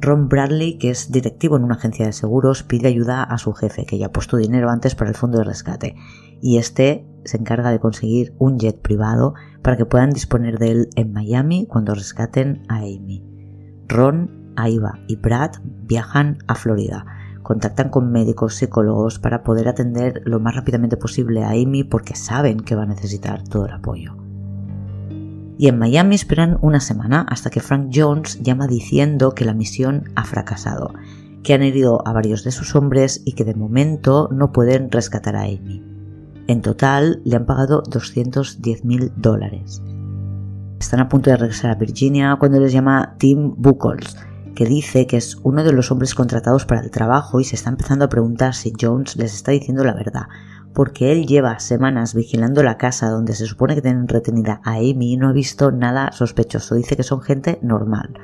Ron 0.00 0.28
Bradley, 0.28 0.78
que 0.78 0.90
es 0.90 1.10
directivo 1.10 1.56
en 1.56 1.64
una 1.64 1.76
agencia 1.76 2.06
de 2.06 2.12
seguros, 2.12 2.62
pide 2.62 2.88
ayuda 2.88 3.22
a 3.22 3.38
su 3.38 3.52
jefe, 3.52 3.86
que 3.86 3.98
ya 3.98 4.06
ha 4.06 4.12
puesto 4.12 4.36
dinero 4.36 4.70
antes 4.70 4.94
para 4.94 5.10
el 5.10 5.16
fondo 5.16 5.38
de 5.38 5.44
rescate, 5.44 5.96
y 6.42 6.58
este 6.58 7.06
se 7.26 7.36
encarga 7.36 7.70
de 7.70 7.80
conseguir 7.80 8.34
un 8.38 8.58
jet 8.58 8.80
privado 8.80 9.34
para 9.62 9.76
que 9.76 9.84
puedan 9.86 10.10
disponer 10.10 10.58
de 10.58 10.70
él 10.70 10.88
en 10.96 11.12
Miami 11.12 11.66
cuando 11.66 11.94
rescaten 11.94 12.62
a 12.68 12.78
Amy. 12.78 13.24
Ron, 13.88 14.52
Aiva 14.56 14.98
y 15.06 15.16
Brad 15.16 15.52
viajan 15.64 16.38
a 16.46 16.54
Florida. 16.54 17.06
Contactan 17.42 17.90
con 17.90 18.10
médicos, 18.10 18.54
psicólogos 18.54 19.18
para 19.18 19.42
poder 19.44 19.68
atender 19.68 20.22
lo 20.24 20.40
más 20.40 20.56
rápidamente 20.56 20.96
posible 20.96 21.44
a 21.44 21.50
Amy 21.50 21.84
porque 21.84 22.16
saben 22.16 22.60
que 22.60 22.74
va 22.74 22.82
a 22.82 22.86
necesitar 22.86 23.42
todo 23.42 23.66
el 23.66 23.72
apoyo 23.72 24.16
y 25.58 25.68
en 25.68 25.78
Miami 25.78 26.14
esperan 26.14 26.58
una 26.60 26.80
semana 26.80 27.26
hasta 27.28 27.50
que 27.50 27.60
Frank 27.60 27.90
Jones 27.94 28.40
llama 28.42 28.66
diciendo 28.66 29.32
que 29.32 29.44
la 29.44 29.54
misión 29.54 30.10
ha 30.14 30.24
fracasado, 30.24 30.92
que 31.42 31.54
han 31.54 31.62
herido 31.62 32.06
a 32.06 32.12
varios 32.12 32.44
de 32.44 32.50
sus 32.50 32.74
hombres 32.74 33.22
y 33.24 33.32
que 33.32 33.44
de 33.44 33.54
momento 33.54 34.28
no 34.32 34.52
pueden 34.52 34.90
rescatar 34.90 35.36
a 35.36 35.42
Amy. 35.42 35.95
En 36.48 36.62
total 36.62 37.20
le 37.24 37.34
han 37.34 37.44
pagado 37.44 37.82
210 37.82 38.84
mil 38.84 39.12
dólares. 39.16 39.82
Están 40.78 41.00
a 41.00 41.08
punto 41.08 41.30
de 41.30 41.36
regresar 41.36 41.72
a 41.72 41.74
Virginia 41.74 42.36
cuando 42.38 42.60
les 42.60 42.72
llama 42.72 43.16
Tim 43.18 43.54
Buchholz, 43.56 44.16
que 44.54 44.64
dice 44.64 45.08
que 45.08 45.16
es 45.16 45.38
uno 45.42 45.64
de 45.64 45.72
los 45.72 45.90
hombres 45.90 46.14
contratados 46.14 46.64
para 46.64 46.82
el 46.82 46.92
trabajo 46.92 47.40
y 47.40 47.44
se 47.44 47.56
está 47.56 47.70
empezando 47.70 48.04
a 48.04 48.08
preguntar 48.08 48.54
si 48.54 48.72
Jones 48.80 49.16
les 49.16 49.34
está 49.34 49.50
diciendo 49.50 49.82
la 49.82 49.94
verdad, 49.94 50.26
porque 50.72 51.10
él 51.10 51.26
lleva 51.26 51.58
semanas 51.58 52.14
vigilando 52.14 52.62
la 52.62 52.78
casa 52.78 53.08
donde 53.08 53.34
se 53.34 53.46
supone 53.46 53.74
que 53.74 53.82
tienen 53.82 54.06
retenida 54.06 54.60
a 54.64 54.74
Amy 54.74 55.14
y 55.14 55.16
no 55.16 55.28
ha 55.28 55.32
visto 55.32 55.72
nada 55.72 56.12
sospechoso. 56.12 56.76
Dice 56.76 56.96
que 56.96 57.02
son 57.02 57.22
gente 57.22 57.58
normal. 57.60 58.14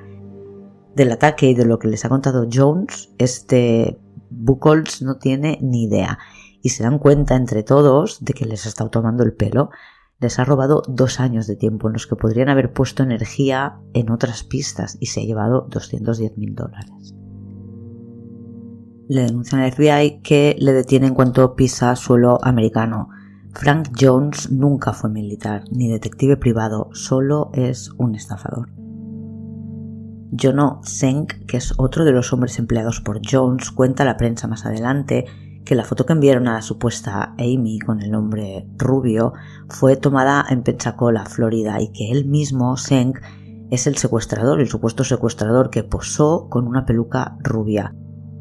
Del 0.95 1.11
ataque 1.11 1.51
y 1.51 1.55
de 1.55 1.65
lo 1.65 1.81
que 1.81 1.89
les 1.89 2.05
ha 2.05 2.09
contado 2.09 2.47
Jones, 2.53 3.13
este 3.19 3.99
Buchholz 4.31 5.03
no 5.03 5.17
tiene 5.17 5.59
ni 5.61 5.85
idea 5.85 6.19
y 6.63 6.71
se 6.71 6.85
dan 6.85 6.99
cuenta 6.99 7.37
entre 7.37 7.63
todos 7.63 8.25
de 8.25 8.33
que 8.33 8.47
les 8.47 8.65
ha 8.65 8.69
estado 8.69 8.91
tomando 8.91 9.25
el 9.25 9.35
pelo. 9.35 9.71
Les 10.21 10.39
ha 10.39 10.45
robado 10.45 10.83
dos 10.87 11.21
años 11.21 11.47
de 11.47 11.57
tiempo 11.57 11.89
en 11.89 11.95
los 11.95 12.07
que 12.07 12.17
podrían 12.17 12.49
haber 12.49 12.73
puesto 12.73 13.03
energía 13.03 13.81
en 13.93 14.11
otras 14.11 14.45
pistas 14.45 14.97
y 15.01 15.07
se 15.07 15.21
ha 15.21 15.25
llevado 15.25 15.67
210 15.69 16.39
mil 16.39 16.55
dólares 16.55 17.15
le 19.13 19.23
denuncian 19.27 19.61
al 19.61 19.73
FBI 19.73 20.21
que 20.23 20.57
le 20.59 20.73
detiene 20.73 21.07
en 21.07 21.15
cuanto 21.15 21.55
pisa 21.55 21.95
suelo 21.97 22.39
americano. 22.43 23.11
Frank 23.53 23.91
Jones 23.99 24.51
nunca 24.51 24.95
fue 24.95 25.11
militar 25.11 25.65
ni 25.71 25.91
detective 25.91 26.39
privado, 26.39 26.89
solo 26.93 27.51
es 27.53 27.91
un 27.99 28.15
estafador. 28.15 28.71
Jono 30.41 30.81
Senk, 30.83 31.45
que 31.45 31.59
es 31.59 31.75
otro 31.77 32.07
de 32.07 32.13
los 32.13 32.33
hombres 32.33 32.59
empleados 32.59 33.03
por 33.03 33.21
Jones, 33.31 33.71
cuenta 33.71 34.05
a 34.05 34.07
la 34.07 34.17
prensa 34.17 34.49
más 34.49 34.65
adelante 34.65 35.27
que 35.65 35.75
la 35.75 35.85
foto 35.85 36.07
que 36.07 36.13
enviaron 36.13 36.49
a 36.49 36.55
la 36.55 36.63
supuesta 36.63 37.35
Amy 37.39 37.79
con 37.79 38.01
el 38.01 38.11
nombre 38.11 38.67
Rubio 38.77 39.33
fue 39.69 39.97
tomada 39.97 40.45
en 40.49 40.63
Pensacola, 40.63 41.25
Florida, 41.27 41.81
y 41.81 41.93
que 41.93 42.11
él 42.11 42.27
mismo, 42.27 42.77
Senk, 42.77 43.19
es 43.71 43.87
el 43.87 43.97
secuestrador, 43.97 44.61
el 44.61 44.69
supuesto 44.69 45.05
secuestrador 45.05 45.71
que 45.71 45.85
posó 45.85 46.49
con 46.51 46.67
una 46.67 46.85
peluca 46.85 47.37
rubia 47.41 47.95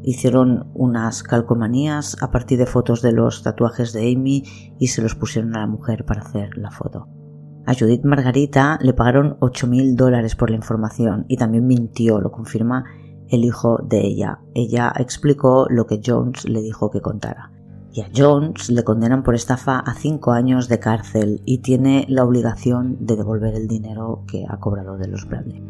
Hicieron 0.04 0.68
unas 0.74 1.22
calcomanías 1.22 2.16
a 2.20 2.32
partir 2.32 2.58
de 2.58 2.66
fotos 2.66 3.02
de 3.02 3.12
los 3.12 3.42
tatuajes 3.44 3.92
de 3.92 4.12
Amy 4.12 4.42
y 4.78 4.88
se 4.88 5.00
los 5.00 5.14
pusieron 5.14 5.56
a 5.56 5.60
la 5.60 5.68
mujer 5.68 6.04
para 6.04 6.22
hacer 6.22 6.58
la 6.58 6.72
foto. 6.72 7.06
A 7.66 7.74
Judith 7.74 8.04
Margarita 8.04 8.78
le 8.82 8.94
pagaron 8.94 9.38
8.000 9.38 9.94
dólares 9.94 10.34
por 10.34 10.50
la 10.50 10.56
información 10.56 11.24
y 11.28 11.36
también 11.36 11.68
mintió, 11.68 12.20
lo 12.20 12.32
confirma 12.32 12.84
el 13.32 13.44
hijo 13.44 13.78
de 13.82 14.06
ella. 14.06 14.38
Ella 14.54 14.92
explicó 14.96 15.66
lo 15.68 15.86
que 15.86 16.00
Jones 16.04 16.44
le 16.44 16.62
dijo 16.62 16.90
que 16.90 17.00
contara. 17.00 17.50
y 17.94 18.00
a 18.00 18.08
Jones 18.16 18.70
le 18.70 18.84
condenan 18.84 19.22
por 19.22 19.34
estafa 19.34 19.78
a 19.78 19.92
cinco 19.92 20.32
años 20.32 20.66
de 20.66 20.78
cárcel 20.78 21.42
y 21.44 21.58
tiene 21.58 22.06
la 22.08 22.24
obligación 22.24 22.96
de 23.00 23.16
devolver 23.16 23.54
el 23.54 23.68
dinero 23.68 24.24
que 24.26 24.46
ha 24.48 24.56
cobrado 24.58 24.96
de 24.96 25.08
los 25.08 25.28
Bradley. 25.28 25.62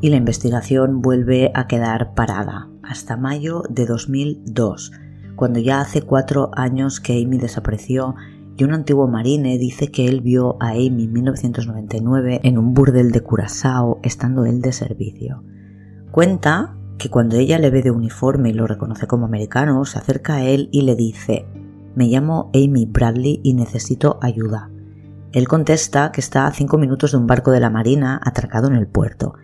Y 0.00 0.10
la 0.10 0.16
investigación 0.16 1.00
vuelve 1.00 1.52
a 1.54 1.68
quedar 1.68 2.14
parada 2.14 2.68
hasta 2.82 3.16
mayo 3.16 3.62
de 3.70 3.86
2002, 3.86 4.90
cuando 5.36 5.60
ya 5.60 5.80
hace 5.80 6.02
cuatro 6.02 6.50
años 6.54 6.98
que 6.98 7.22
Amy 7.22 7.38
desapareció 7.38 8.16
y 8.56 8.64
un 8.64 8.72
antiguo 8.72 9.06
marine 9.06 9.58
dice 9.58 9.88
que 9.88 10.06
él 10.06 10.22
vio 10.22 10.56
a 10.60 10.70
Amy 10.70 11.04
en 11.04 11.12
1999 11.12 12.40
en 12.42 12.58
un 12.58 12.72
burdel 12.72 13.12
de 13.12 13.20
Curazao 13.20 14.00
estando 14.02 14.46
él 14.46 14.62
de 14.62 14.72
servicio. 14.72 15.42
Cuenta 16.10 16.76
que 16.96 17.10
cuando 17.10 17.36
ella 17.36 17.58
le 17.58 17.68
ve 17.68 17.82
de 17.82 17.90
uniforme 17.90 18.50
y 18.50 18.54
lo 18.54 18.66
reconoce 18.66 19.06
como 19.06 19.26
americano, 19.26 19.84
se 19.84 19.98
acerca 19.98 20.36
a 20.36 20.44
él 20.44 20.70
y 20.72 20.82
le 20.82 20.96
dice 20.96 21.44
Me 21.94 22.06
llamo 22.06 22.50
Amy 22.54 22.86
Bradley 22.86 23.40
y 23.42 23.52
necesito 23.52 24.18
ayuda. 24.22 24.70
Él 25.32 25.48
contesta 25.48 26.12
que 26.12 26.22
está 26.22 26.46
a 26.46 26.52
cinco 26.52 26.78
minutos 26.78 27.12
de 27.12 27.18
un 27.18 27.26
barco 27.26 27.50
de 27.50 27.60
la 27.60 27.68
Marina 27.68 28.18
atracado 28.24 28.68
en 28.68 28.76
el 28.76 28.86
puerto. 28.86 29.34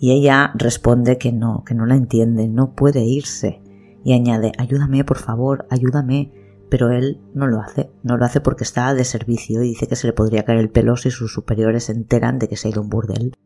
Y 0.00 0.10
ella 0.10 0.50
responde 0.56 1.18
que 1.18 1.30
no, 1.30 1.62
que 1.64 1.74
no 1.74 1.86
la 1.86 1.94
entiende, 1.94 2.48
no 2.48 2.74
puede 2.74 3.04
irse. 3.04 3.62
Y 4.02 4.14
añade 4.14 4.50
Ayúdame, 4.58 5.04
por 5.04 5.18
favor, 5.18 5.66
ayúdame. 5.70 6.32
Pero 6.70 6.90
él 6.90 7.20
no 7.34 7.46
lo 7.46 7.60
hace, 7.60 7.90
no 8.02 8.16
lo 8.16 8.24
hace 8.24 8.40
porque 8.40 8.64
está 8.64 8.94
de 8.94 9.04
servicio 9.04 9.62
y 9.62 9.70
dice 9.70 9.88
que 9.88 9.96
se 9.96 10.06
le 10.06 10.12
podría 10.12 10.44
caer 10.44 10.58
el 10.58 10.70
pelo 10.70 10.96
si 10.96 11.10
sus 11.10 11.32
superiores 11.32 11.84
se 11.84 11.92
enteran 11.92 12.38
de 12.38 12.48
que 12.48 12.56
se 12.56 12.68
ha 12.68 12.70
ido 12.70 12.80
a 12.80 12.84
un 12.84 12.90
burdel. 12.90 13.36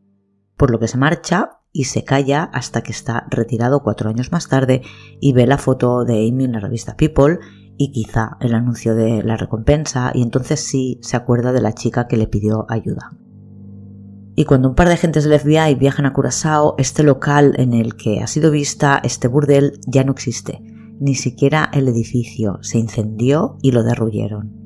Por 0.56 0.70
lo 0.70 0.78
que 0.78 0.88
se 0.88 0.98
marcha 0.98 1.58
y 1.72 1.84
se 1.84 2.04
calla 2.04 2.44
hasta 2.44 2.82
que 2.82 2.92
está 2.92 3.26
retirado 3.30 3.82
cuatro 3.82 4.10
años 4.10 4.30
más 4.30 4.48
tarde 4.48 4.82
y 5.20 5.32
ve 5.32 5.46
la 5.46 5.58
foto 5.58 6.04
de 6.04 6.28
Amy 6.28 6.44
en 6.44 6.52
la 6.52 6.60
revista 6.60 6.96
People 6.96 7.38
y 7.76 7.90
quizá 7.90 8.36
el 8.40 8.54
anuncio 8.54 8.94
de 8.94 9.22
la 9.24 9.36
recompensa 9.36 10.12
y 10.14 10.22
entonces 10.22 10.60
sí 10.60 11.00
se 11.02 11.16
acuerda 11.16 11.52
de 11.52 11.60
la 11.60 11.72
chica 11.72 12.06
que 12.06 12.16
le 12.16 12.28
pidió 12.28 12.66
ayuda. 12.68 13.16
Y 14.36 14.44
cuando 14.44 14.68
un 14.68 14.74
par 14.74 14.88
de 14.88 14.94
agentes 14.94 15.24
del 15.24 15.38
FBI 15.38 15.74
viajan 15.76 16.06
a 16.06 16.12
Curazao, 16.12 16.74
este 16.78 17.02
local 17.02 17.54
en 17.56 17.72
el 17.72 17.96
que 17.96 18.20
ha 18.20 18.26
sido 18.26 18.50
vista 18.50 19.00
este 19.02 19.28
burdel 19.28 19.80
ya 19.86 20.04
no 20.04 20.12
existe. 20.12 20.60
Ni 21.00 21.14
siquiera 21.14 21.70
el 21.72 21.88
edificio 21.88 22.58
se 22.62 22.78
incendió 22.78 23.58
y 23.62 23.72
lo 23.72 23.82
derruyeron. 23.82 24.64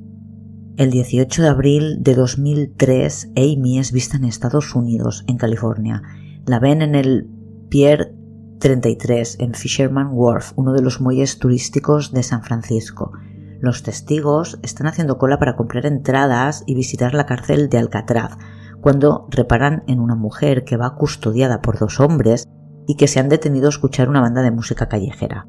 El 0.77 0.91
18 0.91 1.43
de 1.43 1.49
abril 1.49 2.03
de 2.03 2.15
2003, 2.15 3.33
Amy 3.37 3.79
es 3.79 3.93
vista 3.93 4.17
en 4.17 4.25
Estados 4.25 4.75
Unidos, 4.75 5.25
en 5.27 5.37
California, 5.37 6.03
la 6.47 6.61
ven 6.61 6.83
en 6.83 6.95
el 6.95 7.29
Pier 7.69 8.15
33 8.61 9.39
en 9.41 9.55
Fisherman 9.55 10.11
Wharf, 10.13 10.53
uno 10.57 10.73
de 10.73 10.83
los 10.83 11.01
muelles 11.01 11.39
turísticos 11.39 12.13
de 12.13 12.23
San 12.23 12.43
Francisco. 12.43 13.13
Los 13.61 13.83
testigos 13.83 14.59
están 14.63 14.87
haciendo 14.87 15.19
cola 15.19 15.39
para 15.39 15.57
comprar 15.57 15.87
entradas 15.87 16.63
y 16.67 16.75
visitar 16.75 17.15
la 17.15 17.27
cárcel 17.27 17.69
de 17.69 17.79
Alcatraz, 17.79 18.37
cuando 18.81 19.27
reparan 19.31 19.83
en 19.89 19.99
una 19.99 20.15
mujer 20.15 20.65
que 20.65 20.77
va 20.77 20.95
custodiada 20.95 21.61
por 21.61 21.79
dos 21.79 22.01
hombres 22.01 22.45
y 22.87 22.95
que 22.95 23.09
se 23.09 23.19
han 23.19 23.29
detenido 23.29 23.67
a 23.67 23.71
escuchar 23.71 24.09
una 24.09 24.21
banda 24.21 24.43
de 24.43 24.51
música 24.51 24.89
callejera. 24.89 25.49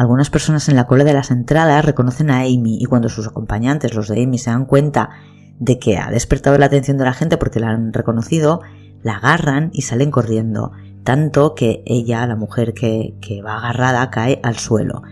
Algunas 0.00 0.30
personas 0.30 0.66
en 0.70 0.76
la 0.76 0.86
cola 0.86 1.04
de 1.04 1.12
las 1.12 1.30
entradas 1.30 1.84
reconocen 1.84 2.30
a 2.30 2.38
Amy 2.38 2.78
y 2.80 2.86
cuando 2.86 3.10
sus 3.10 3.26
acompañantes, 3.26 3.94
los 3.94 4.08
de 4.08 4.22
Amy, 4.22 4.38
se 4.38 4.48
dan 4.48 4.64
cuenta 4.64 5.10
de 5.58 5.78
que 5.78 5.98
ha 5.98 6.10
despertado 6.10 6.56
la 6.56 6.64
atención 6.64 6.96
de 6.96 7.04
la 7.04 7.12
gente 7.12 7.36
porque 7.36 7.60
la 7.60 7.68
han 7.68 7.92
reconocido, 7.92 8.62
la 9.02 9.16
agarran 9.16 9.68
y 9.74 9.82
salen 9.82 10.10
corriendo, 10.10 10.72
tanto 11.04 11.54
que 11.54 11.82
ella, 11.84 12.26
la 12.26 12.34
mujer 12.34 12.72
que, 12.72 13.42
va 13.44 13.58
agarrada, 13.58 14.08
cae 14.08 14.40
al 14.42 14.56
suelo. 14.56 15.02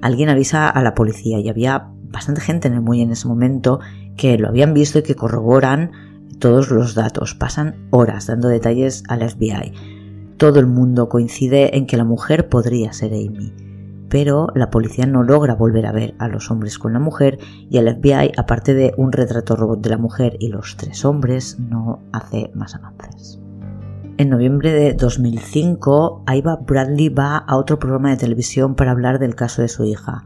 Alguien 0.00 0.28
avisa 0.28 0.68
a 0.68 0.80
la 0.80 0.94
policía 0.94 1.40
y 1.40 1.48
había 1.48 1.88
bastante 2.04 2.40
gente 2.40 2.68
en 2.68 2.74
el 2.74 2.82
muelle 2.82 3.02
en 3.02 3.10
ese 3.10 3.26
momento 3.26 3.80
que 4.16 4.38
lo 4.38 4.46
habían 4.46 4.74
visto 4.74 5.00
y 5.00 5.02
que 5.02 5.16
corroboran 5.16 5.90
todos 6.38 6.70
los 6.70 6.94
datos. 6.94 7.34
Pasan 7.34 7.88
horas 7.90 8.28
dando 8.28 8.46
detalles 8.46 9.02
al 9.08 9.28
FBI. 9.28 9.72
Todo 10.36 10.60
el 10.60 10.68
mundo 10.68 11.08
coincide 11.08 11.76
en 11.76 11.88
que 11.88 11.96
la 11.96 12.04
mujer 12.04 12.48
podría 12.48 12.92
ser 12.92 13.12
Amy. 13.12 13.65
Pero 14.16 14.48
la 14.54 14.70
policía 14.70 15.04
no 15.04 15.22
logra 15.22 15.54
volver 15.54 15.84
a 15.84 15.92
ver 15.92 16.14
a 16.18 16.26
los 16.26 16.50
hombres 16.50 16.78
con 16.78 16.94
la 16.94 16.98
mujer 16.98 17.38
y 17.68 17.76
el 17.76 17.94
FBI, 17.94 18.32
aparte 18.38 18.72
de 18.72 18.94
un 18.96 19.12
retrato 19.12 19.56
robot 19.56 19.82
de 19.82 19.90
la 19.90 19.98
mujer 19.98 20.38
y 20.40 20.48
los 20.48 20.78
tres 20.78 21.04
hombres, 21.04 21.58
no 21.60 22.00
hace 22.14 22.50
más 22.54 22.74
avances. 22.74 23.38
En 24.16 24.30
noviembre 24.30 24.72
de 24.72 24.94
2005, 24.94 26.22
Aiva 26.24 26.56
Bradley 26.56 27.10
va 27.10 27.36
a 27.36 27.58
otro 27.58 27.78
programa 27.78 28.08
de 28.08 28.16
televisión 28.16 28.74
para 28.74 28.92
hablar 28.92 29.18
del 29.18 29.34
caso 29.34 29.60
de 29.60 29.68
su 29.68 29.84
hija, 29.84 30.24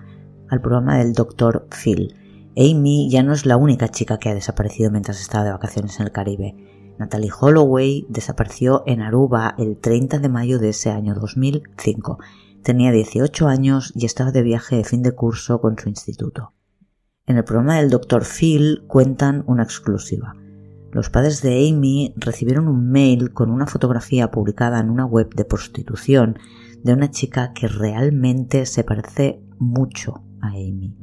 al 0.49 0.61
programa 0.61 0.99
del 0.99 1.13
Dr. 1.13 1.67
Phil. 1.71 2.15
Amy 2.57 3.11
ya 3.11 3.25
no 3.25 3.33
es 3.33 3.45
la 3.45 3.57
única 3.57 3.89
chica 3.89 4.19
que 4.19 4.29
ha 4.29 4.35
desaparecido 4.35 4.93
mientras 4.93 5.21
estaba 5.21 5.43
de 5.43 5.51
vacaciones 5.51 5.99
en 5.99 6.07
el 6.07 6.13
Caribe. 6.13 6.55
Natalie 7.01 7.33
Holloway 7.33 8.07
desapareció 8.09 8.85
en 8.87 9.03
Aruba 9.03 9.57
el 9.59 9.79
30 9.79 10.21
de 10.21 10.29
mayo 10.29 10.61
de 10.61 10.69
ese 10.69 10.91
año 10.91 11.17
2005. 11.17 12.19
Tenía 12.63 12.93
18 12.93 13.49
años 13.49 13.93
y 13.95 14.05
estaba 14.05 14.33
de 14.33 14.43
viaje 14.43 14.77
de 14.77 14.85
fin 14.85 15.03
de 15.03 15.13
curso 15.13 15.61
con 15.61 15.79
su 15.79 15.89
instituto. 15.89 16.53
En 17.27 17.37
el 17.37 17.45
programa 17.45 17.77
del 17.77 17.91
Dr. 17.91 18.25
Phil 18.25 18.85
cuentan 18.87 19.45
una 19.47 19.63
exclusiva. 19.63 20.35
Los 20.93 21.09
padres 21.09 21.41
de 21.41 21.69
Amy 21.69 22.13
recibieron 22.17 22.69
un 22.69 22.91
mail 22.91 23.33
con 23.33 23.51
una 23.51 23.67
fotografía 23.67 24.31
publicada 24.31 24.81
en 24.81 24.91
una 24.91 25.07
web 25.07 25.33
de 25.35 25.45
prostitución 25.45 26.39
de 26.83 26.93
una 26.93 27.11
chica 27.11 27.53
que 27.55 27.69
realmente 27.69 28.67
se 28.67 28.85
parece 28.85 29.41
mucho 29.59 30.25
a 30.41 30.49
Amy. 30.49 30.97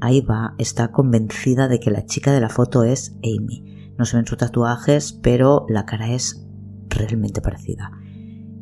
Aiva 0.00 0.54
está 0.58 0.92
convencida 0.92 1.66
de 1.66 1.80
que 1.80 1.90
la 1.90 2.06
chica 2.06 2.32
de 2.32 2.40
la 2.40 2.48
foto 2.48 2.84
es 2.84 3.16
Amy. 3.24 3.92
No 3.98 4.04
se 4.04 4.16
ven 4.16 4.26
sus 4.26 4.38
tatuajes, 4.38 5.12
pero 5.12 5.66
la 5.68 5.84
cara 5.84 6.12
es 6.12 6.46
realmente 6.88 7.40
parecida. 7.40 7.90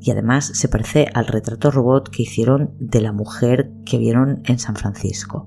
Y 0.00 0.10
además 0.10 0.52
se 0.54 0.68
parece 0.68 1.08
al 1.14 1.26
retrato 1.26 1.70
robot 1.70 2.08
que 2.10 2.22
hicieron 2.22 2.74
de 2.78 3.00
la 3.00 3.12
mujer 3.12 3.72
que 3.84 3.98
vieron 3.98 4.42
en 4.44 4.58
San 4.58 4.76
Francisco. 4.76 5.46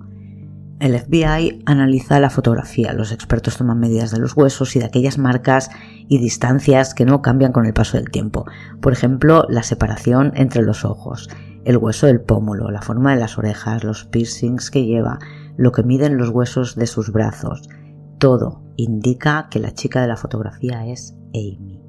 El 0.81 0.99
FBI 0.99 1.61
analiza 1.67 2.19
la 2.19 2.31
fotografía, 2.31 2.91
los 2.93 3.11
expertos 3.11 3.55
toman 3.55 3.79
medidas 3.79 4.09
de 4.09 4.17
los 4.17 4.35
huesos 4.35 4.75
y 4.75 4.79
de 4.79 4.85
aquellas 4.85 5.19
marcas 5.19 5.69
y 6.07 6.17
distancias 6.17 6.95
que 6.95 7.05
no 7.05 7.21
cambian 7.21 7.51
con 7.51 7.67
el 7.67 7.73
paso 7.73 7.97
del 7.97 8.09
tiempo. 8.09 8.45
Por 8.81 8.91
ejemplo, 8.91 9.45
la 9.47 9.61
separación 9.61 10.31
entre 10.35 10.63
los 10.63 10.83
ojos, 10.83 11.29
el 11.65 11.77
hueso 11.77 12.07
del 12.07 12.21
pómulo, 12.21 12.71
la 12.71 12.81
forma 12.81 13.13
de 13.13 13.19
las 13.19 13.37
orejas, 13.37 13.83
los 13.83 14.05
piercings 14.05 14.71
que 14.71 14.85
lleva, 14.85 15.19
lo 15.55 15.71
que 15.71 15.83
miden 15.83 16.17
los 16.17 16.29
huesos 16.29 16.75
de 16.75 16.87
sus 16.87 17.11
brazos. 17.11 17.69
Todo 18.17 18.63
indica 18.75 19.49
que 19.51 19.59
la 19.59 19.75
chica 19.75 20.01
de 20.01 20.07
la 20.07 20.17
fotografía 20.17 20.87
es 20.87 21.15
Amy. 21.35 21.80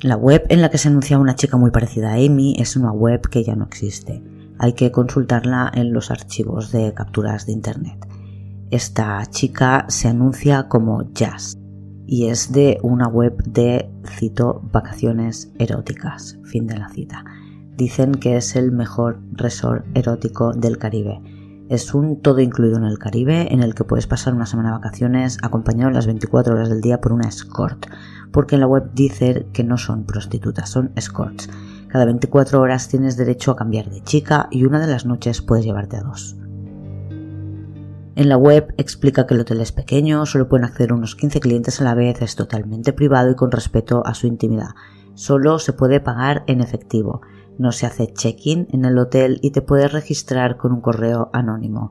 La 0.00 0.16
web 0.16 0.46
en 0.48 0.62
la 0.62 0.70
que 0.70 0.78
se 0.78 0.88
anuncia 0.88 1.18
una 1.18 1.36
chica 1.36 1.56
muy 1.56 1.70
parecida 1.70 2.12
a 2.12 2.14
Amy 2.14 2.56
es 2.58 2.76
una 2.76 2.92
web 2.92 3.20
que 3.28 3.44
ya 3.44 3.54
no 3.54 3.64
existe 3.64 4.22
hay 4.62 4.74
que 4.74 4.92
consultarla 4.92 5.72
en 5.74 5.94
los 5.94 6.10
archivos 6.10 6.70
de 6.70 6.92
capturas 6.92 7.46
de 7.46 7.52
Internet. 7.52 8.06
Esta 8.70 9.24
chica 9.24 9.86
se 9.88 10.08
anuncia 10.08 10.68
como 10.68 11.10
Jazz 11.14 11.58
y 12.06 12.26
es 12.26 12.52
de 12.52 12.78
una 12.82 13.08
web 13.08 13.42
de, 13.44 13.90
cito, 14.18 14.60
vacaciones 14.70 15.50
eróticas, 15.58 16.38
fin 16.44 16.66
de 16.66 16.76
la 16.76 16.90
cita. 16.90 17.24
Dicen 17.74 18.12
que 18.12 18.36
es 18.36 18.54
el 18.54 18.70
mejor 18.70 19.22
resort 19.32 19.86
erótico 19.96 20.52
del 20.52 20.76
Caribe. 20.76 21.22
Es 21.70 21.94
un 21.94 22.20
todo 22.20 22.40
incluido 22.40 22.76
en 22.76 22.84
el 22.84 22.98
Caribe 22.98 23.54
en 23.54 23.62
el 23.62 23.74
que 23.74 23.84
puedes 23.84 24.06
pasar 24.06 24.34
una 24.34 24.44
semana 24.44 24.68
de 24.68 24.74
vacaciones 24.74 25.38
acompañado 25.40 25.90
las 25.90 26.04
24 26.04 26.52
horas 26.52 26.68
del 26.68 26.82
día 26.82 27.00
por 27.00 27.14
una 27.14 27.28
escort, 27.28 27.86
porque 28.32 28.54
en 28.54 28.60
la 28.60 28.66
web 28.66 28.90
dice 28.94 29.46
que 29.52 29.64
no 29.64 29.76
son 29.78 30.04
prostitutas, 30.04 30.70
son 30.70 30.92
escorts 30.96 31.48
cada 31.90 32.04
24 32.04 32.60
horas 32.60 32.88
tienes 32.88 33.16
derecho 33.16 33.50
a 33.50 33.56
cambiar 33.56 33.90
de 33.90 34.00
chica 34.02 34.46
y 34.52 34.64
una 34.64 34.78
de 34.78 34.86
las 34.86 35.06
noches 35.06 35.42
puedes 35.42 35.64
llevarte 35.64 35.96
a 35.96 36.02
dos. 36.02 36.36
En 38.14 38.28
la 38.28 38.36
web 38.36 38.72
explica 38.76 39.26
que 39.26 39.34
el 39.34 39.40
hotel 39.40 39.60
es 39.60 39.72
pequeño, 39.72 40.24
solo 40.24 40.48
pueden 40.48 40.66
acceder 40.66 40.92
unos 40.92 41.16
15 41.16 41.40
clientes 41.40 41.80
a 41.80 41.84
la 41.84 41.94
vez, 41.94 42.22
es 42.22 42.36
totalmente 42.36 42.92
privado 42.92 43.30
y 43.30 43.34
con 43.34 43.50
respeto 43.50 44.06
a 44.06 44.14
su 44.14 44.28
intimidad. 44.28 44.70
Solo 45.14 45.58
se 45.58 45.72
puede 45.72 45.98
pagar 45.98 46.44
en 46.46 46.60
efectivo. 46.60 47.22
No 47.58 47.72
se 47.72 47.86
hace 47.86 48.12
check-in 48.12 48.68
en 48.70 48.84
el 48.84 48.96
hotel 48.96 49.40
y 49.42 49.50
te 49.50 49.62
puedes 49.62 49.92
registrar 49.92 50.58
con 50.58 50.72
un 50.72 50.80
correo 50.80 51.30
anónimo. 51.32 51.90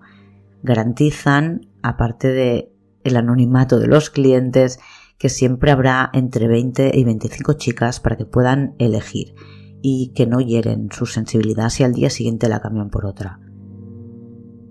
Garantizan, 0.64 1.68
aparte 1.84 2.30
de 2.30 2.74
el 3.04 3.18
anonimato 3.18 3.80
de 3.80 3.88
los 3.88 4.10
clientes, 4.10 4.80
que 5.20 5.30
siempre 5.30 5.70
habrá 5.70 6.10
entre 6.14 6.48
20 6.48 6.98
y 6.98 7.04
25 7.04 7.54
chicas 7.54 8.00
para 8.00 8.16
que 8.16 8.26
puedan 8.26 8.74
elegir 8.80 9.36
y 9.82 10.14
que 10.16 10.26
no 10.26 10.40
hieren 10.40 10.90
su 10.92 11.06
sensibilidad 11.06 11.70
si 11.70 11.84
al 11.84 11.94
día 11.94 12.10
siguiente 12.10 12.48
la 12.48 12.62
cambian 12.62 12.90
por 12.90 13.06
otra. 13.06 13.40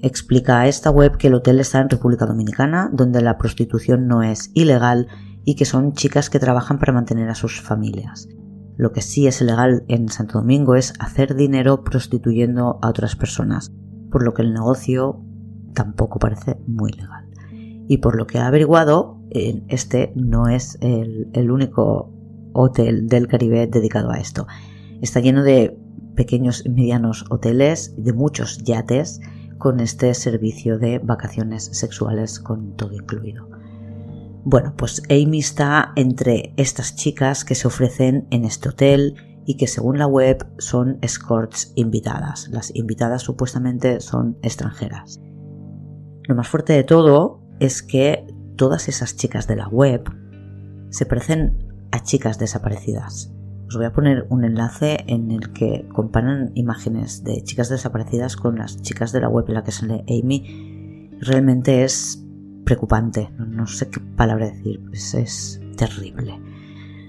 Explica 0.01 0.61
a 0.61 0.69
esta 0.69 0.91
web 0.91 1.19
que 1.19 1.27
el 1.27 1.35
hotel 1.35 1.61
está 1.61 1.81
en 1.81 1.91
República 1.91 2.25
Dominicana, 2.25 2.91
donde 2.93 3.21
la 3.21 3.37
prostitución 3.37 4.07
no 4.07 4.23
es 4.23 4.51
ilegal 4.55 5.09
y 5.45 5.55
que 5.55 5.67
son 5.67 5.93
chicas 5.93 6.31
que 6.31 6.39
trabajan 6.39 6.79
para 6.79 6.93
mantener 6.93 7.29
a 7.29 7.35
sus 7.35 7.61
familias. 7.61 8.29
Lo 8.77 8.93
que 8.93 9.03
sí 9.03 9.27
es 9.27 9.43
ilegal 9.43 9.85
en 9.89 10.09
Santo 10.09 10.39
Domingo 10.39 10.77
es 10.77 10.95
hacer 10.99 11.35
dinero 11.35 11.85
prostituyendo 11.85 12.79
a 12.81 12.89
otras 12.89 13.17
personas, 13.17 13.73
por 14.11 14.23
lo 14.23 14.33
que 14.33 14.43
el 14.43 14.55
negocio 14.55 15.21
tampoco 15.75 16.19
parece 16.19 16.57
muy 16.67 16.93
legal. 16.93 17.29
Y 17.89 17.99
por 17.99 18.17
lo 18.17 18.27
que 18.27 18.39
he 18.39 18.41
averiguado, 18.41 19.18
este 19.31 20.13
no 20.15 20.49
es 20.49 20.79
el, 20.81 21.51
único 21.51 22.13
hotel 22.53 23.09
del 23.09 23.29
Caribe 23.29 23.67
dedicado 23.67 24.11
a 24.11 24.19
esto. 24.19 24.47
Está 25.01 25.21
lleno 25.21 25.43
de 25.43 25.79
pequeños 26.15 26.65
y 26.65 26.71
medianos 26.71 27.25
hoteles, 27.31 27.95
de 27.97 28.13
muchos 28.13 28.59
yates, 28.65 29.21
con 29.59 29.81
este 29.81 30.15
servicio 30.15 30.79
de 30.79 30.99
vacaciones 30.99 31.65
sexuales 31.65 32.41
con 32.41 32.77
todo 32.77 32.95
incluido. 32.95 33.49
Bueno, 34.45 34.75
pues 34.77 35.03
Amy 35.11 35.41
está 35.41 35.93
entre 35.97 36.55
estas 36.57 36.97
chicas 36.97 37.45
que 37.45 37.55
se 37.55 37.67
ofrecen 37.67 38.27
en 38.31 38.45
este 38.45 38.71
hotel 38.71 39.15
y 39.45 39.57
que 39.57 39.67
según 39.67 39.99
la 39.99 40.07
web 40.07 40.47
son 40.59 40.99
escorts 41.03 41.73
invitadas. 41.75 42.49
Las 42.51 42.75
invitadas 42.75 43.23
supuestamente 43.23 44.01
son 44.01 44.37
extranjeras. 44.43 45.21
Lo 46.25 46.35
más 46.35 46.49
fuerte 46.49 46.75
de 46.75 46.85
todo 46.85 47.41
es 47.59 47.83
que 47.83 48.27
todas 48.59 48.89
esas 48.89 49.17
chicas 49.17 49.47
de 49.47 49.57
la 49.57 49.69
web 49.69 50.11
se 50.91 51.07
parecen 51.07 51.87
a 51.93 52.03
chicas 52.03 52.39
desaparecidas. 52.39 53.33
Os 53.69 53.77
voy 53.77 53.87
a 53.87 53.93
poner 53.93 54.27
un 54.31 54.45
enlace 54.45 55.05
en 55.07 55.31
el 55.31 55.53
que 55.53 55.89
comparan 55.93 56.51
imágenes 56.55 57.23
de 57.23 57.43
chicas 57.45 57.69
desaparecidas 57.69 58.37
con 58.37 58.59
las 58.59 58.83
chicas 58.83 59.13
de 59.13 59.21
la 59.21 59.29
web 59.29 59.45
en 59.49 59.55
la 59.55 59.63
que 59.63 59.73
sale 59.73 60.05
Amy. 60.09 61.09
Realmente 61.21 61.85
es 61.85 62.25
preocupante, 62.65 63.31
no 63.39 63.67
sé 63.67 63.89
qué 63.91 64.01
palabra 64.01 64.51
decir, 64.51 64.83
pues 64.87 65.15
es 65.15 65.61
terrible. 65.77 66.41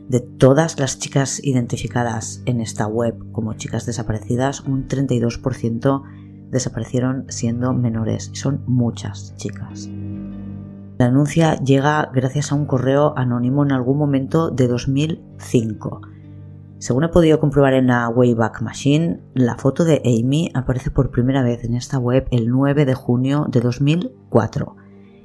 De 0.07 0.19
todas 0.19 0.79
las 0.79 0.99
chicas 0.99 1.43
identificadas 1.43 2.43
en 2.45 2.61
esta 2.61 2.85
web 2.87 3.31
como 3.31 3.53
chicas 3.55 3.85
desaparecidas, 3.85 4.61
un 4.61 4.87
32% 4.87 6.03
desaparecieron 6.51 7.25
siendo 7.29 7.73
menores. 7.73 8.29
Son 8.33 8.63
muchas 8.67 9.35
chicas. 9.37 9.89
La 10.99 11.07
denuncia 11.07 11.55
llega 11.55 12.11
gracias 12.13 12.51
a 12.51 12.55
un 12.55 12.67
correo 12.67 13.17
anónimo 13.17 13.63
en 13.63 13.71
algún 13.71 13.97
momento 13.97 14.51
de 14.51 14.67
2005 14.67 16.01
según 16.79 17.03
he 17.03 17.09
podido 17.09 17.41
comprobar 17.41 17.73
en 17.73 17.87
la 17.87 18.07
Wayback 18.07 18.61
Machine, 18.61 19.21
la 19.33 19.57
foto 19.57 19.83
de 19.83 20.01
Amy 20.05 20.49
aparece 20.53 20.91
por 20.91 21.11
primera 21.11 21.43
vez 21.43 21.65
en 21.65 21.75
esta 21.75 21.99
web 21.99 22.25
el 22.31 22.47
9 22.47 22.85
de 22.85 22.93
junio 22.93 23.47
de 23.49 23.59
2004. 23.59 24.77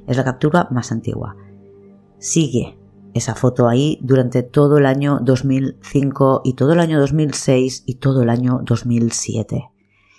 Es 0.08 0.16
la 0.16 0.24
captura 0.24 0.66
más 0.72 0.90
antigua. 0.90 1.36
Sigue 2.18 2.76
esa 3.14 3.36
foto 3.36 3.68
ahí 3.68 4.00
durante 4.02 4.42
todo 4.42 4.78
el 4.78 4.86
año 4.86 5.20
2005 5.22 6.42
y 6.44 6.54
todo 6.54 6.72
el 6.72 6.80
año 6.80 6.98
2006 6.98 7.84
y 7.86 7.94
todo 7.96 8.24
el 8.24 8.30
año 8.30 8.60
2007. 8.64 9.70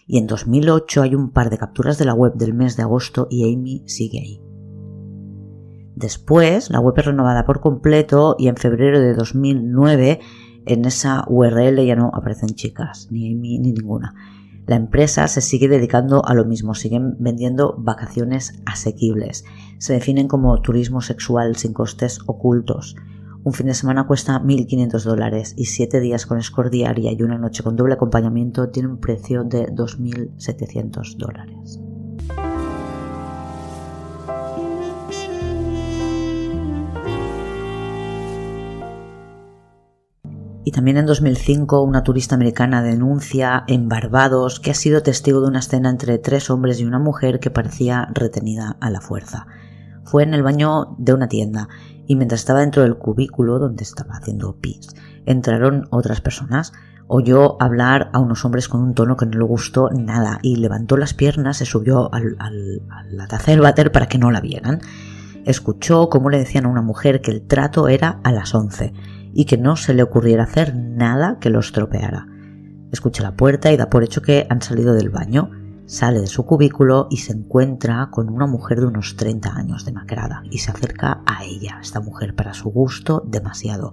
Y 0.08 0.18
en 0.18 0.28
2008 0.28 1.02
hay 1.02 1.16
un 1.16 1.32
par 1.32 1.50
de 1.50 1.58
capturas 1.58 1.98
de 1.98 2.06
la 2.06 2.14
web 2.14 2.36
del 2.36 2.54
mes 2.54 2.78
de 2.78 2.84
agosto 2.84 3.28
y 3.30 3.54
Amy 3.54 3.84
sigue 3.88 4.20
ahí. 4.20 4.45
Después, 5.96 6.70
la 6.70 6.80
web 6.80 6.94
es 6.98 7.06
renovada 7.06 7.46
por 7.46 7.62
completo 7.62 8.36
y 8.38 8.50
en 8.50 8.58
febrero 8.58 9.00
de 9.00 9.14
2009 9.14 10.20
en 10.66 10.86
esa 10.86 11.24
URL 11.28 11.86
ya 11.86 11.96
no 11.96 12.12
aparecen 12.14 12.50
chicas, 12.50 13.08
ni 13.12 13.34
Amy 13.34 13.60
ni 13.60 13.72
ninguna. 13.72 14.14
La 14.66 14.76
empresa 14.76 15.28
se 15.28 15.42
sigue 15.42 15.68
dedicando 15.68 16.26
a 16.26 16.34
lo 16.34 16.44
mismo, 16.44 16.74
siguen 16.74 17.16
vendiendo 17.20 17.76
vacaciones 17.78 18.60
asequibles. 18.66 19.46
Se 19.78 19.94
definen 19.94 20.28
como 20.28 20.60
turismo 20.62 21.02
sexual 21.02 21.56
sin 21.56 21.72
costes 21.72 22.20
ocultos. 22.26 22.96
Un 23.44 23.54
fin 23.54 23.68
de 23.68 23.76
semana 23.76 24.08
cuesta 24.08 24.42
1.500 24.42 25.04
dólares 25.04 25.54
y 25.56 25.66
7 25.66 26.00
días 26.00 26.26
con 26.26 26.40
escort 26.40 26.72
diaria 26.72 27.12
y 27.12 27.22
una 27.22 27.38
noche 27.38 27.62
con 27.62 27.76
doble 27.76 27.94
acompañamiento 27.94 28.70
tiene 28.70 28.90
un 28.90 29.00
precio 29.00 29.44
de 29.44 29.68
2.700 29.68 31.16
dólares. 31.16 31.80
Y 40.66 40.72
también 40.72 40.98
en 40.98 41.06
2005 41.06 41.84
una 41.84 42.04
turista 42.04 42.34
americana 42.34 42.82
denuncia 42.82 43.64
en 43.68 43.88
Barbados 43.88 44.60
que 44.60 44.72
ha 44.72 44.74
sido 44.74 45.04
testigo 45.04 45.40
de 45.40 45.48
una 45.48 45.60
escena 45.60 45.92
entre 45.92 46.18
tres 46.18 46.50
hombres 46.50 46.80
y 46.80 46.86
una 46.86 46.98
mujer 46.98 47.40
que 47.40 47.52
parecía 47.52 48.10
retenida 48.16 48.76
a 48.82 48.90
la 48.90 49.00
fuerza. 49.00 49.46
Fue 50.04 50.24
en 50.24 50.34
el 50.34 50.42
baño 50.42 50.96
de 50.98 51.14
una 51.14 51.28
tienda 51.28 51.70
y 52.08 52.16
mientras 52.16 52.42
estaba 52.42 52.62
dentro 52.62 52.82
del 52.82 52.98
cubículo 52.98 53.60
donde 53.60 53.84
estaba 53.84 54.16
haciendo 54.16 54.60
pis, 54.60 54.90
entraron 55.28 55.88
otras 55.92 56.20
personas. 56.20 56.74
Oyó 57.08 57.62
hablar 57.62 58.10
a 58.14 58.20
unos 58.20 58.44
hombres 58.44 58.68
con 58.68 58.82
un 58.82 58.96
tono 58.96 59.18
que 59.18 59.28
no 59.28 59.38
le 59.38 59.46
gustó 59.46 59.92
nada 59.92 60.40
y 60.42 60.56
levantó 60.56 60.98
las 60.98 61.14
piernas, 61.14 61.58
se 61.58 61.66
subió 61.66 62.12
al, 62.12 62.38
a 62.40 62.50
la 63.12 63.28
taza 63.28 63.52
del 63.52 63.62
váter 63.62 63.92
para 63.92 64.08
que 64.08 64.18
no 64.18 64.32
la 64.32 64.42
vieran. 64.42 64.82
Escuchó 65.46 66.10
cómo 66.10 66.32
le 66.32 66.40
decían 66.40 66.66
a 66.66 66.70
una 66.70 66.82
mujer 66.82 67.22
que 67.22 67.30
el 67.30 67.46
trato 67.46 67.88
era 67.88 68.20
a 68.24 68.32
las 68.32 68.56
once 68.56 68.94
y 69.36 69.46
que 69.46 69.58
no 69.58 69.76
se 69.76 69.94
le 69.94 70.02
ocurriera 70.02 70.44
hacer 70.44 70.74
nada 70.76 71.38
que 71.40 71.50
lo 71.52 71.60
estropeara. 71.60 72.28
Escucha 72.92 73.22
la 73.22 73.36
puerta 73.36 73.72
y 73.72 73.78
da 73.78 73.90
por 73.90 74.04
hecho 74.04 74.22
que 74.22 74.48
han 74.50 74.62
salido 74.62 74.94
del 74.94 75.10
baño. 75.10 75.52
Sale 75.86 76.22
de 76.22 76.28
su 76.28 76.46
cubículo 76.46 77.08
y 77.12 77.18
se 77.18 77.34
encuentra 77.34 78.10
con 78.10 78.30
una 78.30 78.48
mujer 78.48 78.80
de 78.80 78.88
unos 78.88 79.18
30 79.18 79.54
años 79.54 79.86
demacrada 79.86 80.42
y 80.50 80.60
se 80.60 80.72
acerca 80.72 81.22
a 81.26 81.44
ella, 81.44 81.80
esta 81.82 82.00
mujer 82.00 82.34
para 82.34 82.54
su 82.54 82.70
gusto 82.70 83.24
demasiado. 83.28 83.92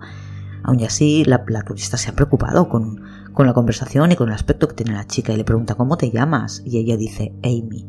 Aún 0.62 0.82
así, 0.84 1.24
la, 1.24 1.44
turista 1.64 1.96
se 1.96 2.10
ha 2.10 2.14
preocupado 2.14 2.68
con, 2.68 3.02
con 3.32 3.46
la 3.46 3.52
conversación 3.52 4.12
y 4.12 4.16
con 4.16 4.28
el 4.28 4.34
aspecto 4.34 4.68
que 4.68 4.76
tiene 4.76 4.92
la 4.92 5.08
chica 5.08 5.32
y 5.32 5.36
le 5.36 5.44
pregunta 5.44 5.74
¿cómo 5.74 5.96
te 5.96 6.10
llamas? 6.12 6.62
Y 6.64 6.78
ella 6.78 6.96
dice 6.96 7.34
Amy. 7.42 7.84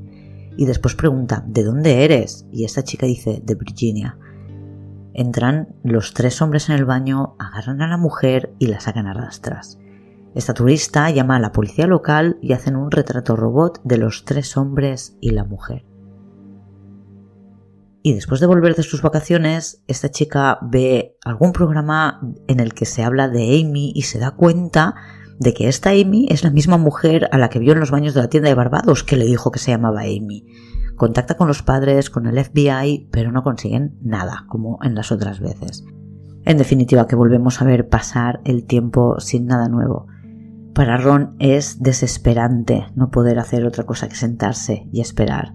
Y 0.58 0.66
después 0.66 0.96
pregunta 0.96 1.44
¿de 1.48 1.64
dónde 1.64 2.04
eres? 2.04 2.48
Y 2.52 2.66
esta 2.66 2.84
chica 2.84 3.06
dice 3.06 3.44
de 3.46 3.56
Virginia. 3.56 4.18
Entran 5.14 5.76
los 5.84 6.14
tres 6.14 6.42
hombres 6.42 6.70
en 6.70 6.76
el 6.76 6.86
baño, 6.86 7.36
agarran 7.40 7.82
a 7.82 7.88
la 7.88 7.98
mujer 7.98 8.54
y 8.60 8.68
la 8.68 8.80
sacan 8.80 9.08
a 9.08 9.14
rastras. 9.14 9.78
Esta 10.36 10.56
turista 10.56 11.10
llama 11.12 11.36
a 11.36 11.40
la 11.40 11.52
policía 11.52 11.86
local 11.86 12.38
y 12.42 12.54
hacen 12.54 12.76
un 12.76 12.90
retrato 12.90 13.36
robot 13.36 13.82
de 13.84 13.98
los 13.98 14.26
tres 14.26 14.58
hombres 14.58 15.16
y 15.22 15.30
la 15.30 15.44
mujer. 15.44 15.86
Y 18.02 18.14
después 18.14 18.42
de 18.42 18.48
volver 18.48 18.76
de 18.76 18.84
sus 18.84 19.02
vacaciones, 19.02 19.84
esta 19.88 20.10
chica 20.10 20.58
ve 20.62 21.16
algún 21.24 21.54
programa 21.54 22.20
en 22.48 22.60
el 22.60 22.74
que 22.74 22.86
se 22.86 23.04
habla 23.04 23.30
de 23.30 23.62
Amy 23.62 23.94
y 23.96 24.02
se 24.02 24.20
da 24.20 24.32
cuenta 24.32 24.96
de 25.40 25.54
que 25.54 25.68
esta 25.68 25.92
Amy 25.92 26.28
es 26.30 26.44
la 26.44 26.52
misma 26.52 26.78
mujer 26.78 27.30
a 27.32 27.38
la 27.38 27.50
que 27.50 27.60
vio 27.60 27.74
en 27.74 27.80
los 27.80 27.92
baños 27.92 28.14
de 28.14 28.22
la 28.22 28.30
tienda 28.30 28.50
de 28.50 28.56
Barbados 28.56 29.04
que 29.04 29.16
le 29.16 29.26
dijo 29.26 29.52
que 29.52 29.60
se 29.60 29.72
llamaba 29.72 30.02
Amy. 30.02 30.46
Contacta 30.96 31.36
con 31.36 31.48
los 31.48 31.64
padres, 31.64 32.10
con 32.10 32.28
el 32.28 32.44
FBI, 32.44 33.10
pero 33.12 33.32
no 33.32 33.44
consiguen 33.44 33.98
nada, 34.02 34.46
como 34.48 34.80
en 34.84 34.96
las 34.96 35.12
otras 35.12 35.40
veces. 35.40 35.84
En 36.46 36.58
definitiva, 36.58 37.08
que 37.08 37.16
volvemos 37.16 37.62
a 37.62 37.66
ver 37.66 37.90
pasar 37.90 38.42
el 38.44 38.66
tiempo 38.66 39.20
sin 39.20 39.46
nada 39.46 39.70
nuevo. 39.70 40.08
Para 40.74 40.98
Ron 40.98 41.36
es 41.40 41.82
desesperante 41.82 42.86
no 42.96 43.12
poder 43.12 43.40
hacer 43.40 43.66
otra 43.66 43.86
cosa 43.86 44.10
que 44.10 44.16
sentarse 44.16 44.88
y 44.92 45.02
esperar. 45.02 45.54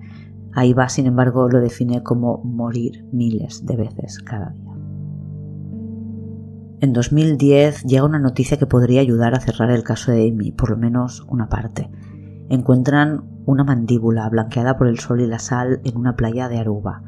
Ahí 0.54 0.72
va, 0.72 0.88
sin 0.88 1.06
embargo, 1.06 1.48
lo 1.48 1.60
define 1.60 2.02
como 2.02 2.42
morir 2.42 3.04
miles 3.12 3.66
de 3.66 3.76
veces 3.76 4.18
cada 4.20 4.50
día. 4.50 4.68
En 6.80 6.92
2010 6.92 7.82
llega 7.84 8.04
una 8.04 8.20
noticia 8.20 8.56
que 8.56 8.66
podría 8.66 9.00
ayudar 9.00 9.34
a 9.34 9.40
cerrar 9.40 9.70
el 9.72 9.82
caso 9.82 10.12
de 10.12 10.28
Amy, 10.28 10.52
por 10.52 10.70
lo 10.70 10.76
menos 10.76 11.24
una 11.28 11.48
parte. 11.48 11.90
Encuentran 12.48 13.24
una 13.46 13.64
mandíbula 13.64 14.28
blanqueada 14.28 14.76
por 14.76 14.88
el 14.88 14.98
sol 14.98 15.20
y 15.20 15.26
la 15.26 15.38
sal 15.38 15.80
en 15.84 15.96
una 15.96 16.16
playa 16.16 16.48
de 16.48 16.58
Aruba. 16.58 17.02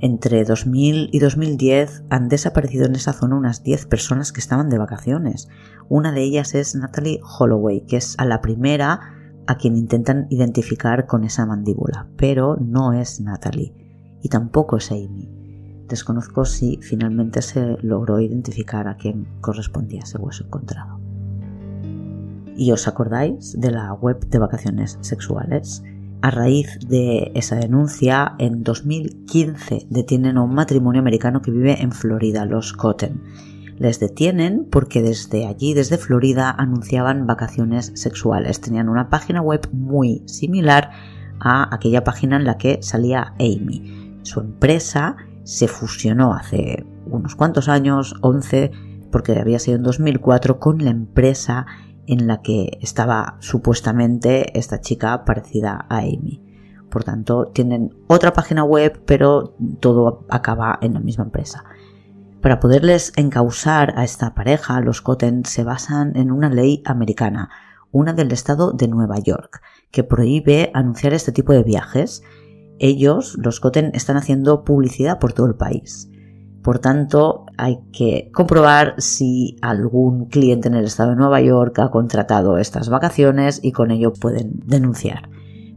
Entre 0.00 0.44
2000 0.44 1.10
y 1.12 1.18
2010 1.18 2.04
han 2.10 2.28
desaparecido 2.28 2.86
en 2.86 2.94
esa 2.94 3.12
zona 3.12 3.36
unas 3.36 3.64
10 3.64 3.86
personas 3.86 4.32
que 4.32 4.40
estaban 4.40 4.68
de 4.68 4.78
vacaciones. 4.78 5.48
Una 5.88 6.12
de 6.12 6.22
ellas 6.22 6.54
es 6.54 6.76
Natalie 6.76 7.20
Holloway, 7.22 7.80
que 7.86 7.96
es 7.96 8.14
a 8.18 8.24
la 8.24 8.40
primera 8.40 9.00
a 9.48 9.56
quien 9.56 9.76
intentan 9.76 10.26
identificar 10.30 11.06
con 11.06 11.24
esa 11.24 11.46
mandíbula, 11.46 12.06
pero 12.16 12.56
no 12.60 12.92
es 12.92 13.20
Natalie 13.20 13.74
y 14.22 14.28
tampoco 14.28 14.76
es 14.76 14.92
Amy. 14.92 15.28
Desconozco 15.88 16.44
si 16.44 16.78
finalmente 16.82 17.40
se 17.40 17.78
logró 17.80 18.20
identificar 18.20 18.88
a 18.88 18.96
quien 18.96 19.26
correspondía 19.40 20.02
ese 20.02 20.18
hueso 20.18 20.44
encontrado. 20.44 20.97
¿Y 22.58 22.72
os 22.72 22.88
acordáis 22.88 23.58
de 23.58 23.70
la 23.70 23.92
web 23.94 24.18
de 24.30 24.40
vacaciones 24.40 24.98
sexuales? 25.00 25.84
A 26.22 26.32
raíz 26.32 26.80
de 26.88 27.30
esa 27.36 27.54
denuncia, 27.54 28.34
en 28.38 28.64
2015 28.64 29.86
detienen 29.88 30.36
a 30.36 30.42
un 30.42 30.54
matrimonio 30.54 31.00
americano 31.00 31.40
que 31.40 31.52
vive 31.52 31.80
en 31.80 31.92
Florida, 31.92 32.44
los 32.46 32.72
Cotton. 32.72 33.22
Les 33.76 34.00
detienen 34.00 34.66
porque 34.68 35.02
desde 35.02 35.46
allí, 35.46 35.72
desde 35.72 35.98
Florida, 35.98 36.50
anunciaban 36.50 37.28
vacaciones 37.28 37.92
sexuales. 37.94 38.60
Tenían 38.60 38.88
una 38.88 39.08
página 39.08 39.40
web 39.40 39.68
muy 39.70 40.24
similar 40.26 40.90
a 41.38 41.72
aquella 41.72 42.02
página 42.02 42.34
en 42.38 42.44
la 42.44 42.58
que 42.58 42.82
salía 42.82 43.34
Amy. 43.38 44.18
Su 44.22 44.40
empresa 44.40 45.14
se 45.44 45.68
fusionó 45.68 46.34
hace 46.34 46.84
unos 47.06 47.36
cuantos 47.36 47.68
años, 47.68 48.16
11, 48.20 48.72
porque 49.12 49.38
había 49.38 49.60
sido 49.60 49.76
en 49.76 49.84
2004, 49.84 50.58
con 50.58 50.84
la 50.84 50.90
empresa 50.90 51.64
en 52.08 52.26
la 52.26 52.40
que 52.40 52.78
estaba 52.80 53.36
supuestamente 53.40 54.58
esta 54.58 54.80
chica 54.80 55.24
parecida 55.24 55.86
a 55.88 55.98
Amy. 55.98 56.42
Por 56.90 57.04
tanto, 57.04 57.50
tienen 57.52 57.94
otra 58.06 58.32
página 58.32 58.64
web, 58.64 59.02
pero 59.04 59.54
todo 59.80 60.24
acaba 60.30 60.78
en 60.80 60.94
la 60.94 61.00
misma 61.00 61.24
empresa. 61.24 61.64
Para 62.40 62.60
poderles 62.60 63.12
encausar 63.16 63.92
a 63.96 64.04
esta 64.04 64.34
pareja, 64.34 64.80
los 64.80 65.02
Cotten 65.02 65.44
se 65.44 65.64
basan 65.64 66.16
en 66.16 66.30
una 66.30 66.48
ley 66.48 66.82
americana, 66.86 67.50
una 67.92 68.14
del 68.14 68.32
estado 68.32 68.72
de 68.72 68.88
Nueva 68.88 69.18
York, 69.18 69.60
que 69.90 70.02
prohíbe 70.02 70.70
anunciar 70.72 71.12
este 71.12 71.32
tipo 71.32 71.52
de 71.52 71.62
viajes. 71.62 72.22
Ellos, 72.78 73.36
los 73.38 73.60
Cotten, 73.60 73.90
están 73.92 74.16
haciendo 74.16 74.64
publicidad 74.64 75.18
por 75.18 75.34
todo 75.34 75.46
el 75.46 75.56
país. 75.56 76.10
Por 76.68 76.80
tanto, 76.80 77.46
hay 77.56 77.78
que 77.94 78.30
comprobar 78.30 78.94
si 78.98 79.56
algún 79.62 80.26
cliente 80.26 80.68
en 80.68 80.74
el 80.74 80.84
estado 80.84 81.12
de 81.12 81.16
Nueva 81.16 81.40
York 81.40 81.78
ha 81.78 81.90
contratado 81.90 82.58
estas 82.58 82.90
vacaciones 82.90 83.58
y 83.62 83.72
con 83.72 83.90
ello 83.90 84.12
pueden 84.12 84.60
denunciar. 84.66 85.30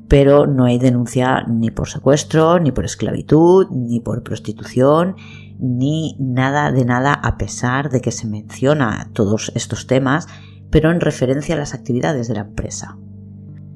Pero 0.10 0.48
no 0.48 0.66
hay 0.66 0.80
denuncia 0.80 1.46
ni 1.48 1.72
por 1.72 1.88
secuestro, 1.88 2.60
ni 2.60 2.74
por 2.74 2.84
esclavitud, 2.84 3.68
ni 3.72 4.02
por 4.02 4.22
prostitución, 4.22 5.16
ni 5.62 6.18
nada 6.20 6.74
de 6.74 6.84
nada 6.84 7.14
a 7.14 7.38
pesar 7.38 7.90
de 7.90 8.02
que 8.02 8.12
se 8.12 8.28
menciona 8.28 9.12
todos 9.14 9.54
estos 9.56 9.88
temas, 9.88 10.28
pero 10.72 10.92
en 10.92 11.00
referencia 11.00 11.56
a 11.56 11.58
las 11.58 11.74
actividades 11.74 12.28
de 12.28 12.34
la 12.34 12.42
empresa. 12.42 12.98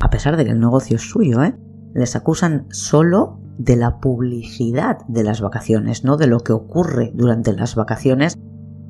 A 0.01 0.09
pesar 0.09 0.35
de 0.35 0.43
que 0.43 0.51
el 0.51 0.59
negocio 0.59 0.97
es 0.97 1.09
suyo, 1.09 1.43
¿eh? 1.43 1.55
les 1.93 2.17
acusan 2.17 2.67
solo 2.71 3.39
de 3.57 3.75
la 3.75 3.99
publicidad 3.99 4.99
de 5.07 5.23
las 5.23 5.41
vacaciones, 5.41 6.03
no 6.03 6.17
de 6.17 6.27
lo 6.27 6.39
que 6.39 6.53
ocurre 6.53 7.11
durante 7.13 7.53
las 7.53 7.75
vacaciones 7.75 8.37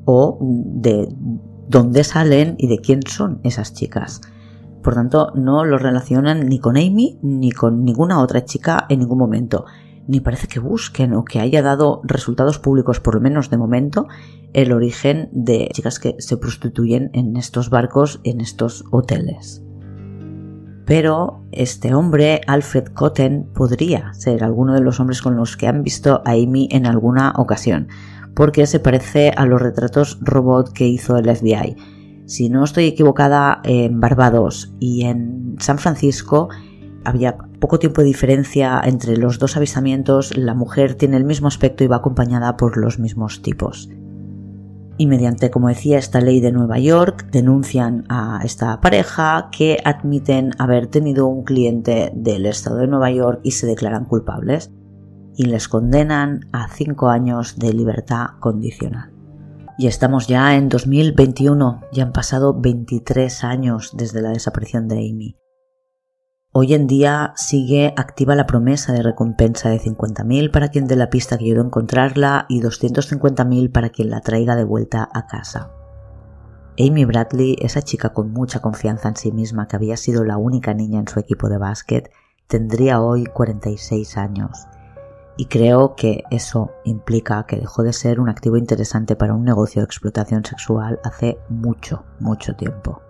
o 0.04 0.38
de 0.40 1.08
dónde 1.68 2.04
salen 2.04 2.54
y 2.58 2.68
de 2.68 2.78
quién 2.78 3.00
son 3.06 3.40
esas 3.42 3.74
chicas. 3.74 4.20
Por 4.82 4.94
tanto, 4.94 5.32
no 5.34 5.64
lo 5.64 5.78
relacionan 5.78 6.46
ni 6.46 6.58
con 6.58 6.76
Amy 6.76 7.18
ni 7.22 7.50
con 7.50 7.84
ninguna 7.84 8.20
otra 8.20 8.44
chica 8.44 8.86
en 8.88 9.00
ningún 9.00 9.18
momento. 9.18 9.64
Ni 10.06 10.20
parece 10.20 10.46
que 10.46 10.60
busquen 10.60 11.14
o 11.14 11.24
que 11.24 11.40
haya 11.40 11.62
dado 11.62 12.00
resultados 12.04 12.60
públicos, 12.60 13.00
por 13.00 13.16
lo 13.16 13.20
menos 13.20 13.50
de 13.50 13.58
momento, 13.58 14.06
el 14.52 14.72
origen 14.72 15.28
de 15.32 15.68
chicas 15.72 15.98
que 15.98 16.14
se 16.18 16.36
prostituyen 16.36 17.10
en 17.12 17.36
estos 17.36 17.70
barcos, 17.70 18.20
en 18.22 18.40
estos 18.40 18.84
hoteles 18.92 19.65
pero 20.86 21.42
este 21.50 21.94
hombre, 21.94 22.40
Alfred 22.46 22.86
Cotten, 22.94 23.50
podría 23.52 24.14
ser 24.14 24.44
alguno 24.44 24.72
de 24.72 24.80
los 24.80 25.00
hombres 25.00 25.20
con 25.20 25.36
los 25.36 25.56
que 25.56 25.66
han 25.66 25.82
visto 25.82 26.22
a 26.24 26.30
Amy 26.30 26.68
en 26.70 26.86
alguna 26.86 27.34
ocasión, 27.36 27.88
porque 28.34 28.66
se 28.66 28.78
parece 28.78 29.32
a 29.36 29.46
los 29.46 29.60
retratos 29.60 30.18
robot 30.22 30.72
que 30.72 30.86
hizo 30.86 31.18
el 31.18 31.34
FBI. 31.34 31.76
Si 32.26 32.48
no 32.48 32.64
estoy 32.64 32.86
equivocada, 32.86 33.60
en 33.64 34.00
Barbados 34.00 34.72
y 34.78 35.04
en 35.04 35.56
San 35.58 35.78
Francisco 35.78 36.48
había 37.04 37.36
poco 37.36 37.78
tiempo 37.80 38.00
de 38.00 38.06
diferencia 38.06 38.80
entre 38.84 39.16
los 39.16 39.40
dos 39.40 39.56
avistamientos, 39.56 40.36
la 40.36 40.54
mujer 40.54 40.94
tiene 40.94 41.16
el 41.16 41.24
mismo 41.24 41.48
aspecto 41.48 41.82
y 41.82 41.88
va 41.88 41.96
acompañada 41.96 42.56
por 42.56 42.76
los 42.76 42.98
mismos 42.98 43.42
tipos 43.42 43.88
y 44.98 45.06
mediante, 45.06 45.50
como 45.50 45.68
decía, 45.68 45.98
esta 45.98 46.20
ley 46.20 46.40
de 46.40 46.52
Nueva 46.52 46.78
York 46.78 47.28
denuncian 47.30 48.04
a 48.08 48.40
esta 48.44 48.80
pareja 48.80 49.48
que 49.50 49.78
admiten 49.84 50.52
haber 50.58 50.86
tenido 50.86 51.26
un 51.26 51.44
cliente 51.44 52.12
del 52.14 52.46
estado 52.46 52.76
de 52.76 52.86
Nueva 52.86 53.10
York 53.10 53.40
y 53.42 53.52
se 53.52 53.66
declaran 53.66 54.06
culpables 54.06 54.72
y 55.36 55.44
les 55.44 55.68
condenan 55.68 56.48
a 56.52 56.68
cinco 56.68 57.10
años 57.10 57.58
de 57.58 57.72
libertad 57.74 58.26
condicional. 58.40 59.12
Y 59.78 59.88
estamos 59.88 60.26
ya 60.26 60.56
en 60.56 60.70
2021, 60.70 61.82
ya 61.92 62.04
han 62.04 62.12
pasado 62.12 62.58
23 62.58 63.44
años 63.44 63.92
desde 63.94 64.22
la 64.22 64.30
desaparición 64.30 64.88
de 64.88 64.96
Amy. 64.96 65.36
Hoy 66.58 66.72
en 66.72 66.86
día 66.86 67.34
sigue 67.36 67.92
activa 67.98 68.34
la 68.34 68.46
promesa 68.46 68.94
de 68.94 69.02
recompensa 69.02 69.68
de 69.68 69.78
50.000 69.78 70.50
para 70.50 70.70
quien 70.70 70.86
dé 70.86 70.96
la 70.96 71.10
pista 71.10 71.36
que 71.36 71.44
ayudó 71.44 71.60
a 71.60 71.66
encontrarla 71.66 72.46
y 72.48 72.62
250.000 72.62 73.70
para 73.70 73.90
quien 73.90 74.08
la 74.08 74.22
traiga 74.22 74.56
de 74.56 74.64
vuelta 74.64 75.06
a 75.12 75.26
casa. 75.26 75.70
Amy 76.78 77.04
Bradley, 77.04 77.56
esa 77.60 77.82
chica 77.82 78.14
con 78.14 78.32
mucha 78.32 78.60
confianza 78.60 79.10
en 79.10 79.16
sí 79.16 79.32
misma 79.32 79.68
que 79.68 79.76
había 79.76 79.98
sido 79.98 80.24
la 80.24 80.38
única 80.38 80.72
niña 80.72 80.98
en 80.98 81.08
su 81.08 81.20
equipo 81.20 81.50
de 81.50 81.58
básquet, 81.58 82.10
tendría 82.46 83.02
hoy 83.02 83.26
46 83.26 84.16
años. 84.16 84.66
Y 85.36 85.48
creo 85.48 85.94
que 85.94 86.24
eso 86.30 86.70
implica 86.86 87.44
que 87.44 87.56
dejó 87.56 87.82
de 87.82 87.92
ser 87.92 88.18
un 88.18 88.30
activo 88.30 88.56
interesante 88.56 89.14
para 89.14 89.34
un 89.34 89.44
negocio 89.44 89.82
de 89.82 89.84
explotación 89.84 90.42
sexual 90.42 91.00
hace 91.04 91.36
mucho, 91.50 92.06
mucho 92.18 92.56
tiempo 92.56 93.02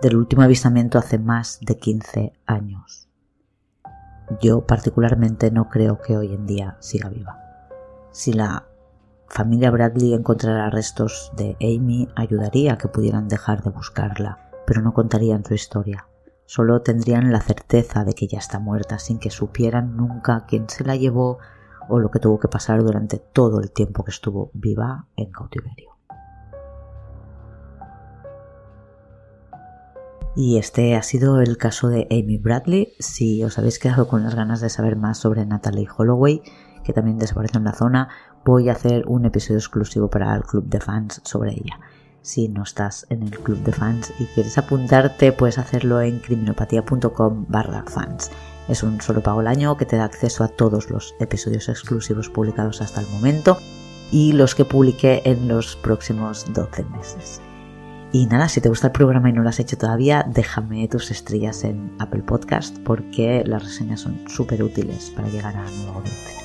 del 0.00 0.16
último 0.16 0.42
avistamiento 0.42 0.98
hace 0.98 1.18
más 1.18 1.58
de 1.60 1.78
15 1.78 2.32
años. 2.46 3.08
Yo 4.40 4.66
particularmente 4.66 5.50
no 5.50 5.68
creo 5.68 6.00
que 6.00 6.16
hoy 6.16 6.34
en 6.34 6.46
día 6.46 6.76
siga 6.80 7.08
viva. 7.08 7.38
Si 8.10 8.32
la 8.32 8.66
familia 9.28 9.70
Bradley 9.70 10.14
encontrara 10.14 10.70
restos 10.70 11.32
de 11.36 11.56
Amy, 11.60 12.08
ayudaría 12.16 12.74
a 12.74 12.78
que 12.78 12.88
pudieran 12.88 13.28
dejar 13.28 13.62
de 13.62 13.70
buscarla, 13.70 14.50
pero 14.66 14.82
no 14.82 14.92
contarían 14.92 15.44
su 15.44 15.54
historia. 15.54 16.08
Solo 16.44 16.82
tendrían 16.82 17.32
la 17.32 17.40
certeza 17.40 18.04
de 18.04 18.14
que 18.14 18.26
ya 18.28 18.38
está 18.38 18.58
muerta 18.58 18.98
sin 18.98 19.18
que 19.18 19.30
supieran 19.30 19.96
nunca 19.96 20.44
quién 20.46 20.68
se 20.68 20.84
la 20.84 20.96
llevó 20.96 21.38
o 21.88 21.98
lo 21.98 22.10
que 22.10 22.20
tuvo 22.20 22.38
que 22.38 22.48
pasar 22.48 22.82
durante 22.82 23.18
todo 23.18 23.60
el 23.60 23.72
tiempo 23.72 24.04
que 24.04 24.10
estuvo 24.10 24.50
viva 24.54 25.06
en 25.16 25.30
cautiverio. 25.30 25.95
Y 30.36 30.58
este 30.58 30.94
ha 30.96 31.02
sido 31.02 31.40
el 31.40 31.56
caso 31.56 31.88
de 31.88 32.06
Amy 32.10 32.36
Bradley. 32.36 32.92
Si 32.98 33.42
os 33.42 33.58
habéis 33.58 33.78
quedado 33.78 34.06
con 34.06 34.22
las 34.22 34.34
ganas 34.34 34.60
de 34.60 34.68
saber 34.68 34.94
más 34.94 35.16
sobre 35.16 35.46
Natalie 35.46 35.88
Holloway, 35.96 36.42
que 36.84 36.92
también 36.92 37.18
desapareció 37.18 37.56
en 37.56 37.64
la 37.64 37.72
zona, 37.72 38.10
voy 38.44 38.68
a 38.68 38.72
hacer 38.72 39.04
un 39.08 39.24
episodio 39.24 39.58
exclusivo 39.58 40.10
para 40.10 40.36
el 40.36 40.42
club 40.42 40.68
de 40.68 40.78
fans 40.78 41.22
sobre 41.24 41.52
ella. 41.52 41.80
Si 42.20 42.48
no 42.48 42.64
estás 42.64 43.06
en 43.08 43.22
el 43.22 43.30
club 43.30 43.62
de 43.62 43.72
fans 43.72 44.12
y 44.18 44.26
quieres 44.26 44.58
apuntarte, 44.58 45.32
puedes 45.32 45.56
hacerlo 45.56 46.02
en 46.02 46.20
criminopatía.com 46.20 47.46
barra 47.48 47.84
fans. 47.86 48.30
Es 48.68 48.82
un 48.82 49.00
solo 49.00 49.22
pago 49.22 49.40
al 49.40 49.46
año 49.46 49.78
que 49.78 49.86
te 49.86 49.96
da 49.96 50.04
acceso 50.04 50.44
a 50.44 50.48
todos 50.48 50.90
los 50.90 51.14
episodios 51.18 51.70
exclusivos 51.70 52.28
publicados 52.28 52.82
hasta 52.82 53.00
el 53.00 53.06
momento 53.08 53.56
y 54.12 54.32
los 54.32 54.54
que 54.54 54.66
publiqué 54.66 55.22
en 55.24 55.48
los 55.48 55.76
próximos 55.76 56.44
12 56.52 56.84
meses. 56.84 57.40
Y 58.12 58.26
nada, 58.26 58.48
si 58.48 58.60
te 58.60 58.68
gusta 58.68 58.88
el 58.88 58.92
programa 58.92 59.28
y 59.28 59.32
no 59.32 59.42
lo 59.42 59.48
has 59.48 59.60
hecho 59.60 59.76
todavía, 59.76 60.24
déjame 60.28 60.86
tus 60.88 61.10
estrellas 61.10 61.64
en 61.64 61.92
Apple 61.98 62.22
Podcast 62.22 62.78
porque 62.78 63.42
las 63.44 63.64
reseñas 63.64 64.00
son 64.00 64.28
súper 64.28 64.62
útiles 64.62 65.10
para 65.14 65.28
llegar 65.28 65.56
a 65.56 65.62
audiencia. 65.62 66.40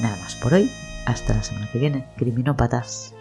Nada 0.00 0.16
más 0.16 0.36
por 0.36 0.54
hoy, 0.54 0.70
hasta 1.06 1.34
la 1.34 1.42
semana 1.42 1.68
que 1.72 1.78
viene. 1.78 2.06
Criminópatas. 2.16 3.14